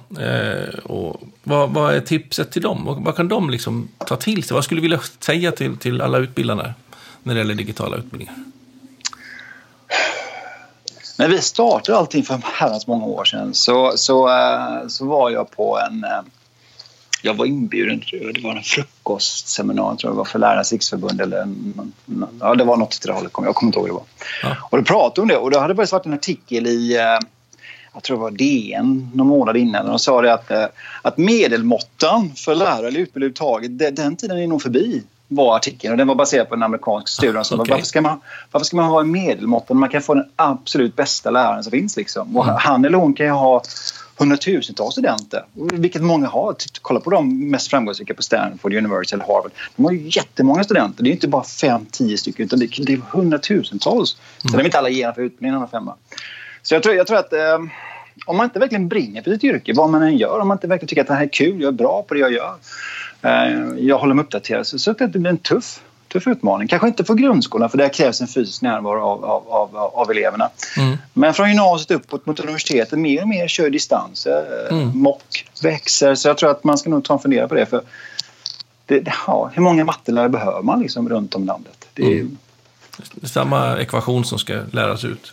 och 0.83 1.23
vad, 1.43 1.71
vad 1.71 1.95
är 1.95 2.01
tipset 2.01 2.53
till 2.53 2.63
dem? 2.63 2.89
Och 2.89 3.03
vad 3.03 3.17
kan 3.17 3.29
de 3.29 3.51
liksom 3.51 3.89
ta 4.07 4.17
till 4.17 4.43
sig? 4.43 4.55
Vad 4.55 4.65
skulle 4.65 4.79
du 4.79 4.83
vilja 4.83 5.01
säga 5.19 5.53
till, 5.53 5.77
till 5.77 6.01
alla 6.01 6.19
utbildare 6.19 6.75
när 7.23 7.35
det 7.35 7.41
gäller 7.41 7.55
digitala 7.55 7.97
utbildningar? 7.97 8.35
När 11.19 11.29
vi 11.29 11.41
startade 11.41 11.99
allting 11.99 12.23
för 12.23 12.41
herrans 12.45 12.87
många 12.87 13.05
år 13.05 13.25
sedan 13.25 13.55
så, 13.55 13.93
så, 13.97 14.29
eh, 14.29 14.89
så 14.89 15.07
var 15.07 15.31
jag 15.31 15.51
på 15.51 15.79
en... 15.79 16.05
Eh, 16.05 16.21
jag 17.25 17.35
var 17.35 17.47
inbjuden, 17.47 18.03
det 18.11 18.41
var 18.43 18.57
en 18.57 18.63
frukostseminarium 18.63 19.97
tror 19.97 20.11
jag 20.11 20.15
det 20.15 20.19
var 20.19 20.25
för 20.25 20.39
Lärarnas 20.39 20.73
riksförbund 20.73 21.21
eller 21.21 21.49
ja, 22.41 22.55
det 22.55 22.65
var 22.65 22.77
något 22.77 22.91
till 22.91 23.09
det 23.09 23.15
hållet, 23.15 23.33
jag 23.37 23.55
kommer 23.55 23.69
inte 23.69 23.79
ihåg 23.79 23.89
det 23.89 23.93
var. 23.93 24.03
Ja. 24.43 24.57
Och 24.71 24.79
då 24.79 24.85
pratade 24.85 25.21
om 25.23 25.29
det 25.29 25.37
och 25.37 25.51
då 25.51 25.59
hade 25.59 25.75
det 25.75 25.93
varit 25.93 26.07
en 26.07 26.13
artikel 26.13 26.67
i 26.67 26.97
eh, 26.97 27.19
jag 27.95 28.03
tror 28.03 28.17
det 28.17 28.23
var 28.23 28.31
DN 28.31 29.11
någon 29.15 29.27
månad 29.27 29.57
innan. 29.57 29.87
De 29.87 29.99
sa 29.99 30.23
det 30.23 30.35
att, 30.35 30.51
att 31.03 31.19
medelmåttan 31.19 32.33
för 32.37 32.55
lärare 32.55 32.89
eller 32.89 33.01
utbildning 33.01 33.33
överhuvudtaget, 33.43 33.97
den 33.97 34.17
tiden 34.17 34.39
är 34.39 34.47
nog 34.47 34.63
förbi 34.63 35.03
var 35.35 35.57
artikeln 35.57 35.93
och 35.93 35.99
den 35.99 36.09
var 36.09 36.15
baserad 36.15 36.49
på 36.49 36.55
en 36.55 36.63
amerikansk 36.63 37.09
studie. 37.09 37.45
Så 37.45 37.61
okay. 37.61 37.71
varför, 37.71 37.87
ska 37.87 38.01
man, 38.01 38.21
varför 38.51 38.65
ska 38.65 38.77
man 38.77 38.85
ha 38.85 39.01
en 39.01 39.11
medelmått 39.11 39.69
när 39.69 39.77
man 39.77 39.89
kan 39.89 40.03
få 40.03 40.15
den 40.15 40.29
absolut 40.37 40.97
bästa 40.97 41.31
läraren 41.31 41.65
som 41.65 41.71
finns? 41.71 41.97
Liksom? 41.97 42.37
Och 42.37 42.45
mm. 42.45 42.57
Han 42.59 42.85
eller 42.85 42.99
hon 42.99 43.15
kan 43.15 43.27
ju 43.27 43.33
ha 43.33 43.63
hundratusentals 44.19 44.95
studenter, 44.95 45.45
vilket 45.55 46.03
många 46.03 46.27
har. 46.27 46.55
Kolla 46.83 47.01
på 47.01 47.11
de 47.11 47.51
mest 47.51 47.71
framgångsrika 47.71 48.15
på 48.15 48.23
Stanford, 48.23 48.75
University 48.75 49.15
eller 49.15 49.25
Harvard. 49.25 49.53
De 49.77 49.85
har 49.85 49.93
ju 49.93 50.09
jättemånga 50.09 50.65
studenter. 50.65 51.05
Det 51.05 51.11
är 51.11 51.13
inte 51.13 51.29
bara 51.29 51.45
fem, 51.45 51.87
tio 51.91 52.19
stycken 52.19 52.45
utan 52.45 52.59
det 52.59 52.93
är 52.93 53.01
hundratusentals. 53.11 54.17
Mm. 54.45 54.51
Sen 54.51 54.61
är 54.61 54.65
inte 54.65 54.79
alla 54.79 54.89
genomför 54.89 55.23
utbildningen, 55.23 55.57
alla 55.57 55.69
femma. 55.69 55.95
Så 56.63 56.75
jag 56.75 56.83
tror, 56.83 56.95
jag 56.95 57.07
tror 57.07 57.19
att 57.19 57.33
eh, 57.33 57.59
om 58.27 58.37
man 58.37 58.45
inte 58.45 58.59
verkligen 58.59 58.89
brinner 58.89 59.23
för 59.23 59.31
sitt 59.31 59.45
yrke, 59.45 59.73
vad 59.75 59.91
man 59.91 60.03
än 60.03 60.17
gör, 60.17 60.39
om 60.39 60.49
man 60.49 60.57
inte 60.57 60.67
verkligen 60.67 60.89
tycker 60.89 61.03
att 61.03 61.09
det 61.09 61.15
här 61.15 61.23
är 61.23 61.33
kul, 61.33 61.61
jag 61.61 61.69
är 61.69 61.73
bra 61.73 62.03
på 62.03 62.15
det 62.15 62.21
jag 62.21 62.33
gör, 62.33 62.55
jag 63.79 63.99
håller 63.99 64.15
mig 64.15 64.25
uppdaterad. 64.25 64.67
Så, 64.67 64.93
det 64.93 65.09
blir 65.09 65.27
en 65.27 65.39
tuff, 65.39 65.81
tuff 66.09 66.27
utmaning. 66.27 66.69
Kanske 66.69 66.89
inte 66.89 67.05
för 67.05 67.15
grundskolan 67.15 67.71
för 67.71 67.79
där 67.79 67.89
krävs 67.89 68.21
en 68.21 68.29
fysisk 68.29 68.63
närvaro 68.63 69.01
av, 69.01 69.25
av, 69.25 69.49
av, 69.49 69.77
av 69.77 70.11
eleverna. 70.11 70.51
Mm. 70.77 70.97
Men 71.13 71.35
från 71.35 71.49
gymnasiet 71.49 71.91
uppåt 71.91 72.27
mot 72.27 72.41
universitetet 72.41 72.99
mer 72.99 73.23
och 73.23 73.29
mer 73.29 73.49
kör 73.49 73.71
distans. 73.71 74.27
Eh, 74.27 74.77
mm. 74.77 74.99
Mock 74.99 75.47
växer 75.63 76.15
så 76.15 76.29
jag 76.29 76.39
tror 76.39 76.51
att 76.51 76.65
man 76.65 76.79
ska 76.79 76.91
nog 76.91 77.05
ta 77.05 77.15
en 77.15 77.21
fundera 77.21 77.49
på 77.49 77.55
det. 77.55 77.67
För 77.67 77.83
det, 78.87 79.13
ja, 79.27 79.51
hur 79.55 79.63
många 79.63 79.85
mattelärare 79.85 80.29
behöver 80.29 80.63
man 80.63 80.81
liksom 80.81 81.09
runt 81.09 81.35
om 81.35 81.43
i 81.43 81.47
landet? 81.47 81.89
Det 81.95 82.03
är, 82.03 82.21
mm. 82.21 82.39
Samma 83.23 83.79
ekvation 83.79 84.25
som 84.25 84.39
ska 84.39 84.61
läras 84.73 85.05
ut. 85.05 85.33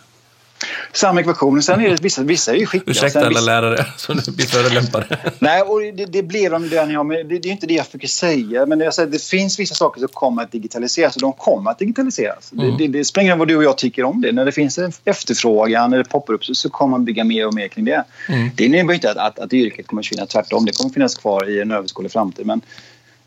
Samma 0.92 1.20
ekvation. 1.20 1.62
Sen 1.62 1.80
är 1.80 1.90
det 1.90 2.02
vissa, 2.02 2.22
vissa 2.22 2.52
är 2.52 2.56
ju 2.56 2.66
skickliga. 2.66 2.90
Ursäkta 2.90 3.26
alla 3.26 3.40
lärare 3.40 3.86
som 3.96 4.34
blir 4.34 4.46
förolämpade. 4.46 5.18
Nej, 5.38 5.62
och 5.62 5.80
det, 5.80 6.06
det 6.06 6.22
blev 6.22 6.50
de 6.50 6.68
den 6.68 6.90
jag, 6.90 7.08
det, 7.08 7.22
det 7.22 7.48
är 7.48 7.52
inte 7.52 7.66
det 7.66 7.74
jag 7.74 7.86
försöker 7.86 8.08
säga. 8.08 8.66
Men 8.66 8.80
jag 8.80 8.94
säger, 8.94 9.10
det 9.10 9.22
finns 9.22 9.58
vissa 9.58 9.74
saker 9.74 10.00
som 10.00 10.08
kommer 10.08 10.42
att 10.42 10.52
digitaliseras 10.52 11.16
och 11.16 11.22
de 11.22 11.32
kommer 11.32 11.70
att 11.70 11.78
digitaliseras. 11.78 12.52
Mm. 12.52 12.76
Det, 12.76 12.86
det, 12.86 12.98
det 12.98 13.04
spelar 13.04 13.24
ingen 13.24 13.38
vad 13.38 13.48
du 13.48 13.56
och 13.56 13.64
jag 13.64 13.78
tycker 13.78 14.04
om 14.04 14.20
det. 14.20 14.32
När 14.32 14.44
det 14.44 14.52
finns 14.52 14.78
en 14.78 14.92
efterfrågan, 15.04 15.90
det 15.90 16.04
poppar 16.04 16.34
upp 16.34 16.44
så, 16.44 16.54
så 16.54 16.70
kommer 16.70 16.90
man 16.90 17.04
bygga 17.04 17.24
mer 17.24 17.46
och 17.46 17.54
mer 17.54 17.68
kring 17.68 17.84
det. 17.84 18.04
Mm. 18.28 18.50
Det 18.54 18.64
innebär 18.64 18.94
inte 18.94 19.10
att, 19.10 19.16
att, 19.16 19.38
att 19.38 19.52
yrket 19.52 19.86
kommer 19.86 20.02
att 20.02 20.06
försvinna, 20.06 20.26
tvärtom. 20.26 20.64
Det 20.64 20.76
kommer 20.76 20.90
att 20.90 20.94
finnas 20.94 21.14
kvar 21.14 21.48
i 21.50 21.60
en 21.60 21.70
överskådlig 21.70 22.12
framtid. 22.12 22.46
Men 22.46 22.60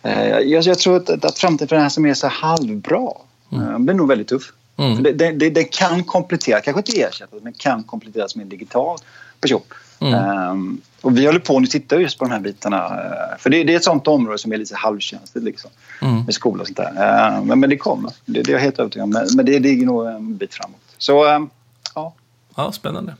eh, 0.01 0.39
jag, 0.39 0.63
jag, 0.63 0.79
tror 0.79 0.97
att, 0.97 1.25
att 1.25 1.39
framtiden 1.39 1.67
för 1.67 1.75
den 1.75 1.83
här 1.83 1.89
som 1.89 2.05
är 2.05 2.13
så 2.13 2.27
halvbra 2.27 3.11
mm. 3.51 3.69
eh, 3.69 3.79
blir 3.79 3.95
nog 3.95 4.07
väldigt 4.07 4.27
tuff. 4.27 4.53
Mm. 4.91 5.03
Det, 5.03 5.31
det, 5.31 5.49
det, 5.49 5.63
kan 5.63 6.03
komplettera, 6.03 6.61
kanske 6.61 6.79
inte 6.79 7.01
ersätta, 7.01 7.35
men 7.41 7.53
kan 7.53 7.83
kompletteras 7.83 8.35
med 8.35 8.43
en 8.43 8.49
digital 8.49 8.97
person. 9.41 9.61
Mm. 9.99 10.49
Um, 10.49 10.81
och 11.01 11.17
vi 11.17 11.25
håller 11.25 11.39
på 11.39 11.59
nu 11.59 11.67
tittar 11.67 11.99
just 11.99 12.19
på 12.19 12.25
de 12.25 12.31
här 12.31 12.39
bitarna. 12.39 12.77
Uh, 12.77 13.37
för 13.39 13.49
det, 13.49 13.63
det, 13.63 13.73
är 13.73 13.77
ett 13.77 13.83
sånt 13.83 14.07
område 14.07 14.37
som 14.37 14.51
är 14.51 14.57
lite 14.57 14.75
halvkänsligt 14.75 15.45
liksom. 15.45 15.71
Mm. 16.01 16.23
Med 16.23 16.33
skola 16.33 16.61
och 16.61 16.67
sånt 16.67 16.77
där. 16.77 16.91
Uh, 16.91 17.43
men, 17.45 17.59
men 17.59 17.69
det 17.69 17.77
kommer. 17.77 18.11
Det, 18.25 18.41
det 18.41 18.51
är 18.51 18.53
jag 18.53 18.61
helt 18.61 18.79
övertygad 18.79 19.03
om. 19.03 19.09
Men, 19.09 19.27
men 19.35 19.45
det 19.45 19.59
ligger 19.59 19.85
nog 19.85 20.07
en 20.07 20.37
bit 20.37 20.53
framåt. 20.53 20.81
Så 20.97 21.35
um, 21.35 21.49
ja. 21.95 22.13
Ja, 22.55 22.71
spännande. 22.71 23.15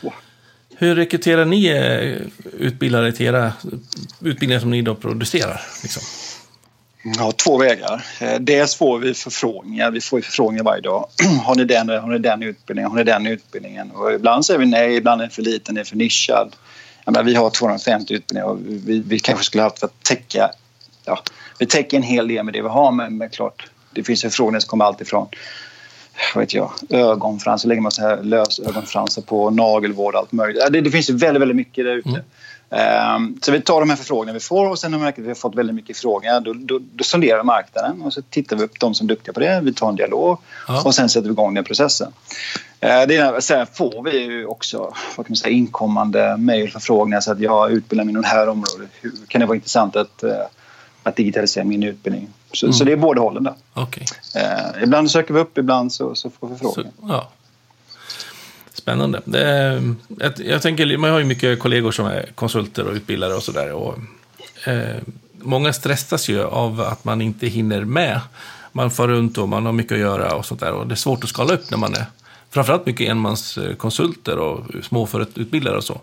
Wow. 0.00 0.12
Hur 0.76 0.94
rekryterar 0.94 1.44
ni 1.44 1.66
eh, 1.66 2.26
utbildare 2.58 3.12
till 3.12 3.26
era 3.26 3.52
utbildningar 4.20 4.60
som 4.60 4.70
ni 4.70 4.82
då 4.82 4.94
producerar? 4.94 5.60
Liksom? 5.82 6.02
Ja, 7.02 7.32
två 7.32 7.58
vägar. 7.58 8.04
Eh, 8.20 8.40
dels 8.40 8.74
får 8.74 8.98
vi 8.98 9.14
förfrågningar. 9.14 9.90
Vi 9.90 10.00
får 10.00 10.20
förfrågningar 10.20 10.64
varje 10.64 10.80
dag. 10.82 11.08
Har 11.44 11.54
ni 11.54 11.64
den, 11.64 11.88
har 11.88 12.08
ni 12.08 12.18
den 12.18 12.42
utbildningen? 12.42 12.90
Har 12.90 12.98
ni 12.98 13.04
den 13.04 13.26
utbildningen? 13.26 13.90
Och 13.90 14.12
ibland 14.12 14.46
säger 14.46 14.60
vi 14.60 14.66
nej, 14.66 14.96
ibland 14.96 15.20
är 15.20 15.24
den 15.24 15.30
för 15.30 15.42
liten, 15.42 15.74
den 15.74 15.80
är 15.80 15.84
för 15.84 15.96
nischad. 15.96 16.56
Menar, 17.06 17.22
vi 17.22 17.34
har 17.34 17.50
250 17.50 18.14
utbildningar 18.14 18.48
och 18.48 18.58
vi, 18.60 19.02
vi 19.06 19.18
kanske 19.18 19.44
skulle 19.44 19.62
haft 19.62 19.78
för 19.78 19.86
att 19.86 20.02
täcka... 20.02 20.50
Ja, 21.04 21.22
vi 21.58 21.66
täcker 21.66 21.96
en 21.96 22.02
hel 22.02 22.28
del 22.28 22.44
med 22.44 22.54
det 22.54 22.62
vi 22.62 22.68
har, 22.68 22.92
men, 22.92 23.18
men 23.18 23.30
klart, 23.30 23.66
det 23.90 24.04
finns 24.04 24.22
förfrågningar 24.22 24.60
som 24.60 24.68
kommer 24.68 24.84
alltifrån 24.84 25.28
vad 26.34 26.42
vet 26.42 26.54
jag, 26.54 26.72
ögonfransar, 26.88 27.68
lägger 27.68 27.82
man 27.82 27.92
så 27.92 28.02
här 28.02 28.22
lösögonfransar 28.22 29.22
på 29.22 29.50
nagelvård 29.50 30.14
och 30.14 30.20
allt 30.20 30.32
möjligt. 30.32 30.62
Det, 30.70 30.80
det 30.80 30.90
finns 30.90 31.10
väldigt, 31.10 31.40
väldigt 31.40 31.56
mycket 31.56 31.84
där 31.84 31.96
ute. 31.96 32.08
Mm. 32.08 32.22
Ehm, 32.70 33.38
så 33.42 33.52
vi 33.52 33.60
tar 33.60 33.80
de 33.80 33.90
här 33.90 33.96
förfrågningarna 33.96 34.32
vi 34.32 34.40
får 34.40 34.68
och 34.68 34.78
sen 34.78 34.90
när 34.90 34.98
vi 34.98 35.04
märker 35.04 35.22
att 35.22 35.24
vi 35.24 35.30
har 35.30 35.34
fått 35.34 35.54
väldigt 35.54 35.76
mycket 35.76 35.96
frågor 35.96 36.40
då, 36.40 36.52
då, 36.52 36.80
då 36.92 37.04
sonderar 37.04 37.38
vi 37.38 37.44
marknaden 37.44 38.02
och 38.02 38.12
så 38.12 38.22
tittar 38.22 38.56
vi 38.56 38.64
upp 38.64 38.80
de 38.80 38.94
som 38.94 39.06
är 39.06 39.08
duktiga 39.08 39.34
på 39.34 39.40
det. 39.40 39.60
Vi 39.62 39.72
tar 39.72 39.88
en 39.88 39.96
dialog 39.96 40.38
ja. 40.68 40.82
och 40.84 40.94
sen 40.94 41.08
sätter 41.08 41.28
vi 41.28 41.32
igång 41.32 41.54
den 41.54 41.64
processen. 41.64 42.12
Ehm, 42.80 43.08
det 43.08 43.44
sen 43.44 43.66
får 43.66 44.02
vi 44.02 44.18
ju 44.18 44.46
också 44.46 44.78
vad 45.16 45.26
kan 45.26 45.32
man 45.32 45.36
säga, 45.36 45.52
inkommande 45.52 46.36
mejlförfrågningar 46.36 47.20
så 47.20 47.32
att 47.32 47.40
jag 47.40 47.72
utbildar 47.72 48.04
mig 48.04 48.12
inom 48.12 48.22
det 48.22 48.28
här 48.28 48.48
området. 48.48 48.88
Hur 49.00 49.12
kan 49.28 49.40
det 49.40 49.46
vara 49.46 49.56
intressant 49.56 49.96
att, 49.96 50.22
eh, 50.22 50.32
att 51.02 51.16
digitalisera 51.16 51.64
min 51.64 51.82
utbildning? 51.82 52.28
Så, 52.52 52.66
mm. 52.66 52.72
så 52.72 52.84
det 52.84 52.92
är 52.92 52.96
båda 52.96 53.20
hållen 53.20 53.44
där. 53.44 53.54
Okay. 53.74 54.04
Ehm, 54.34 54.82
ibland 54.84 55.10
söker 55.10 55.34
vi 55.34 55.40
upp, 55.40 55.58
ibland 55.58 55.92
så, 55.92 56.14
så 56.14 56.30
får 56.30 56.48
vi 56.48 56.56
förfrågningar. 56.56 56.92
Ja. 57.02 57.30
Spännande. 58.80 59.20
Det, 59.24 59.82
jag, 60.18 60.32
jag 60.36 60.62
tänker, 60.62 60.96
man 60.96 61.10
har 61.10 61.18
ju 61.18 61.24
mycket 61.24 61.58
kollegor 61.58 61.92
som 61.92 62.06
är 62.06 62.26
konsulter 62.34 62.86
och 62.86 62.94
utbildare 62.94 63.34
och 63.34 63.42
sådär. 63.42 63.94
Eh, 64.64 65.02
många 65.38 65.72
stressas 65.72 66.28
ju 66.28 66.42
av 66.42 66.80
att 66.80 67.04
man 67.04 67.20
inte 67.20 67.46
hinner 67.46 67.84
med. 67.84 68.20
Man 68.72 68.90
far 68.90 69.08
runt 69.08 69.38
och 69.38 69.48
man 69.48 69.66
har 69.66 69.72
mycket 69.72 69.92
att 69.92 69.98
göra 69.98 70.34
och 70.34 70.46
sånt 70.46 70.60
där. 70.60 70.72
Och 70.72 70.86
det 70.86 70.94
är 70.94 70.96
svårt 70.96 71.24
att 71.24 71.30
skala 71.30 71.54
upp 71.54 71.70
när 71.70 71.78
man 71.78 71.94
är 71.94 72.04
framförallt 72.50 72.86
mycket 72.86 73.08
enmanskonsulter 73.08 74.38
och 74.38 74.66
småförutbildare 74.82 75.76
och 75.76 75.84
så. 75.84 76.00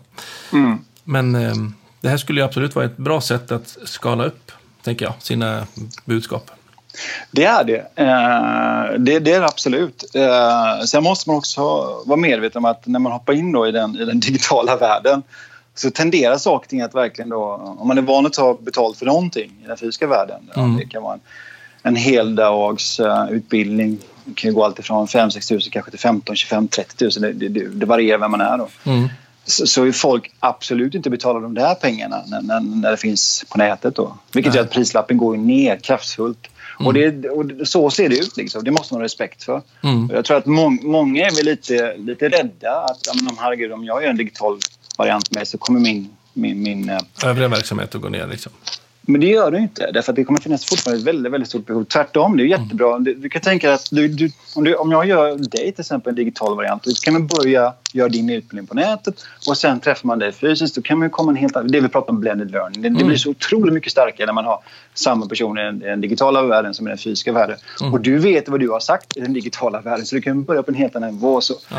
Mm. 0.52 0.78
Men 1.04 1.34
eh, 1.34 1.54
det 2.00 2.08
här 2.08 2.16
skulle 2.16 2.40
ju 2.40 2.44
absolut 2.44 2.74
vara 2.74 2.86
ett 2.86 2.96
bra 2.96 3.20
sätt 3.20 3.52
att 3.52 3.78
skala 3.84 4.24
upp, 4.24 4.52
tänker 4.82 5.04
jag, 5.04 5.14
sina 5.18 5.66
budskap. 6.04 6.50
Det 7.30 7.44
är 7.44 7.64
det. 7.64 7.86
Eh, 7.94 8.98
det, 8.98 9.18
det 9.18 9.32
är 9.34 9.40
det 9.40 9.46
absolut. 9.46 10.14
Eh, 10.14 10.80
sen 10.86 11.02
måste 11.02 11.30
man 11.30 11.36
också 11.36 11.60
vara 12.06 12.16
medveten 12.16 12.58
om 12.58 12.64
att 12.64 12.86
när 12.86 12.98
man 12.98 13.12
hoppar 13.12 13.32
in 13.32 13.52
då 13.52 13.68
i, 13.68 13.72
den, 13.72 13.96
i 13.96 14.04
den 14.04 14.20
digitala 14.26 14.76
världen 14.76 15.22
så 15.74 15.90
tenderar 15.90 16.38
saker 16.38 16.68
ting 16.68 16.80
att 16.80 16.94
verkligen 16.94 17.28
då, 17.28 17.74
om 17.78 17.88
man 17.88 17.98
är 17.98 18.02
van 18.02 18.26
att 18.26 18.32
ta 18.32 18.54
betalt 18.54 18.98
för 18.98 19.06
någonting 19.06 19.50
i 19.64 19.66
den 19.66 19.76
fysiska 19.76 20.06
världen, 20.06 20.50
mm. 20.56 20.76
det 20.76 20.84
kan 20.84 21.02
vara 21.02 21.14
en, 21.14 21.20
en 21.82 21.96
heldags 21.96 23.00
uh, 23.00 23.30
utbildning, 23.30 23.98
det 24.24 24.34
kan 24.34 24.54
gå 24.54 24.64
allt 24.64 24.78
ifrån 24.78 25.06
5-6 25.06 25.48
tusen 25.48 25.72
kanske 25.72 25.90
till 25.90 26.00
15, 26.00 26.36
25, 26.36 26.68
30 26.68 26.96
tusen, 26.96 27.22
det, 27.22 27.48
det, 27.48 27.68
det 27.68 27.86
varierar 27.86 28.18
vem 28.18 28.30
man 28.30 28.40
är 28.40 28.58
då. 28.58 28.68
Mm. 28.84 29.08
Så, 29.44 29.66
så 29.66 29.92
folk 29.92 30.32
absolut 30.40 30.94
inte 30.94 31.10
betala 31.10 31.40
de 31.40 31.54
där 31.54 31.74
pengarna 31.74 32.22
när, 32.26 32.40
när, 32.40 32.60
när 32.60 32.90
det 32.90 32.96
finns 32.96 33.44
på 33.48 33.58
nätet 33.58 33.94
då. 33.94 34.18
Vilket 34.32 34.52
Nej. 34.52 34.56
gör 34.56 34.64
att 34.64 34.72
prislappen 34.72 35.18
går 35.18 35.36
ner 35.36 35.76
kraftfullt. 35.76 36.48
Mm. 36.80 36.86
Och, 36.86 36.94
det, 36.94 37.28
och 37.28 37.68
så 37.68 37.90
ser 37.90 38.08
det 38.08 38.18
ut. 38.18 38.36
Liksom. 38.36 38.64
Det 38.64 38.70
måste 38.70 38.94
man 38.94 39.00
ha 39.00 39.04
respekt 39.04 39.42
för. 39.42 39.62
Mm. 39.82 40.10
Jag 40.12 40.24
tror 40.24 40.36
att 40.36 40.46
må, 40.46 40.70
många 40.70 41.26
är 41.26 41.36
väl 41.36 41.44
lite, 41.44 41.96
lite 41.96 42.28
rädda. 42.28 42.72
Att 42.72 42.98
herregud, 43.38 43.72
om 43.72 43.84
jag 43.84 44.02
gör 44.02 44.10
en 44.10 44.16
digital 44.16 44.58
variant 44.98 45.30
med 45.30 45.48
så 45.48 45.58
kommer 45.58 45.80
min... 45.80 46.08
min, 46.32 46.62
min 46.62 46.88
eh, 46.88 46.98
Övriga 47.24 47.48
verksamhet 47.48 47.94
att 47.94 48.00
gå 48.00 48.08
ner 48.08 48.26
liksom? 48.26 48.52
Men 49.10 49.20
det 49.20 49.26
gör 49.26 49.50
det 49.50 49.58
inte, 49.58 49.90
därför 49.92 50.12
att 50.12 50.16
det 50.16 50.24
kommer 50.24 50.40
finnas 50.40 50.64
fortfarande 50.64 51.00
ett 51.00 51.06
väldigt, 51.06 51.32
väldigt 51.32 51.48
stort 51.48 51.66
behov. 51.66 51.84
Tvärtom, 51.84 52.36
det 52.36 52.42
är 52.42 52.46
jättebra. 52.46 52.90
Mm. 52.90 53.04
Du, 53.04 53.14
du 53.14 53.28
kan 53.28 53.42
tänka 53.42 53.74
att 53.74 53.88
du, 53.90 54.08
du, 54.08 54.30
om, 54.54 54.64
du, 54.64 54.74
om 54.74 54.92
jag 54.92 55.06
gör 55.06 55.36
dig 55.36 55.72
till 55.72 55.80
exempel 55.80 56.10
en 56.10 56.14
digital 56.14 56.56
variant, 56.56 56.82
då 56.82 56.90
kan 57.02 57.12
man 57.12 57.26
börja 57.26 57.74
göra 57.92 58.08
din 58.08 58.30
utbildning 58.30 58.66
på 58.66 58.74
nätet 58.74 59.14
och 59.48 59.56
sen 59.56 59.80
träffar 59.80 60.06
man 60.06 60.18
dig 60.18 60.32
fysiskt. 60.32 60.74
Då 60.74 60.82
kan 60.82 60.98
man 60.98 61.10
komma 61.10 61.30
en 61.30 61.36
helt 61.36 61.56
annan... 61.56 61.70
Det 61.70 61.80
vi 61.80 61.88
pratar 61.88 62.12
om 62.12 62.20
blended 62.20 62.50
learning. 62.50 62.82
Det, 62.82 62.88
mm. 62.88 62.98
det, 62.98 63.04
blir 63.04 63.16
så 63.16 63.30
otroligt 63.30 63.74
mycket 63.74 63.92
starkare 63.92 64.26
när 64.26 64.32
man 64.32 64.44
har 64.44 64.60
samma 64.94 65.26
person 65.26 65.58
i 65.58 65.62
den, 65.62 66.00
digitala 66.00 66.42
världen 66.42 66.74
som 66.74 66.86
i 66.86 66.90
den 66.90 66.98
fysiska 66.98 67.32
världen. 67.32 67.56
Mm. 67.80 67.92
Och 67.92 68.00
du 68.00 68.18
vet 68.18 68.48
vad 68.48 68.60
du 68.60 68.70
har 68.70 68.80
sagt 68.80 69.16
i 69.16 69.20
den 69.20 69.32
digitala 69.32 69.80
världen 69.80 70.06
så 70.06 70.14
du 70.14 70.22
kan 70.22 70.44
börja 70.44 70.62
på 70.62 70.70
en 70.70 70.76
helt 70.76 70.96
annan 70.96 71.14
nivå. 71.14 71.40
Så. 71.40 71.54
Ja. 71.68 71.76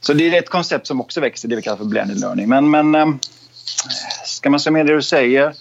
Så 0.00 0.12
det 0.12 0.28
är 0.28 0.38
ett 0.38 0.50
koncept 0.50 0.86
som 0.86 1.00
också 1.00 1.20
växer, 1.20 1.48
det 1.48 1.56
vi 1.56 1.62
kallar 1.62 1.76
för 1.76 1.84
blended 1.84 2.20
learning. 2.20 2.48
Men, 2.48 2.70
men 2.70 2.94
ähm, 2.94 3.18
ska 4.24 4.50
man 4.50 4.60
summera 4.60 4.84
det 4.84 4.94
du 4.94 5.02
säger 5.02 5.54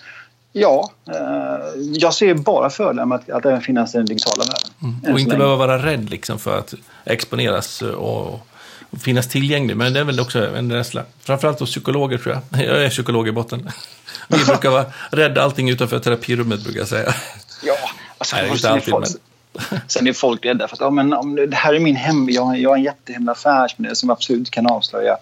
Ja, 0.57 0.91
eh, 1.07 1.81
jag 1.93 2.13
ser 2.13 2.33
bara 2.33 2.69
fördelar 2.69 3.05
med 3.05 3.15
att, 3.15 3.29
att 3.29 3.45
även 3.45 3.61
finnas 3.61 3.95
i 3.95 3.97
den 3.97 4.05
digitala 4.05 4.43
världen. 4.43 4.99
Mm. 5.03 5.13
Och 5.13 5.19
inte 5.19 5.37
behöva 5.37 5.55
vara 5.55 5.85
rädd 5.85 6.09
liksom 6.09 6.39
för 6.39 6.59
att 6.59 6.73
exponeras 7.05 7.81
och, 7.81 8.33
och 8.89 9.01
finnas 9.01 9.29
tillgänglig. 9.29 9.77
Men 9.77 9.93
det 9.93 9.99
är 9.99 10.03
väl 10.03 10.19
också 10.19 10.55
en 10.55 10.71
rädsla. 10.71 11.03
Framförallt 11.19 11.59
hos 11.59 11.71
psykologer 11.71 12.17
tror 12.17 12.35
jag. 12.35 12.65
Jag 12.65 12.85
är 12.85 12.89
psykolog 12.89 13.27
i 13.27 13.31
botten. 13.31 13.69
Vi 14.27 14.45
brukar 14.45 14.69
vara 14.69 14.85
rädda 15.11 15.43
allting 15.43 15.69
utanför 15.69 15.99
terapirummet 15.99 16.63
brukar 16.63 16.79
jag 16.79 16.87
säga. 16.87 17.13
Ja, 17.63 17.75
alltså, 18.17 18.35
Nej, 18.35 18.49
inte 18.51 18.69
alltid, 18.69 18.91
folk, 18.91 19.07
men... 19.69 19.79
Sen 19.87 20.07
är 20.07 20.13
folk 20.13 20.45
rädda 20.45 20.67
för 20.67 20.75
att 20.75 20.81
ja, 20.81 20.89
men, 20.89 21.13
om 21.13 21.35
det 21.35 21.55
här 21.55 21.73
är 21.73 21.79
min 21.79 21.95
hem, 21.95 22.29
jag, 22.29 22.59
jag 22.59 22.69
har 22.69 22.77
en 22.77 22.83
jättehemlig 22.83 23.31
affärsmodell 23.31 23.95
som 23.95 24.09
absolut 24.09 24.51
kan 24.51 24.67
avslöja 24.67 25.17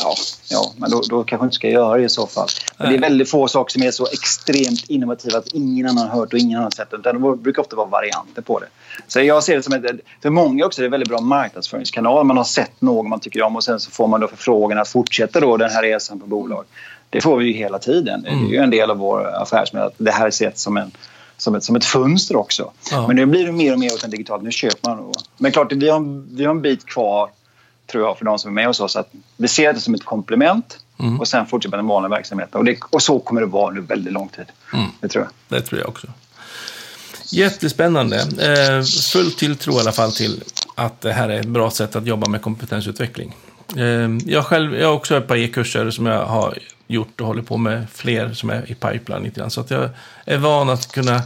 Ja, 0.00 0.14
ja 0.48 0.72
men 0.76 0.90
då, 0.90 1.02
då 1.08 1.24
kanske 1.24 1.44
inte 1.44 1.54
ska 1.54 1.68
göra 1.68 1.96
det 1.96 2.04
i 2.04 2.08
så 2.08 2.26
fall. 2.26 2.48
Men 2.76 2.88
det 2.88 2.96
är 2.96 3.00
väldigt 3.00 3.30
få 3.30 3.48
saker 3.48 3.72
som 3.72 3.82
är 3.82 3.90
så 3.90 4.06
extremt 4.06 4.84
innovativa 4.88 5.38
att 5.38 5.48
ingen 5.48 5.88
annan 5.88 6.08
har 6.08 6.18
hört 6.18 6.32
och 6.32 6.38
ingen 6.38 6.56
annan 6.56 6.64
har 6.64 6.70
sett 6.70 6.90
det. 6.90 7.12
det 7.12 7.36
brukar 7.36 7.62
ofta 7.62 7.76
vara 7.76 7.86
varianter 7.86 8.42
på 8.42 8.58
det. 8.58 8.66
Så 9.06 9.20
jag 9.20 9.44
ser 9.44 9.56
det 9.56 9.62
som 9.62 9.72
ett... 9.72 10.00
För 10.22 10.30
många 10.30 10.66
också 10.66 10.80
är 10.80 10.82
det 10.82 10.86
en 10.86 10.90
väldigt 10.90 11.08
bra 11.08 11.20
marknadsföringskanal. 11.20 12.26
Man 12.26 12.36
har 12.36 12.44
sett 12.44 12.80
någon 12.80 13.08
man 13.08 13.20
tycker 13.20 13.42
om 13.42 13.56
och 13.56 13.64
sen 13.64 13.80
så 13.80 13.90
får 13.90 14.06
man 14.06 14.20
då 14.20 14.28
förfrågan 14.28 14.78
att 14.78 14.88
fortsätta 14.88 15.40
då 15.40 15.56
den 15.56 15.70
här 15.70 15.82
resan 15.82 16.20
på 16.20 16.26
bolag. 16.26 16.64
Det 17.10 17.20
får 17.20 17.36
vi 17.36 17.46
ju 17.46 17.52
hela 17.52 17.78
tiden. 17.78 18.22
Det 18.22 18.28
är 18.28 18.52
ju 18.52 18.56
en 18.56 18.70
del 18.70 18.90
av 18.90 18.96
vår 18.96 19.42
affärsmodell 19.42 19.86
att 19.86 19.94
det 19.96 20.12
här 20.12 20.28
ses 20.28 20.60
som 20.62 20.76
en 20.76 20.92
som 21.38 21.54
ett, 21.54 21.64
som 21.64 21.76
ett 21.76 21.84
fönster 21.84 22.36
också. 22.36 22.70
Ja. 22.90 23.06
Men 23.06 23.16
nu 23.16 23.26
blir 23.26 23.46
det 23.46 23.52
mer 23.52 23.72
och 23.72 23.78
mer 23.78 23.94
åt 23.94 24.00
den 24.00 24.10
digitala. 24.10 24.42
Nu 24.42 24.52
köper 24.52 24.88
man. 24.88 25.12
Men 25.36 25.52
klart, 25.52 25.72
vi 25.72 25.88
har, 25.88 26.34
vi 26.36 26.44
har 26.44 26.50
en 26.50 26.62
bit 26.62 26.86
kvar 26.86 27.30
tror 27.90 28.04
jag, 28.04 28.18
för 28.18 28.24
de 28.24 28.38
som 28.38 28.50
är 28.50 28.54
med 28.54 28.66
hos 28.66 28.80
oss. 28.80 28.96
Att 28.96 29.10
vi 29.36 29.48
ser 29.48 29.72
det 29.72 29.80
som 29.80 29.94
ett 29.94 30.04
komplement 30.04 30.78
mm. 31.00 31.20
och 31.20 31.28
sen 31.28 31.46
fortsätter 31.46 31.76
den 31.76 31.86
vanliga 31.86 32.10
verksamheten. 32.10 32.58
Och, 32.58 32.64
det, 32.64 32.78
och 32.90 33.02
så 33.02 33.18
kommer 33.18 33.40
det 33.40 33.46
vara 33.46 33.74
nu 33.74 33.80
väldigt 33.80 34.12
lång 34.12 34.28
tid. 34.28 34.46
Mm. 34.72 34.86
Det 35.00 35.08
tror 35.08 35.24
jag. 35.24 35.58
Det 35.58 35.66
tror 35.66 35.80
jag 35.80 35.88
också. 35.88 36.06
Jättespännande. 37.30 38.16
Eh, 38.16 38.84
full 39.12 39.32
tilltro 39.32 39.72
i 39.72 39.80
alla 39.80 39.92
fall 39.92 40.12
till 40.12 40.42
att 40.74 41.00
det 41.00 41.12
här 41.12 41.28
är 41.28 41.40
ett 41.40 41.46
bra 41.46 41.70
sätt 41.70 41.96
att 41.96 42.06
jobba 42.06 42.28
med 42.28 42.42
kompetensutveckling. 42.42 43.36
Eh, 43.76 44.08
jag 44.26 44.44
själv 44.44 44.76
jag 44.76 44.88
har 44.88 44.94
också 44.94 45.16
ett 45.16 45.28
par 45.28 45.36
e-kurser 45.36 45.90
som 45.90 46.06
jag 46.06 46.26
har 46.26 46.58
gjort 46.86 47.20
och 47.20 47.26
håller 47.26 47.42
på 47.42 47.56
med 47.56 47.86
fler 47.94 48.32
som 48.32 48.50
är 48.50 48.70
i 48.70 48.74
pipeline 48.74 49.22
lite 49.22 49.40
grann. 49.40 49.50
Så 49.50 49.60
att 49.60 49.70
jag 49.70 49.90
är 50.24 50.38
van 50.38 50.70
att 50.70 50.92
kunna 50.92 51.22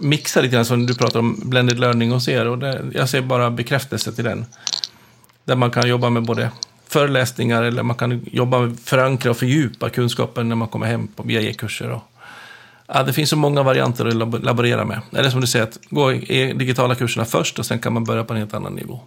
mixa 0.00 0.40
lite 0.40 0.54
grann 0.54 0.64
som 0.64 0.86
du 0.86 0.94
pratar 0.94 1.20
om 1.20 1.40
blended 1.44 1.80
learning 1.80 2.10
hos 2.10 2.28
er. 2.28 2.46
Och 2.46 2.58
det, 2.58 2.84
jag 2.94 3.08
ser 3.08 3.20
bara 3.20 3.50
bekräftelse 3.50 4.12
till 4.12 4.24
den. 4.24 4.46
Där 5.46 5.56
man 5.56 5.70
kan 5.70 5.88
jobba 5.88 6.10
med 6.10 6.22
både 6.22 6.50
föreläsningar 6.88 7.62
eller 7.62 7.82
man 7.82 7.96
kan 7.96 8.26
jobba 8.32 8.60
med 8.60 8.80
förankra 8.80 9.30
och 9.30 9.36
fördjupa 9.36 9.90
kunskapen 9.90 10.48
när 10.48 10.56
man 10.56 10.68
kommer 10.68 10.86
hem 10.86 11.08
på, 11.08 11.22
via 11.22 11.40
e-kurser. 11.40 12.00
Ja, 12.86 13.02
det 13.02 13.12
finns 13.12 13.30
så 13.30 13.36
många 13.36 13.62
varianter 13.62 14.06
att 14.06 14.44
laborera 14.44 14.84
med. 14.84 15.00
Eller 15.12 15.30
som 15.30 15.40
du 15.40 15.46
säger, 15.46 15.64
att 15.64 15.78
gå 15.90 16.12
i 16.12 16.52
digitala 16.52 16.94
kurserna 16.94 17.24
först 17.24 17.58
och 17.58 17.66
sen 17.66 17.78
kan 17.78 17.92
man 17.92 18.04
börja 18.04 18.24
på 18.24 18.32
en 18.32 18.38
helt 18.38 18.54
annan 18.54 18.74
nivå. 18.74 19.00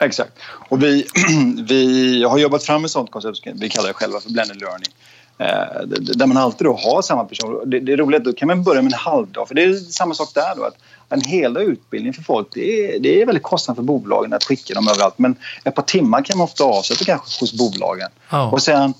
Exakt. 0.00 0.32
Och 0.42 0.82
vi, 0.82 1.06
vi 1.68 2.22
har 2.24 2.38
jobbat 2.38 2.64
fram 2.64 2.84
ett 2.84 2.90
sånt 2.90 3.10
koncept, 3.10 3.38
vi 3.54 3.68
kallar 3.68 3.88
det 3.88 3.94
själva 3.94 4.20
för 4.20 4.30
blended 4.30 4.60
learning. 4.60 4.92
Eh, 5.38 5.86
där 5.88 6.26
man 6.26 6.36
alltid 6.36 6.66
då 6.66 6.72
har 6.72 7.02
samma 7.02 7.24
person. 7.24 7.70
Det, 7.70 7.80
det 7.80 7.92
är 7.92 7.96
roligt, 7.96 8.24
då 8.24 8.32
kan 8.32 8.48
man 8.48 8.62
börja 8.62 8.82
med 8.82 8.92
en 8.92 8.98
halvdag. 8.98 9.48
För 9.48 9.54
det 9.54 9.62
är 9.62 9.74
samma 9.74 10.14
sak 10.14 10.34
där 10.34 10.54
då. 10.56 10.64
Att 10.64 10.76
en 11.08 11.20
hel 11.20 11.56
utbildning 11.56 12.12
för 12.12 12.22
folk, 12.22 12.48
det 12.54 12.94
är, 12.94 13.00
det 13.00 13.22
är 13.22 13.26
väldigt 13.26 13.42
kostsamt 13.42 13.76
för 13.76 13.82
bolagen 13.82 14.32
att 14.32 14.44
skicka 14.44 14.74
dem 14.74 14.88
överallt. 14.88 15.18
Men 15.18 15.36
ett 15.64 15.74
par 15.74 15.82
timmar 15.82 16.22
kan 16.22 16.38
man 16.38 16.44
ofta 16.44 16.64
avsätta 16.64 17.04
kanske 17.04 17.40
hos 17.40 17.52
bolagen. 17.52 18.08
Ja. 18.30 18.50
Och 18.50 18.62
sen 18.62 18.94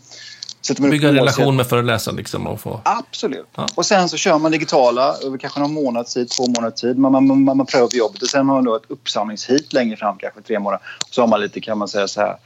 Bygga 0.78 1.08
en 1.08 1.14
relation 1.14 1.56
med 1.56 1.66
föreläsaren 1.66 2.16
liksom 2.16 2.46
och 2.46 2.60
få... 2.60 2.80
Absolut. 2.84 3.46
Ja. 3.56 3.66
Och 3.74 3.86
sen 3.86 4.08
så 4.08 4.16
kör 4.16 4.38
man 4.38 4.52
digitala 4.52 5.14
över 5.24 5.38
kanske 5.38 5.60
någon 5.60 5.72
månads 5.72 6.14
tid, 6.14 6.30
två 6.30 6.46
månaders 6.46 6.80
tid. 6.80 6.98
Man, 6.98 7.12
man, 7.12 7.44
man, 7.44 7.56
man 7.56 7.66
prövar 7.66 7.88
jobbet 7.92 8.22
och 8.22 8.28
sen 8.28 8.48
har 8.48 8.54
man 8.54 8.64
då 8.64 8.76
ett 8.76 8.82
uppsamlingshit 8.88 9.72
längre 9.72 9.96
fram, 9.96 10.16
kanske 10.18 10.40
tre 10.40 10.58
månader. 10.58 10.86
Så 11.10 11.22
har 11.22 11.28
man 11.28 11.40
lite, 11.40 11.60
kan 11.60 11.78
man 11.78 11.88
säga 11.88 12.08
så 12.08 12.20
här, 12.20 12.36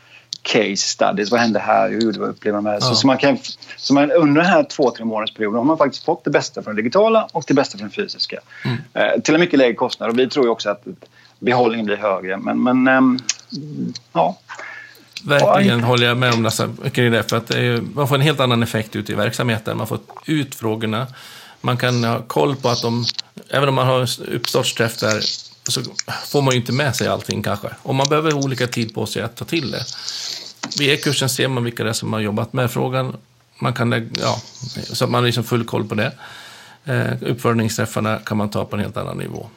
case 0.42 0.76
studies. 0.76 1.30
Vad 1.30 1.40
hände 1.40 1.58
här? 1.58 1.88
Hur 1.88 2.22
upplever 2.22 2.60
man 2.60 2.72
det? 2.72 2.78
Ja. 2.80 2.80
Så, 2.80 2.94
så, 2.94 3.06
man 3.06 3.18
kan, 3.18 3.38
så 3.76 3.94
man, 3.94 4.12
under 4.12 4.42
den 4.42 4.50
här 4.50 4.64
två, 4.64 4.90
tre 4.90 5.04
månadersperioden 5.04 5.58
har 5.58 5.64
man 5.64 5.78
faktiskt 5.78 6.04
fått 6.04 6.24
det 6.24 6.30
bästa 6.30 6.62
från 6.62 6.76
det 6.76 6.82
digitala 6.82 7.28
och 7.32 7.44
det 7.46 7.54
bästa 7.54 7.78
från 7.78 7.88
det 7.88 7.94
fysiska. 7.94 8.40
Mm. 8.64 8.78
Eh, 8.94 9.20
till 9.20 9.34
en 9.34 9.40
mycket 9.40 9.58
lägre 9.58 9.74
kostnad 9.74 10.10
och 10.10 10.18
vi 10.18 10.28
tror 10.28 10.46
ju 10.46 10.50
också 10.50 10.70
att 10.70 10.84
behållningen 11.38 11.86
blir 11.86 11.96
högre. 11.96 12.36
Men, 12.36 12.62
men 12.62 12.88
ähm, 12.88 13.18
ja. 14.12 14.38
Verkligen 15.24 15.78
Oj. 15.78 15.84
håller 15.84 16.06
jag 16.06 16.16
med 16.16 16.34
om 16.34 16.42
Lasse, 16.42 16.68
kring 16.92 17.12
det. 17.12 17.22
För 17.22 17.36
att 17.36 17.46
det 17.46 17.58
är, 17.58 17.80
man 17.94 18.08
får 18.08 18.14
en 18.14 18.20
helt 18.20 18.40
annan 18.40 18.62
effekt 18.62 18.96
ute 18.96 19.12
i 19.12 19.14
verksamheten. 19.14 19.76
Man 19.76 19.86
får 19.86 19.98
ut 20.26 20.54
frågorna. 20.54 21.06
Man 21.60 21.76
kan 21.76 22.04
ha 22.04 22.22
koll 22.22 22.56
på 22.56 22.68
att 22.68 22.82
de, 22.82 23.04
även 23.50 23.68
om 23.68 23.74
man 23.74 23.86
har 23.86 24.00
en 24.00 24.34
uppstartsträff 24.34 24.96
där 24.96 25.20
så 25.70 25.82
får 26.26 26.42
man 26.42 26.54
ju 26.54 26.60
inte 26.60 26.72
med 26.72 26.96
sig 26.96 27.08
allting 27.08 27.42
kanske. 27.42 27.68
Och 27.82 27.94
man 27.94 28.08
behöver 28.08 28.34
olika 28.34 28.66
tid 28.66 28.94
på 28.94 29.06
sig 29.06 29.22
att 29.22 29.36
ta 29.36 29.44
till 29.44 29.70
det. 29.70 29.84
Vid 30.78 30.90
e-kursen 30.90 31.28
ser 31.28 31.48
man 31.48 31.64
vilka 31.64 31.84
det 31.84 31.90
är 31.90 31.94
som 31.94 32.12
har 32.12 32.20
jobbat 32.20 32.52
med 32.52 32.70
frågan. 32.70 33.16
Man 33.58 33.74
kan 33.74 33.90
lägga, 33.90 34.06
ja, 34.20 34.42
så 34.82 35.04
att 35.04 35.10
man 35.10 35.18
har 35.18 35.26
liksom 35.26 35.44
full 35.44 35.64
koll 35.64 35.88
på 35.88 35.94
det. 35.94 36.12
Eh, 36.84 37.12
uppföljningsträffarna 37.20 38.18
kan 38.18 38.36
man 38.36 38.50
ta 38.50 38.64
på 38.64 38.76
en 38.76 38.82
helt 38.82 38.96
annan 38.96 39.18
nivå. 39.18 39.48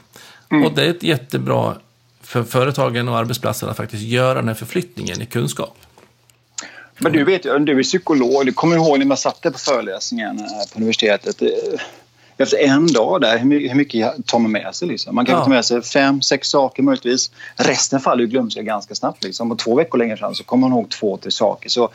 Mm. 0.51 0.65
Och 0.65 0.75
det 0.75 0.85
är 0.85 0.89
ett 0.89 1.03
jättebra 1.03 1.77
för 2.21 2.43
företagen 2.43 3.09
och 3.09 3.17
arbetsplatserna 3.17 3.71
att 3.71 3.77
faktiskt 3.77 4.03
göra 4.03 4.33
den 4.33 4.47
här 4.47 4.55
förflyttningen 4.55 5.21
i 5.21 5.25
kunskap. 5.25 5.77
Men 6.97 7.11
du 7.11 7.23
vet 7.23 7.45
ju, 7.45 7.59
du 7.59 7.79
är 7.79 7.83
psykolog. 7.83 8.45
Du 8.45 8.53
kommer 8.53 8.75
ihåg 8.75 8.99
när 8.99 9.05
man 9.05 9.17
satt 9.17 9.41
på 9.41 9.53
föreläsningen 9.57 10.37
på 10.73 10.77
universitetet 10.79 11.41
efter 12.37 12.57
en 12.57 12.87
dag 12.87 13.21
där, 13.21 13.37
hur 13.37 13.75
mycket 13.75 14.27
tar 14.27 14.39
man 14.39 14.51
med 14.51 14.75
sig? 14.75 14.87
Liksom? 14.87 15.15
Man 15.15 15.25
kan 15.25 15.35
ja. 15.35 15.43
ta 15.43 15.49
med 15.49 15.65
sig 15.65 15.81
fem, 15.81 16.21
sex 16.21 16.47
saker 16.47 16.83
möjligtvis. 16.83 17.31
Resten 17.55 17.99
faller 17.99 18.21
ju 18.21 18.27
glömska 18.27 18.61
ganska 18.61 18.95
snabbt. 18.95 19.23
Liksom. 19.23 19.51
Och 19.51 19.59
två 19.59 19.75
veckor 19.75 19.97
längre 19.97 20.17
fram 20.17 20.35
så 20.35 20.43
kommer 20.43 20.67
man 20.67 20.77
ihåg 20.77 20.89
två, 20.89 21.17
tre 21.17 21.31
saker. 21.31 21.69
Så 21.69 21.89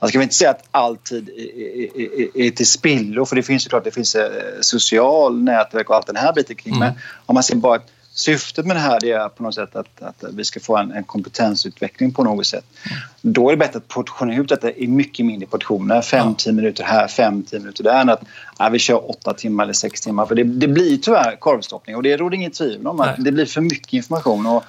jag 0.00 0.08
ska 0.08 0.22
inte 0.22 0.34
säga 0.34 0.50
att 0.50 0.64
alltid 0.70 1.28
är, 1.28 2.00
är, 2.00 2.46
är 2.46 2.50
till 2.50 2.66
spillo 2.66 3.24
för 3.24 3.36
det 3.36 3.42
finns 3.42 3.66
ju 3.66 3.68
klart 3.68 3.84
det 3.84 3.90
finns 3.90 4.14
eh, 4.14 4.30
social 4.60 5.42
nätverk 5.42 5.90
och 5.90 5.96
allt 5.96 6.06
den 6.06 6.16
här 6.16 6.32
biten 6.32 6.56
kring. 6.56 6.74
Mm. 6.74 6.88
Men 6.88 6.98
om 7.26 7.34
man 7.34 7.42
ser 7.42 7.56
bara 7.56 7.76
att 7.76 7.90
syftet 8.14 8.66
med 8.66 8.76
det 8.76 8.80
här 8.80 9.04
är 9.04 9.28
på 9.28 9.42
något 9.42 9.54
sätt 9.54 9.76
att, 9.76 10.02
att 10.02 10.24
vi 10.32 10.44
ska 10.44 10.60
få 10.60 10.76
en, 10.76 10.92
en 10.92 11.04
kompetensutveckling 11.04 12.12
på 12.12 12.24
något 12.24 12.46
sätt. 12.46 12.64
Mm. 12.90 12.98
Då 13.20 13.48
är 13.48 13.52
det 13.52 13.56
bättre 13.56 13.76
att 13.78 13.88
portionera 13.88 14.40
ut 14.42 14.48
detta 14.48 14.72
i 14.72 14.86
mycket 14.86 15.26
mindre 15.26 15.46
portioner. 15.46 16.02
Fem, 16.02 16.34
tio 16.34 16.52
minuter 16.52 16.84
här, 16.84 17.08
fem, 17.08 17.42
tio 17.42 17.60
minuter 17.60 17.84
där. 17.84 18.00
Än 18.00 18.08
att 18.08 18.22
ja, 18.58 18.68
vi 18.68 18.78
kör 18.78 19.10
åtta 19.10 19.34
timmar 19.34 19.64
eller 19.64 19.72
sex 19.74 20.00
timmar. 20.00 20.26
För 20.26 20.34
det, 20.34 20.44
det 20.44 20.68
blir 20.68 20.96
tyvärr 20.96 21.36
korvstoppning 21.36 21.96
och 21.96 22.02
det 22.02 22.16
råder 22.16 22.36
inget 22.36 22.54
tvivel 22.54 22.86
om 22.86 23.00
att 23.00 23.06
Nej. 23.06 23.16
det 23.18 23.32
blir 23.32 23.46
för 23.46 23.60
mycket 23.60 23.92
information. 23.92 24.46
Och, 24.46 24.64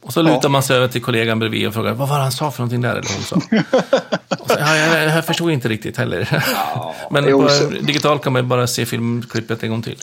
Och 0.00 0.12
så 0.12 0.22
lutar 0.22 0.48
man 0.48 0.62
sig 0.62 0.76
över 0.76 0.88
till 0.88 1.02
kollegan 1.02 1.38
bredvid 1.38 1.66
och 1.66 1.74
frågar 1.74 1.92
vad 1.92 2.08
var 2.08 2.16
det 2.16 2.22
han 2.22 2.32
sa 2.32 2.50
för 2.50 2.60
någonting 2.62 2.80
där 2.80 2.90
eller 2.90 3.10
hon 3.14 3.22
sa. 3.24 3.36
Och 4.38 4.50
så, 4.50 4.56
ja, 4.58 4.76
jag, 4.76 5.16
jag 5.16 5.24
förstod 5.24 5.50
inte 5.50 5.68
riktigt 5.68 5.96
heller. 5.96 6.44
Men 7.10 7.24
jo, 7.28 7.42
på, 7.42 7.48
så- 7.48 7.68
digitalt 7.68 8.22
kan 8.22 8.32
man 8.32 8.48
bara 8.48 8.66
se 8.66 8.86
filmklippet 8.86 9.62
en 9.62 9.70
gång 9.70 9.82
till. 9.82 9.96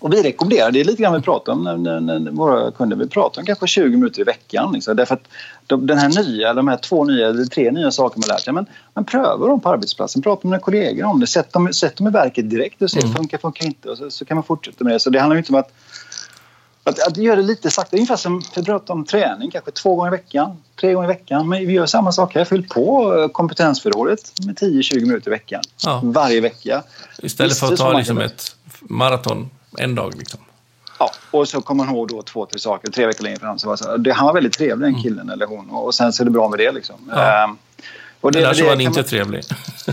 Och 0.00 0.12
vi 0.12 0.22
rekommenderar, 0.22 0.70
det 0.70 0.80
är 0.80 0.84
lite 0.84 1.02
grann 1.02 1.14
vi 1.14 1.20
pratar 1.20 1.52
om 1.52 1.64
när, 1.64 1.76
när, 1.76 2.00
när 2.00 2.30
våra 2.30 2.70
kunder, 2.70 2.96
vi 2.96 3.08
pratar 3.08 3.42
om 3.42 3.46
kanske 3.46 3.66
20 3.66 3.96
minuter 3.96 4.20
i 4.20 4.24
veckan. 4.24 4.72
Liksom. 4.72 4.96
Därför 4.96 5.14
att 5.14 5.28
de, 5.66 5.86
den 5.86 5.98
här 5.98 6.22
nya, 6.22 6.54
de 6.54 6.68
här 6.68 6.76
två 6.76 7.04
nya, 7.04 7.28
eller 7.28 7.44
tre 7.44 7.70
nya 7.70 7.90
saker 7.90 8.20
man 8.20 8.28
lärt 8.28 8.40
sig, 8.40 8.52
men, 8.52 8.66
men 8.94 9.04
pröva 9.04 9.46
dem 9.46 9.60
på 9.60 9.68
arbetsplatsen, 9.68 10.22
prata 10.22 10.48
med 10.48 10.52
dina 10.52 10.62
kollegor 10.62 11.04
om 11.04 11.20
det, 11.20 11.26
sätt 11.26 11.52
dem, 11.52 11.72
sätt 11.72 11.96
dem 11.96 12.06
i 12.06 12.10
verket 12.10 12.50
direkt 12.50 12.82
och 12.82 12.90
se, 12.90 13.00
Mm. 13.00 13.14
funkar, 13.14 13.38
funkar 13.38 13.66
inte 13.66 13.90
och 13.90 13.98
så, 13.98 14.10
så 14.10 14.24
kan 14.24 14.34
man 14.34 14.44
fortsätta 14.44 14.84
med 14.84 14.92
det. 14.92 15.00
Så 15.00 15.10
det 15.10 15.18
handlar 15.18 15.36
ju 15.36 15.38
inte 15.38 15.52
om 15.52 15.58
att 15.58 15.72
att, 16.84 17.08
att 17.08 17.16
göra 17.16 17.36
det 17.36 17.42
lite 17.42 17.70
sakta, 17.70 17.96
ungefär 17.96 18.16
som 18.16 18.42
vi 18.56 18.64
pratar 18.64 18.94
om 18.94 19.04
träning, 19.04 19.50
kanske 19.50 19.70
två 19.70 19.96
gånger 19.96 20.08
i 20.08 20.16
veckan, 20.16 20.56
tre 20.80 20.92
gånger 20.92 21.08
i 21.08 21.12
veckan. 21.12 21.48
Men 21.48 21.66
vi 21.66 21.72
gör 21.72 21.86
samma 21.86 22.12
sak 22.12 22.34
här, 22.34 22.44
fyll 22.44 22.68
på 22.68 23.16
eh, 23.18 23.28
kompetensförrådet 23.28 24.32
med 24.46 24.58
10-20 24.58 25.00
minuter 25.00 25.28
i 25.28 25.30
veckan. 25.30 25.62
Ja. 25.84 26.00
Varje 26.04 26.40
vecka. 26.40 26.82
Istället 27.18 27.58
för 27.58 27.66
att 27.66 27.76
ta 27.76 27.92
liksom 27.92 28.18
ett 28.18 28.56
maraton 28.80 29.50
en 29.78 29.94
dag. 29.94 30.14
Liksom. 30.18 30.40
Ja, 30.98 31.10
och 31.30 31.48
så 31.48 31.60
kommer 31.60 31.84
man 31.84 31.94
ihåg 31.94 32.08
då 32.08 32.22
två, 32.22 32.46
tre 32.46 32.58
saker. 32.58 32.90
Tre 32.90 33.06
veckor 33.06 33.24
längre 33.24 33.38
fram 33.38 33.58
så 33.58 33.66
var 33.66 33.76
det 33.76 33.82
så 33.82 33.90
här, 33.90 33.98
det, 33.98 34.12
han 34.12 34.26
var 34.26 34.34
väldigt 34.34 34.52
trevlig 34.52 34.92
den 34.94 35.02
killen 35.02 35.30
eller 35.30 35.46
hon 35.46 35.70
och 35.70 35.94
sen 35.94 36.12
så 36.12 36.22
är 36.22 36.24
det 36.24 36.30
bra 36.30 36.48
med 36.48 36.58
det 36.58 36.72
liksom. 36.72 36.96
Mm. 37.04 37.18
Ja. 37.18 37.44
Ehm, 37.44 37.56
och 38.20 38.32
det 38.32 38.40
var 38.44 38.68
han 38.68 38.80
inte 38.80 38.98
man- 39.00 39.08
trevlig. 39.08 39.44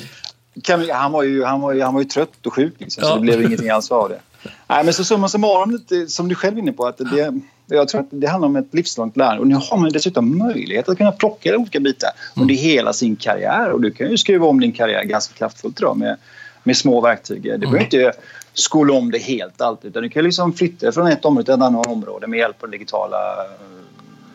kan, 0.64 0.90
han, 0.90 1.12
var 1.12 1.24
ju, 1.24 1.44
han, 1.44 1.62
var 1.62 1.74
ju, 1.74 1.82
han 1.82 1.94
var 1.94 2.02
ju 2.02 2.08
trött 2.08 2.46
och 2.46 2.54
sjuk 2.54 2.74
liksom, 2.78 3.04
Ja. 3.04 3.10
så 3.10 3.16
det 3.16 3.22
blev 3.22 3.42
ingenting 3.42 3.70
alls 3.70 3.92
av 3.92 4.10
det. 4.10 4.20
Nej, 4.68 4.84
men 4.84 4.94
så 4.94 5.04
summa 5.04 5.28
summarum, 5.30 5.72
lite, 5.72 6.08
som 6.08 6.28
du 6.28 6.36
själv 6.36 6.58
är 6.58 6.62
inne 6.62 6.72
på, 6.72 6.86
att 6.88 6.98
det, 6.98 7.34
jag 7.66 7.88
tror 7.88 8.02
att 8.02 8.08
det 8.12 8.28
handlar 8.28 8.48
om 8.48 8.56
ett 8.56 8.74
livslångt 8.74 9.18
lärande. 9.18 9.42
Och 9.42 9.48
nu 9.48 9.56
har 9.56 9.78
man 9.78 9.92
dessutom 9.92 10.38
möjlighet 10.38 10.90
att 10.90 10.98
kunna 10.98 11.12
plocka 11.12 11.58
olika 11.58 11.80
bitar 11.80 12.10
under 12.36 12.56
hela 12.56 12.94
sin 12.94 13.16
karriär. 13.16 13.70
Och 13.72 13.82
du 13.82 13.92
kan 13.92 14.10
ju 14.12 14.18
skruva 14.18 14.48
om 14.48 14.60
din 14.60 14.72
karriär 14.72 15.04
ganska 15.04 15.34
kraftfullt 15.34 15.80
idag 15.80 15.98
med, 15.98 16.18
med 16.64 16.78
små 16.78 17.02
verktyg. 17.02 17.44
Du 17.44 17.58
behöver 17.58 17.84
inte 17.84 18.12
skola 18.60 18.93
om 18.93 19.12
det 19.12 19.18
helt 19.18 19.62
alltid, 19.62 19.89
utan 19.91 20.03
du 20.03 20.10
kan 20.10 20.24
liksom 20.24 20.53
flytta 20.53 20.91
från 20.91 21.08
ett 21.08 21.26
område 21.26 21.45
till 21.45 21.53
ett 21.53 21.62
annat 21.62 21.88
område 21.88 22.28
med 22.28 22.39
hjälp 22.39 22.64
av 22.64 22.70
digitala 22.70 23.18
eh, 23.43 23.51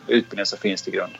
utbildningen 0.07 0.45
som 0.45 0.59
finns 0.59 0.81
till 0.81 0.93
grund. 0.93 1.11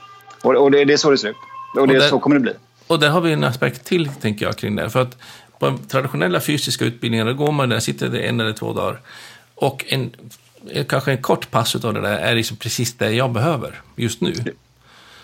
Och, 0.43 0.55
och 0.55 0.71
det, 0.71 0.85
det 0.85 0.93
är 0.93 0.97
så 0.97 1.11
det 1.11 1.17
ser 1.17 1.29
ut. 1.29 1.35
Och, 1.79 1.87
det, 1.87 1.93
Och 1.93 1.99
där- 1.99 2.09
så 2.09 2.19
kommer 2.19 2.35
det 2.35 2.39
bli. 2.39 2.53
Och 2.87 2.99
där 2.99 3.09
har 3.09 3.21
vi 3.21 3.31
en 3.33 3.43
aspekt 3.43 3.85
till, 3.85 4.09
tänker 4.21 4.45
jag, 4.45 4.57
kring 4.57 4.75
det. 4.75 4.89
För 4.89 5.01
att 5.01 5.17
på 5.59 5.77
traditionella 5.87 6.39
fysiska 6.39 6.85
utbildningar, 6.85 7.25
då 7.25 7.33
går 7.33 7.51
man 7.51 7.69
där, 7.69 7.79
sitter 7.79 8.09
det 8.09 8.19
en 8.19 8.39
eller 8.39 8.53
två 8.53 8.73
dagar. 8.73 8.99
Och 9.55 9.85
en, 9.87 10.11
kanske 10.87 11.11
en 11.11 11.21
kort 11.21 11.51
pass 11.51 11.75
av 11.75 11.93
det 11.93 12.01
där 12.01 12.17
är 12.17 12.35
liksom 12.35 12.57
precis 12.57 12.93
det 12.93 13.11
jag 13.11 13.31
behöver 13.31 13.81
just 13.95 14.21
nu. 14.21 14.33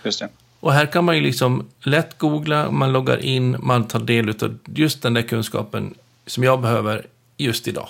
Just 0.04 0.20
det. 0.20 0.30
Och 0.60 0.74
här 0.74 0.86
kan 0.86 1.04
man 1.06 1.16
ju 1.16 1.22
liksom 1.22 1.66
lätt 1.84 2.18
googla, 2.18 2.72
man 2.72 2.92
loggar 2.92 3.18
in, 3.26 3.58
man 3.60 3.88
tar 3.88 4.00
del 4.00 4.30
av 4.30 4.58
just 4.66 5.02
den 5.02 5.14
där 5.14 5.22
kunskapen 5.22 5.94
som 6.26 6.44
jag 6.44 6.62
behöver 6.62 7.06
just 7.44 7.68
idag. 7.68 7.90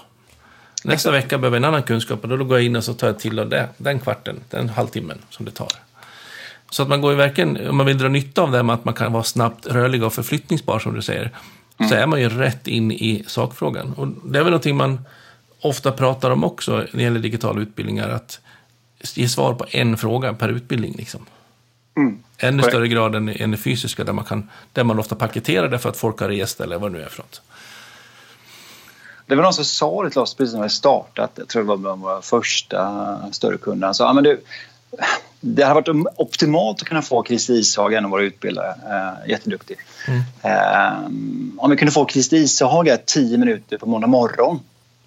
Nästa 0.83 1.11
vecka 1.11 1.37
behöver 1.37 1.57
jag 1.57 1.63
en 1.63 1.73
annan 1.73 1.83
kunskap 1.83 2.23
och 2.23 2.29
då 2.29 2.43
går 2.43 2.57
jag 2.57 2.65
in 2.65 2.75
och 2.75 2.83
så 2.83 2.93
tar 2.93 3.07
jag 3.07 3.19
till 3.19 3.39
av 3.39 3.49
det, 3.49 3.69
den 3.77 3.99
kvarten, 3.99 4.39
den 4.49 4.69
halvtimmen 4.69 5.17
som 5.29 5.45
det 5.45 5.51
tar. 5.51 5.71
Så 6.69 6.83
att 6.83 6.89
man 6.89 7.01
går 7.01 7.11
ju 7.11 7.17
verkligen, 7.17 7.69
om 7.69 7.77
man 7.77 7.85
vill 7.85 7.97
dra 7.97 8.07
nytta 8.07 8.41
av 8.41 8.51
det 8.51 8.63
med 8.63 8.73
att 8.73 8.85
man 8.85 8.93
kan 8.93 9.13
vara 9.13 9.23
snabbt 9.23 9.67
rörlig 9.67 10.03
och 10.03 10.13
förflyttningsbar 10.13 10.79
som 10.79 10.95
du 10.95 11.01
säger, 11.01 11.31
så 11.89 11.95
är 11.95 12.07
man 12.07 12.21
ju 12.21 12.29
rätt 12.29 12.67
in 12.67 12.91
i 12.91 13.23
sakfrågan. 13.27 13.93
Och 13.93 14.07
det 14.07 14.39
är 14.39 14.43
väl 14.43 14.51
någonting 14.51 14.75
man 14.75 14.99
ofta 15.61 15.91
pratar 15.91 16.31
om 16.31 16.43
också 16.43 16.77
när 16.77 16.87
det 16.91 17.03
gäller 17.03 17.19
digitala 17.19 17.61
utbildningar, 17.61 18.09
att 18.09 18.39
ge 19.13 19.29
svar 19.29 19.53
på 19.53 19.65
en 19.69 19.97
fråga 19.97 20.33
per 20.33 20.49
utbildning. 20.49 20.95
Liksom. 20.97 21.25
Mm. 21.97 22.19
Ännu 22.37 22.57
Korrekt. 22.57 22.73
större 22.73 22.87
grad 22.87 23.15
än, 23.15 23.29
än 23.29 23.51
det 23.51 23.57
fysiska 23.57 24.03
där 24.03 24.13
man, 24.13 24.25
kan, 24.25 24.49
där 24.73 24.83
man 24.83 24.99
ofta 24.99 25.15
paketerar 25.15 25.69
det 25.69 25.79
för 25.79 25.89
att 25.89 25.97
folk 25.97 26.19
har 26.19 26.29
rest 26.29 26.61
eller 26.61 26.77
vad 26.77 26.91
det 26.91 26.97
nu 26.97 27.03
är 27.03 27.09
för 27.09 27.21
något. 27.21 27.41
Det 29.29 29.35
var 29.35 29.43
någon 29.43 29.53
som 29.53 29.65
sa 29.65 30.03
det 30.03 30.09
till 30.09 30.19
oss 30.19 30.33
precis 30.33 30.55
när 30.55 30.63
vi 30.63 30.69
startat. 30.69 31.31
Jag 31.35 31.47
tror 31.47 31.61
det 31.61 31.67
var 31.67 31.77
bland 31.77 32.01
våra 32.01 32.21
första 32.21 33.31
större 33.31 33.57
kunder. 33.57 33.87
Han 33.87 33.95
sa 33.95 34.03
ja, 34.03 34.13
men 34.13 34.23
du, 34.23 34.41
det 35.39 35.63
hade 35.63 35.73
varit 35.73 36.07
optimalt 36.15 36.81
att 36.81 36.87
kunna 36.87 37.01
få 37.01 37.23
Christer 37.23 37.53
Ishaga, 37.53 37.97
en 37.97 38.05
av 38.05 38.11
våra 38.11 38.23
utbildare. 38.23 38.67
Eh, 38.67 39.29
jätteduktig. 39.29 39.77
Mm. 40.07 40.21
Eh, 40.41 40.93
om 41.57 41.71
vi 41.71 41.77
kunde 41.77 41.91
få 41.91 42.07
Christer 42.07 42.37
Ishaga 42.37 42.97
10 42.97 43.37
minuter 43.37 43.77
på 43.77 43.85
måndag 43.85 44.07
morgon. 44.07 44.59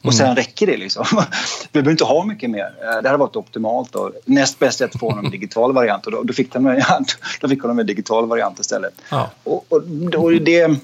Och 0.04 0.14
sen 0.14 0.36
räcker 0.36 0.66
det 0.66 0.76
liksom. 0.76 1.04
Vi 1.62 1.68
behöver 1.72 1.90
inte 1.90 2.04
ha 2.04 2.24
mycket 2.24 2.50
mer. 2.50 2.74
Eh, 2.82 3.02
Det 3.02 3.08
hade 3.08 3.16
varit 3.16 3.36
optimalt. 3.36 3.94
Och 3.94 4.12
näst 4.24 4.58
bäst 4.58 4.80
är 4.80 4.84
att 4.84 5.00
få 5.00 5.08
honom 5.08 5.24
en 5.24 5.30
digital 5.30 5.72
variant. 5.72 6.06
Och 6.06 6.12
då, 6.12 6.22
då, 6.22 6.32
fick 6.32 6.52
de, 6.52 6.82
då 7.40 7.48
fick 7.48 7.62
honom 7.62 7.78
en 7.78 7.86
digital 7.86 8.26
variant 8.26 8.60
istället. 8.60 8.94
Ja. 9.10 9.30
Och, 9.44 9.66
och, 9.68 9.82
och 10.14 10.32
det, 10.32 10.76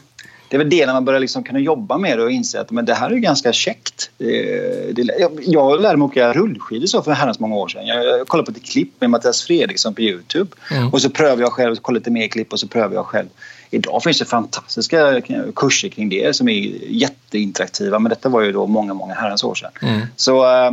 det 0.49 0.57
är 0.57 0.59
väl 0.59 0.71
det 0.71 0.87
när 0.87 0.93
man 0.93 1.05
börjar 1.05 1.21
liksom 1.21 1.45
kunna 1.45 1.59
jobba 1.59 1.99
med 1.99 2.19
det 2.19 2.25
och 2.25 2.31
inse 2.31 2.61
att 2.61 2.71
men 2.71 2.85
det 2.85 2.95
här 2.95 3.11
är 3.11 3.17
ganska 3.17 3.53
käckt. 3.53 4.11
Det, 4.19 5.03
jag, 5.19 5.33
jag 5.43 5.81
lärde 5.81 5.97
mig 5.97 6.07
åka 6.07 6.33
rullskidor 6.33 6.87
så 6.87 7.03
för 7.03 7.13
herrans 7.13 7.41
många 7.41 7.57
år 7.57 7.69
sedan. 7.69 7.87
Jag, 7.87 8.05
jag 8.05 8.29
kollade 8.29 8.53
på 8.53 8.59
ett 8.59 8.65
klipp 8.65 9.01
med 9.01 9.11
Mattias 9.11 9.43
Fredriksson 9.43 9.95
på 9.95 10.01
Youtube. 10.01 10.51
Mm. 10.71 10.89
Och 10.89 11.03
så 11.03 11.11
prövar 11.11 11.43
jag 11.43 11.53
själv, 11.53 11.77
kollar 11.77 12.01
lite 12.01 12.11
mer 12.11 12.29
klipp 12.29 12.53
och 12.53 12.61
så 12.61 12.69
prövar 12.69 12.95
jag 12.95 13.07
själv. 13.07 13.29
Idag 13.71 14.03
finns 14.03 14.19
det 14.19 14.25
fantastiska 14.25 15.21
kurser 15.57 15.89
kring 15.89 16.09
det 16.09 16.37
som 16.37 16.49
är 16.49 16.55
jätteinteraktiva. 16.89 17.99
Men 17.99 18.11
detta 18.11 18.29
var 18.29 18.41
ju 18.41 18.53
då 18.53 18.67
många, 18.67 18.95
många 18.95 19.15
herrans 19.15 19.45
år 19.45 19.55
sedan. 19.55 19.71
Mm. 19.83 20.01
Så, 20.17 20.45
eh, 20.45 20.73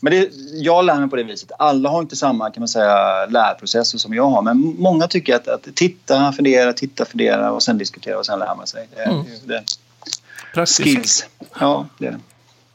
men 0.00 0.12
det, 0.12 0.28
jag 0.54 0.84
lär 0.84 1.00
mig 1.00 1.08
på 1.10 1.16
det 1.16 1.22
viset. 1.22 1.50
Alla 1.58 1.88
har 1.88 2.00
inte 2.00 2.16
samma 2.16 2.50
kan 2.50 2.60
man 2.60 2.68
säga, 2.68 3.26
lärprocesser 3.26 3.98
som 3.98 4.14
jag 4.14 4.24
har. 4.30 4.42
Men 4.42 4.58
många 4.78 5.06
tycker 5.08 5.36
att, 5.36 5.48
att 5.48 5.68
titta, 5.74 6.32
fundera, 6.32 6.72
titta, 6.72 7.04
fundera 7.04 7.52
och 7.52 7.62
sen 7.62 7.78
diskutera 7.78 8.18
och 8.18 8.26
sen 8.26 8.38
lär 8.38 8.54
man 8.54 8.66
sig. 8.66 8.88
Det, 8.96 9.02
Mm. 9.02 9.24
det, 9.44 9.62
Praktiskt. 10.54 10.80
skills. 10.82 11.26
Ja, 11.60 11.86
det 11.98 12.06
är 12.06 12.10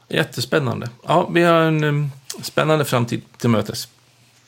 det. 0.08 0.16
Jättespännande. 0.16 0.88
Ja, 1.06 1.28
vi 1.34 1.42
har 1.42 1.60
en 1.60 1.84
um, 1.84 2.10
spännande 2.42 2.84
framtid 2.84 3.22
till 3.38 3.50
mötes. 3.50 3.88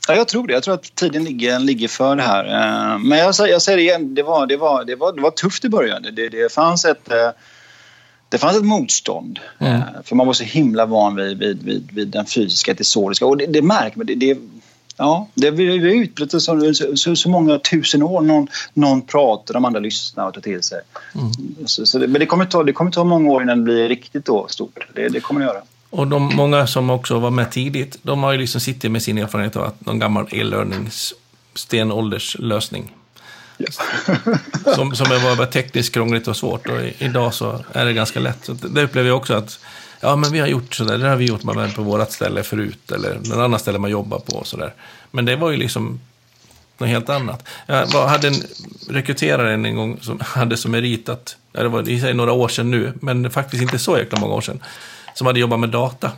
Ja, 0.09 0.14
jag 0.14 0.29
tror 0.29 0.47
det. 0.47 0.53
Jag 0.53 0.62
tror 0.62 0.74
att 0.74 0.95
tiden 0.95 1.24
ligger, 1.24 1.59
ligger 1.59 1.89
för 1.89 2.16
det 2.16 2.22
här. 2.22 2.45
Eh, 2.45 2.99
Men 2.99 3.18
jag, 3.18 3.35
säger- 3.35 3.53
jag 3.53 3.62
säger 3.62 3.77
det 3.79 3.83
igen, 3.83 4.14
det 4.14 4.22
var, 4.22 4.47
det 4.47 4.57
var, 4.57 4.85
det 4.85 4.97
var, 4.97 5.12
det 5.12 5.20
var 5.22 5.31
tufft 5.31 5.64
i 5.64 5.68
början. 5.68 6.03
Det, 6.03 6.29
det, 6.29 6.53
fanns 6.53 6.85
ett, 6.85 7.11
eh, 7.12 7.31
det 8.37 8.41
fanns 8.41 8.57
ett 8.57 8.64
motstånd. 8.64 9.41
Mm. 9.59 9.82
För 10.05 10.16
man 10.16 10.26
var 10.26 10.34
så 10.34 10.45
himla 10.45 10.87
van 10.87 11.16
vid, 11.16 11.39
vid, 11.39 11.62
vid, 11.62 11.93
vid 11.93 12.09
den 12.09 12.26
fysiska, 12.26 12.74
tesoriska. 12.74 13.26
Och 13.26 13.37
det, 13.37 13.47
det 13.47 13.62
märker 13.62 13.97
man. 13.97 14.07
Det, 14.07 14.14
det, 14.14 14.39
ja, 14.97 15.28
det, 15.34 15.51
vi 15.51 15.78
vi 15.78 15.89
har 15.89 16.03
utbrett 16.03 16.30
så, 16.43 16.74
så, 16.97 17.16
så, 17.16 17.28
många 17.28 17.59
tusen 17.59 18.03
år. 18.03 18.20
Någon, 18.20 18.49
någon 18.74 19.03
pratar, 19.03 19.55
de 19.55 19.64
andra 19.64 19.80
lyssnar 19.80 20.26
och 20.26 20.34
tar 20.34 20.41
till 20.41 20.62
sig. 20.62 20.80
Mm. 21.14 21.32
Så, 21.66 21.87
så 21.87 21.99
det, 21.99 22.07
men 22.07 22.20
det 22.20 22.26
kommer, 22.26 22.45
ta, 22.45 22.62
det 22.62 22.72
kommer 22.72 22.91
ta 22.91 23.05
många 23.05 23.30
år 23.30 23.43
innan 23.43 23.59
det 23.59 23.64
blir 23.64 23.89
riktigt 23.89 24.24
då 24.24 24.47
stort. 24.49 24.87
Det, 24.95 25.09
det 25.09 25.20
kommer 25.20 25.41
det 25.41 25.47
göra. 25.47 25.62
Och 25.91 26.07
de 26.07 26.37
många 26.37 26.66
som 26.66 26.91
också 26.91 27.18
var 27.18 27.30
med 27.30 27.51
tidigt, 27.51 27.99
de 28.03 28.22
har 28.22 28.32
ju 28.32 28.39
liksom 28.39 28.61
sittit 28.61 28.91
med 28.91 29.03
sin 29.03 29.18
erfarenhet 29.18 29.57
av 29.57 29.64
att 29.64 29.87
någon 29.87 29.99
gammal 29.99 30.28
e-learnings 30.30 31.14
stenålderslösning. 31.55 32.93
som, 34.75 34.95
som 34.95 35.07
var 35.09 35.47
tekniskt 35.47 35.95
krångligt 35.95 36.29
och 36.29 36.37
svårt. 36.37 36.69
Och 36.69 36.81
i, 36.81 36.95
idag 36.99 37.35
så 37.35 37.65
är 37.73 37.85
det 37.85 37.93
ganska 37.93 38.21
lätt. 38.21 38.45
Så 38.45 38.53
det 38.53 38.83
upplever 38.83 39.09
jag 39.09 39.17
också 39.17 39.35
att 39.35 39.59
ja, 40.01 40.17
men 40.17 40.33
vi 40.33 40.39
har 40.39 40.47
gjort 40.47 40.75
sådär, 40.75 40.99
det 40.99 41.09
har 41.09 41.17
vi 41.17 41.25
gjort 41.25 41.43
man 41.43 41.73
på 41.73 41.83
vårt 41.83 42.13
ställe 42.13 42.43
förut 42.43 42.93
eller 42.93 43.19
någon 43.25 43.41
annan 43.41 43.61
ställe 43.61 43.79
man 43.79 43.91
jobbar 43.91 44.19
på 44.19 44.33
och 44.37 44.47
sådär. 44.47 44.75
Men 45.11 45.25
det 45.25 45.37
var 45.37 45.51
ju 45.51 45.57
liksom 45.57 46.01
något 46.79 46.89
helt 46.89 47.09
annat. 47.09 47.49
Jag 47.67 47.87
var, 47.87 48.07
hade 48.07 48.29
en 48.29 48.43
rekryterare 48.89 49.53
en 49.53 49.77
gång 49.77 49.99
som 50.01 50.21
hade 50.25 50.57
som 50.57 50.71
merit 50.71 51.09
att, 51.09 51.37
ja, 51.53 51.63
det 51.63 51.69
var 51.69 51.89
i 51.89 52.01
sig 52.01 52.15
några 52.15 52.33
år 52.33 52.49
sedan 52.49 52.71
nu, 52.71 52.93
men 53.01 53.31
faktiskt 53.31 53.63
inte 53.63 53.79
så 53.79 53.99
jäkla 53.99 54.21
många 54.21 54.35
år 54.35 54.41
sedan, 54.41 54.63
som 55.15 55.27
hade 55.27 55.41
jobbat 55.41 55.61
med 55.61 55.69
data. 55.69 56.11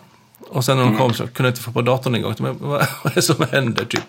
Och 0.51 0.65
sen 0.65 0.77
när 0.77 0.85
de 0.85 0.99
kom 0.99 1.15
så 1.15 1.27
kunde 1.27 1.49
jag 1.49 1.53
inte 1.53 1.63
få 1.63 1.73
på 1.73 1.83
datorn 1.83 2.15
en 2.15 2.23
gång. 2.23 2.35
Men 2.39 2.57
vad, 2.61 2.87
vad 3.03 3.13
är 3.13 3.15
det 3.15 3.23
som 3.23 3.47
händer 3.53 3.85
typ? 3.85 4.05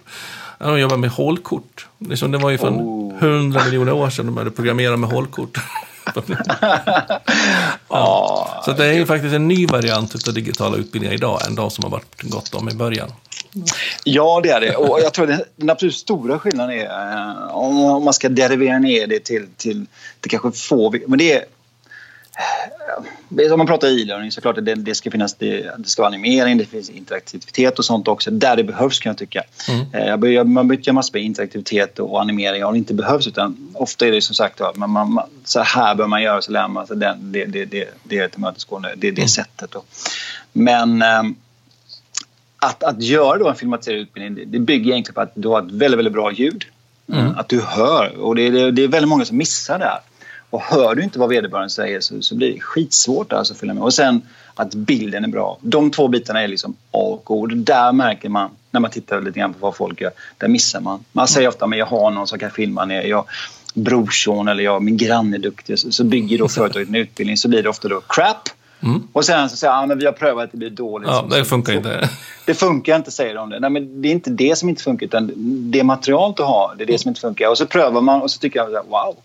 Ja, 0.59 0.67
De 0.67 0.79
jobbar 0.79 0.97
med 0.97 1.09
hålkort. 1.09 1.87
Liksom, 1.97 2.31
det 2.31 2.37
var 2.37 2.49
ju 2.49 2.57
från 2.57 2.81
Oh. 2.81 3.23
100 3.23 3.61
miljoner 3.65 3.91
år 3.91 4.09
sedan 4.09 4.25
de 4.25 4.35
började 4.35 4.51
programmera 4.51 4.97
med 4.97 5.09
hålkort. 5.09 5.57
Ja, 7.89 8.61
Så 8.65 8.71
det 8.71 8.85
är 8.85 8.93
ju 8.93 9.05
faktiskt 9.05 9.35
en 9.35 9.47
ny 9.47 9.67
variant 9.67 10.27
av 10.27 10.33
digitala 10.33 10.77
utbildningar 10.77 11.13
idag 11.15 11.47
än 11.47 11.55
de 11.55 11.71
som 11.71 11.83
har 11.83 11.91
varit 11.91 12.21
gott 12.21 12.55
om 12.55 12.69
i 12.69 12.73
början. 12.73 13.11
Ja, 14.03 14.39
det 14.43 14.49
är 14.49 14.61
det. 14.61 14.75
Och 14.75 14.99
jag 15.01 15.13
tror 15.13 15.31
att 15.31 15.41
den 15.55 15.69
absolut 15.69 15.95
stora 15.95 16.39
skillnaden 16.39 16.75
är 16.75 16.85
eh, 16.85 17.55
om 17.55 17.85
om 17.85 18.03
man 18.03 18.13
ska 18.13 18.29
derivera 18.29 18.79
ner 18.79 19.07
det 19.07 19.19
till, 19.19 19.47
till, 19.57 19.85
till 20.19 20.31
kanske 20.31 20.51
få... 20.51 20.93
Men 21.07 21.19
det 21.19 21.33
är... 21.33 21.45
Om 23.51 23.57
man 23.57 23.67
pratar 23.67 23.87
e-learning 23.87 24.31
så 24.31 24.41
klart 24.41 24.57
att 24.57 24.65
det, 24.65 24.75
det 24.75 24.95
ska 24.95 25.11
finnas 25.11 25.33
det, 25.33 25.71
det 25.77 25.89
ska 25.89 26.01
vara 26.01 26.07
animering, 26.13 26.57
det 26.57 26.65
finns 26.65 26.89
interaktivitet 26.89 27.79
och 27.79 27.85
sånt 27.85 28.07
också. 28.07 28.31
Där 28.31 28.55
det 28.55 28.63
behövs 28.63 28.99
kan 28.99 29.09
jag 29.09 29.17
tycka. 29.17 29.43
Mm. 29.69 30.21
Eh, 30.23 30.31
Jag 30.33 30.47
man 30.47 30.67
byter 30.67 30.91
massor 30.91 31.13
med 31.13 31.23
interaktivitet 31.23 31.99
och 31.99 32.21
animering 32.21 32.65
om 32.65 32.73
det 32.73 32.77
inte 32.77 32.93
behövs 32.93 33.27
utan 33.27 33.73
ofta 33.73 34.07
är 34.07 34.11
det 34.11 34.21
som 34.21 34.35
sagt 34.35 34.61
att 34.61 34.75
man, 34.75 34.89
man, 34.89 35.19
så 35.43 35.59
här 35.59 35.95
bör 35.95 36.07
man 36.07 36.21
göra 36.21 36.41
så 36.41 36.51
lär 36.51 36.67
man 36.67 36.87
sig 36.87 36.97
den, 36.97 37.31
det, 37.31 37.45
det, 37.45 37.65
det, 37.65 37.85
det 38.03 38.17
är 38.19 38.27
tillmötesgående, 38.27 38.93
det 38.97 39.07
är 39.07 39.11
det 39.11 39.21
Mm. 39.21 39.29
sättet. 39.29 39.71
Då. 39.71 39.83
Men 40.51 41.01
ehm, 41.01 41.35
att, 42.59 42.83
att 42.83 43.01
göra 43.03 43.37
då 43.37 43.49
en 43.49 43.55
filmatiserad 43.55 43.97
utbildning 43.99 44.35
det, 44.35 44.45
det 44.45 44.59
bygger 44.59 44.91
egentligen 44.91 45.15
på 45.15 45.21
att 45.21 45.31
du 45.35 45.47
har 45.47 45.59
ett 45.59 45.71
väldigt, 45.71 45.97
väldigt 45.97 46.13
bra 46.13 46.31
ljud. 46.31 46.65
Mm. 47.13 47.37
Att 47.37 47.49
du 47.49 47.61
hör. 47.61 48.17
Och 48.19 48.35
det, 48.35 48.49
det, 48.49 48.71
det 48.71 48.83
är 48.83 48.87
väldigt 48.87 49.09
många 49.09 49.25
som 49.25 49.37
missar 49.37 49.79
det 49.79 49.85
här. 49.85 49.99
Och 50.49 50.61
hör 50.61 50.95
du 50.95 51.03
inte 51.03 51.19
vad 51.19 51.29
vederbörande 51.29 51.69
säger 51.69 52.01
så, 52.01 52.21
så 52.21 52.35
blir 52.35 52.53
det 52.53 52.59
skitsvårt 52.59 53.33
alltså 53.33 53.53
att 53.53 53.59
följa 53.59 53.73
med. 53.73 53.83
Och 53.83 53.93
sen 53.93 54.21
att 54.55 54.75
bilden 54.75 55.23
är 55.23 55.27
bra. 55.27 55.57
De 55.61 55.91
två 55.91 56.07
bitarna 56.07 56.41
är 56.41 56.47
liksom 56.47 56.75
A 56.91 56.99
och 57.01 57.31
O. 57.31 57.45
Där 57.45 57.91
märker 57.91 58.29
man 58.29 58.49
när 58.71 58.79
man 58.79 58.91
tittar 58.91 59.21
lite 59.21 59.39
grann 59.39 59.53
på 59.53 59.59
vad 59.59 59.75
folk 59.75 60.01
gör. 60.01 60.11
Där 60.37 60.47
missar 60.47 60.81
man. 60.81 61.03
Man 61.11 61.27
säger 61.27 61.47
ofta 61.47 61.65
att 61.65 61.77
jag 61.77 61.85
har 61.85 62.11
någon 62.11 62.27
som 62.27 62.39
kan 62.39 62.51
filma 62.51 62.85
ner. 62.85 63.01
Jag, 63.01 63.25
brorson 63.73 64.47
eller 64.47 64.63
jag, 64.63 64.81
min 64.81 64.97
granne 64.97 65.37
är 65.37 65.39
duktig. 65.39 65.79
Så, 65.79 65.91
så 65.91 66.03
bygger 66.03 66.37
då 66.37 66.47
företaget 66.47 66.89
en 66.89 66.95
utbildning 66.95 67.37
så 67.37 67.47
blir 67.47 67.63
det 67.63 67.69
ofta 67.69 67.87
då 67.87 68.01
crap. 68.07 68.49
Mm. 68.83 69.07
Och 69.13 69.25
sen 69.25 69.49
så 69.49 69.55
säger 69.55 69.73
han, 69.73 69.91
ah, 69.91 69.95
vi 69.95 70.05
har 70.05 70.11
prövat 70.11 70.43
att 70.43 70.51
det 70.51 70.57
blir 70.57 70.69
dåligt. 70.69 71.09
Ja, 71.09 71.27
det 71.31 71.45
funkar 71.45 71.73
inte. 71.73 72.09
Det 72.45 72.55
funkar 72.55 72.95
inte, 72.95 73.11
säger 73.11 73.35
de. 73.35 73.49
Det. 73.49 73.59
Nej, 73.59 73.69
men 73.69 74.01
det 74.01 74.07
är 74.07 74.11
inte 74.11 74.29
det 74.29 74.57
som 74.57 74.69
inte 74.69 74.83
funkar, 74.83 75.05
utan 75.05 75.31
det 75.71 75.83
material 75.83 76.33
du 76.37 76.43
har, 76.43 76.75
det 76.77 76.83
är 76.83 76.85
det 76.85 76.97
som 76.97 77.09
inte 77.09 77.21
funkar. 77.21 77.49
Och 77.49 77.57
så 77.57 77.65
prövar 77.65 78.01
man 78.01 78.21
och 78.21 78.31
så 78.31 78.39
tycker 78.39 78.59
jag, 78.59 78.85
wow, 78.89 79.15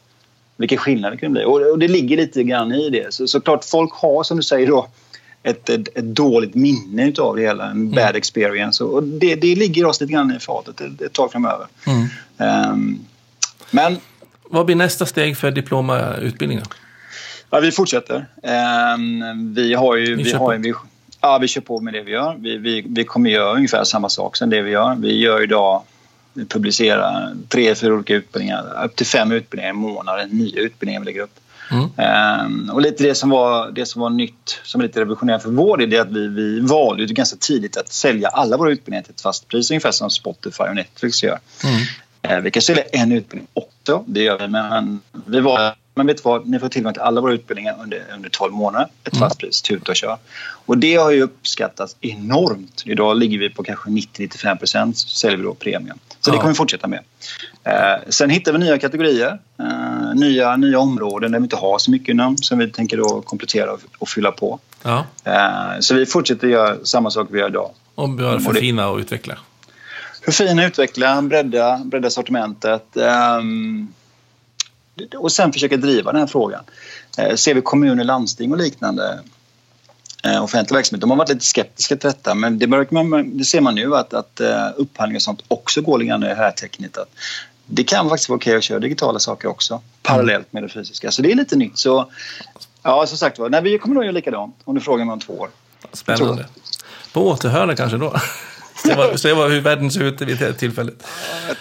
vilken 0.56 0.78
skillnad 0.78 1.12
det 1.12 1.16
kan 1.16 1.32
bli. 1.32 1.44
Och, 1.44 1.70
och 1.70 1.78
det 1.78 1.88
ligger 1.88 2.16
lite 2.16 2.42
grann 2.42 2.72
i 2.72 2.90
det. 2.90 3.14
Så, 3.14 3.28
såklart, 3.28 3.64
folk 3.64 3.92
har, 3.92 4.22
som 4.22 4.36
du 4.36 4.42
säger 4.42 4.66
då, 4.66 4.88
ett, 5.42 5.68
ett, 5.68 5.88
ett 5.98 6.04
dåligt 6.04 6.54
minne 6.54 7.12
av 7.18 7.36
det 7.36 7.42
hela, 7.42 7.64
en 7.64 7.70
mm. 7.70 7.90
bad 7.90 8.16
experience. 8.16 8.84
Och 8.84 9.02
det, 9.02 9.34
det 9.34 9.54
ligger 9.54 9.84
oss 9.84 10.00
lite 10.00 10.12
grann 10.12 10.36
i 10.36 10.38
fatet 10.38 10.80
ett, 10.80 11.02
ett 11.02 11.12
tag 11.12 11.32
framöver. 11.32 11.66
Mm. 11.86 12.72
Um, 12.72 13.06
men... 13.70 13.96
Vad 14.50 14.66
blir 14.66 14.76
nästa 14.76 15.06
steg 15.06 15.36
för 15.36 15.50
diplomautbildningen? 15.50 16.64
Ja, 17.50 17.60
vi 17.60 17.72
fortsätter. 17.72 18.26
Um, 18.96 19.54
vi 19.54 19.74
har 19.74 19.96
ju... 19.96 20.16
vi 20.16 20.32
har 20.32 20.54
ju 20.54 20.74
ja, 21.20 21.38
vi 21.38 21.48
kör 21.48 21.60
på 21.60 21.80
med 21.80 21.94
det 21.94 22.02
vi 22.02 22.12
gör. 22.12 22.36
Vi, 22.38 22.58
vi, 22.58 22.84
vi 22.88 23.04
kommer 23.04 23.30
göra 23.30 23.52
ungefär 23.52 23.84
samma 23.84 24.08
sak 24.08 24.36
som 24.36 24.50
det 24.50 24.62
vi 24.62 24.70
gör. 24.70 24.96
Vi 24.98 25.18
gör 25.18 25.42
idag 25.42 25.82
vi 26.34 26.44
publicerar 26.44 27.34
tre, 27.48 27.74
fyra 27.74 27.94
olika 27.94 28.14
utbildningar. 28.14 28.84
Upp 28.84 28.96
till 28.96 29.06
fem 29.06 29.32
utbildningar 29.32 29.70
i 29.70 29.76
månaden. 29.76 30.28
Nya 30.28 30.60
utbildningar 30.60 31.00
vi 31.00 31.06
lägger 31.06 31.22
upp. 31.22 31.40
Mm. 31.70 32.46
Um, 32.46 32.70
och 32.70 32.80
lite 32.80 33.02
det 33.02 33.14
som, 33.14 33.30
var, 33.30 33.70
det 33.70 33.86
som 33.86 34.02
var 34.02 34.10
nytt, 34.10 34.60
som 34.64 34.80
är 34.80 34.84
lite 34.84 35.00
revolutionerande 35.00 35.42
för 35.42 35.50
vår 35.50 35.76
del, 35.76 35.92
är 35.92 36.00
att 36.00 36.12
vi, 36.12 36.28
vi 36.28 36.60
valde 36.60 37.06
ganska 37.06 37.36
tidigt 37.40 37.76
att 37.76 37.92
sälja 37.92 38.28
alla 38.28 38.56
våra 38.56 38.70
utbildningar 38.70 39.02
till 39.02 39.12
ett 39.12 39.20
fast 39.20 39.48
pris, 39.48 39.70
ungefär 39.70 39.90
som 39.90 40.10
Spotify 40.10 40.64
och 40.64 40.74
Netflix 40.74 41.22
gör. 41.22 41.38
Mm. 41.64 42.38
Uh, 42.38 42.42
vi 42.44 42.50
kan 42.50 42.62
sälja 42.62 42.82
en 42.82 43.12
utbildning 43.12 43.48
också, 43.54 44.04
det 44.06 44.22
gör 44.22 44.38
vi, 44.38 44.48
men 44.48 45.00
vi 45.26 45.40
var 45.40 45.74
men 45.94 46.06
vet 46.06 46.16
du 46.16 46.22
vad, 46.24 46.46
ni 46.46 46.58
får 46.58 46.68
tillgång 46.68 46.92
till 46.92 47.02
alla 47.02 47.20
våra 47.20 47.32
utbildningar 47.32 47.76
under, 47.82 48.04
under 48.14 48.28
12 48.28 48.52
månader. 48.52 48.88
Ett 49.04 49.12
mm. 49.12 49.28
fast 49.28 49.38
pris, 49.38 49.62
tuta 49.62 49.92
och 49.92 49.96
kör. 49.96 50.16
Och 50.66 50.78
det 50.78 50.94
har 50.94 51.10
ju 51.10 51.22
uppskattats 51.22 51.96
enormt. 52.00 52.82
Idag 52.86 53.16
ligger 53.16 53.38
vi 53.38 53.50
på 53.50 53.62
kanske 53.62 53.90
90-95 53.90 54.58
procent 54.58 54.98
säljer 54.98 55.38
vi 55.38 55.44
då 55.44 55.54
premium. 55.54 55.98
Så 56.20 56.30
det 56.30 56.36
kommer 56.36 56.52
vi 56.52 56.56
fortsätta 56.56 56.86
med. 56.86 57.00
Eh, 57.64 58.08
sen 58.08 58.30
hittar 58.30 58.52
vi 58.52 58.58
nya 58.58 58.78
kategorier, 58.78 59.38
eh, 59.58 60.14
nya, 60.14 60.56
nya 60.56 60.78
områden 60.78 61.32
där 61.32 61.38
vi 61.38 61.42
inte 61.42 61.56
har 61.56 61.78
så 61.78 61.90
mycket 61.90 62.08
inom 62.08 62.36
som 62.36 62.58
vi 62.58 62.70
tänker 62.70 62.96
då 62.96 63.22
komplettera 63.22 63.72
och, 63.72 63.80
och 63.98 64.08
fylla 64.08 64.32
på. 64.32 64.58
Ja. 64.82 65.06
Eh, 65.24 65.80
så 65.80 65.94
vi 65.94 66.06
fortsätter 66.06 66.48
göra 66.48 66.76
samma 66.84 67.10
sak 67.10 67.28
vi 67.30 67.38
gör 67.38 67.48
idag. 67.48 67.70
Och 67.94 68.10
börja 68.10 68.40
förfina 68.40 68.88
och 68.88 68.98
utveckla? 68.98 69.38
Förfina 70.24 70.66
utveckla, 70.66 71.22
bredda, 71.22 71.82
bredda 71.84 72.10
sortimentet. 72.10 72.86
Um, 72.94 73.92
och 75.16 75.32
sen 75.32 75.52
försöka 75.52 75.76
driva 75.76 76.12
den 76.12 76.20
här 76.20 76.26
frågan. 76.26 76.64
Eh, 77.18 77.34
ser 77.34 77.54
vi 77.54 77.62
kommuner, 77.62 78.04
landsting 78.04 78.52
och 78.52 78.58
liknande 78.58 79.20
eh, 80.24 80.44
offentlig 80.44 80.76
verksamhet, 80.76 81.00
de 81.00 81.10
har 81.10 81.16
varit 81.16 81.28
lite 81.28 81.44
skeptiska 81.44 81.96
till 81.96 82.08
detta 82.08 82.34
men 82.34 82.58
det, 82.58 82.66
man, 82.66 83.38
det 83.38 83.44
ser 83.44 83.60
man 83.60 83.74
nu 83.74 83.96
att, 83.96 84.14
att 84.14 84.40
uh, 84.40 84.70
upphandling 84.76 85.16
och 85.16 85.22
sånt 85.22 85.42
också 85.48 85.80
går 85.80 85.98
lite 85.98 86.08
grann 86.08 86.22
i 86.22 86.28
det 86.28 86.34
här 86.34 86.50
tecknet. 86.50 86.98
Att 86.98 87.08
det 87.66 87.84
kan 87.84 88.08
faktiskt 88.08 88.28
vara 88.28 88.36
okej 88.36 88.56
att 88.56 88.64
köra 88.64 88.78
digitala 88.78 89.18
saker 89.18 89.48
också 89.48 89.80
parallellt 90.02 90.52
med 90.52 90.62
det 90.62 90.68
fysiska. 90.68 91.10
Så 91.10 91.22
det 91.22 91.32
är 91.32 91.36
lite 91.36 91.56
nytt. 91.56 91.78
Så 91.78 92.10
ja, 92.82 93.06
som 93.06 93.18
sagt 93.18 93.38
var, 93.38 93.60
vi 93.60 93.78
kommer 93.78 93.94
nog 93.94 94.04
göra 94.04 94.12
likadant 94.12 94.56
om 94.64 94.74
du 94.74 94.80
frågar 94.80 95.04
mig 95.04 95.12
om 95.12 95.20
två 95.20 95.32
år. 95.32 95.48
Spännande. 95.92 96.46
På 97.12 97.28
återhörande 97.28 97.76
kanske 97.76 97.98
då? 97.98 98.14
Se, 98.86 98.94
vad, 98.94 99.20
se 99.20 99.32
vad, 99.32 99.50
hur 99.50 99.60
världen 99.60 99.90
ser 99.90 100.02
ut 100.02 100.20
vid 100.20 100.38
det 100.38 100.52
tillfället. 100.52 101.06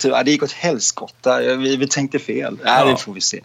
Ja, 0.04 0.24
det 0.24 0.32
gick 0.32 0.44
åt 0.44 0.52
helskotta. 0.52 1.40
Vi, 1.40 1.76
vi 1.76 1.88
tänkte 1.88 2.20
fel. 2.20 2.58
Ja, 2.64 2.86
det 2.86 2.98
får 2.98 3.14
vi 3.14 3.22
se. 3.22 3.42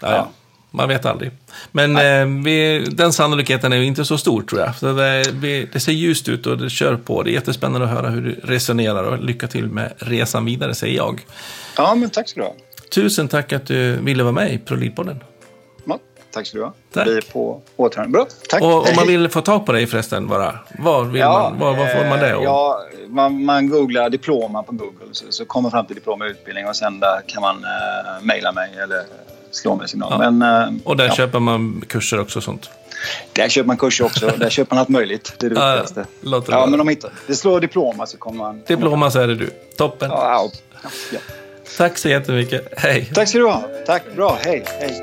Ja, 0.00 0.10
ja. 0.10 0.30
Man 0.70 0.88
vet 0.88 1.06
aldrig. 1.06 1.30
Men 1.72 1.96
eh, 1.96 2.44
vi, 2.44 2.86
den 2.90 3.12
sannolikheten 3.12 3.72
är 3.72 3.76
ju 3.76 3.84
inte 3.84 4.04
så 4.04 4.18
stor 4.18 4.42
tror 4.42 4.60
jag. 4.60 4.76
Så 4.76 4.92
det, 4.92 5.24
vi, 5.32 5.68
det, 5.72 5.80
ser 5.80 5.92
ljust 5.92 6.28
ut 6.28 6.46
och 6.46 6.58
det 6.58 6.70
kör 6.70 6.96
på. 6.96 7.22
Det 7.22 7.30
är 7.30 7.32
jättespännande 7.32 7.86
att 7.86 7.92
höra 7.92 8.08
hur 8.08 8.22
du 8.22 8.40
resonerar 8.44 9.04
och 9.04 9.24
lycka 9.24 9.46
till 9.46 9.66
med 9.66 9.92
resan 9.96 10.44
vidare, 10.44 10.74
säger 10.74 10.96
jag. 10.96 11.20
Ja, 11.76 11.94
men 11.94 12.10
tack 12.10 12.28
ska 12.28 12.40
du 12.40 12.46
ha. 12.46 12.54
Tusen 12.94 13.28
tack 13.28 13.52
att 13.52 13.66
du 13.66 13.96
ville 13.96 14.22
vara 14.22 14.32
med 14.32 14.52
i 14.52 14.58
ProLead-podden. 14.58 15.20
Tack 16.32 16.46
ska 16.46 16.58
du 16.58 16.64
ha. 16.64 16.72
Tack. 16.92 17.06
Vi 17.06 17.16
är 17.16 17.20
på 17.32 17.62
återhörande. 17.76 18.12
Bra, 18.12 18.26
tack. 18.48 18.62
Och 18.62 18.88
om 18.88 18.96
man 18.96 19.06
vill 19.06 19.28
få 19.28 19.40
tag 19.40 19.66
på 19.66 19.72
dig 19.72 19.86
förresten 19.86 20.28
bara, 20.28 20.58
var, 20.78 21.04
vill 21.04 21.20
ja, 21.20 21.50
man, 21.50 21.58
var, 21.58 21.76
var 21.76 21.86
får 21.86 22.08
man 22.08 22.18
det? 22.18 22.34
Och... 22.34 22.44
Ja, 22.44 22.82
man, 23.12 23.44
man 23.44 23.68
googlar 23.68 24.10
diploma 24.10 24.62
på 24.62 24.72
Google 24.72 25.06
så, 25.12 25.24
så 25.30 25.44
kommer 25.44 25.70
fram 25.70 25.86
till 25.86 25.94
diploma 25.94 26.26
utbildning 26.26 26.66
och 26.66 26.76
sen 26.76 27.00
där 27.00 27.20
kan 27.26 27.42
man 27.42 27.56
uh, 27.56 28.24
mejla 28.26 28.52
mig 28.52 28.70
eller 28.82 29.04
slå 29.50 29.76
mig 29.76 29.88
signal. 29.88 30.08
Ja. 30.10 30.30
Men, 30.30 30.72
uh, 30.72 30.80
och 30.84 30.96
där 30.96 31.06
ja. 31.06 31.14
köper 31.14 31.38
man 31.38 31.84
kurser 31.88 32.20
också 32.20 32.38
och 32.38 32.42
sånt? 32.42 32.70
Där 33.32 33.48
köper 33.48 33.66
man 33.66 33.76
kurser 33.76 34.04
också. 34.04 34.26
där 34.38 34.50
köper 34.50 34.74
man 34.74 34.80
allt 34.80 34.88
möjligt. 34.88 35.34
Det 35.38 35.46
är 35.46 35.50
det 35.50 35.54
viktigaste. 35.54 36.06
Ja, 36.20 36.42
ja, 36.48 36.66
men 36.66 36.80
om 36.80 36.90
inte 36.90 37.10
det 37.26 37.34
slår 37.34 37.60
diploma 37.60 38.06
så 38.06 38.16
kommer 38.16 38.38
man... 38.38 38.62
Diploma 38.66 39.10
så 39.10 39.20
är 39.20 39.28
det 39.28 39.34
du. 39.34 39.50
Toppen. 39.76 40.10
Ja. 40.10 40.50
Tack 41.76 41.98
så 41.98 42.08
jättemycket. 42.08 42.68
Hej. 42.76 43.10
Tack 43.14 43.28
ska 43.28 43.38
du 43.38 43.44
ha. 43.44 43.64
Tack. 43.86 44.02
Bra. 44.16 44.38
Hej. 44.44 44.64
Hej. 44.80 45.02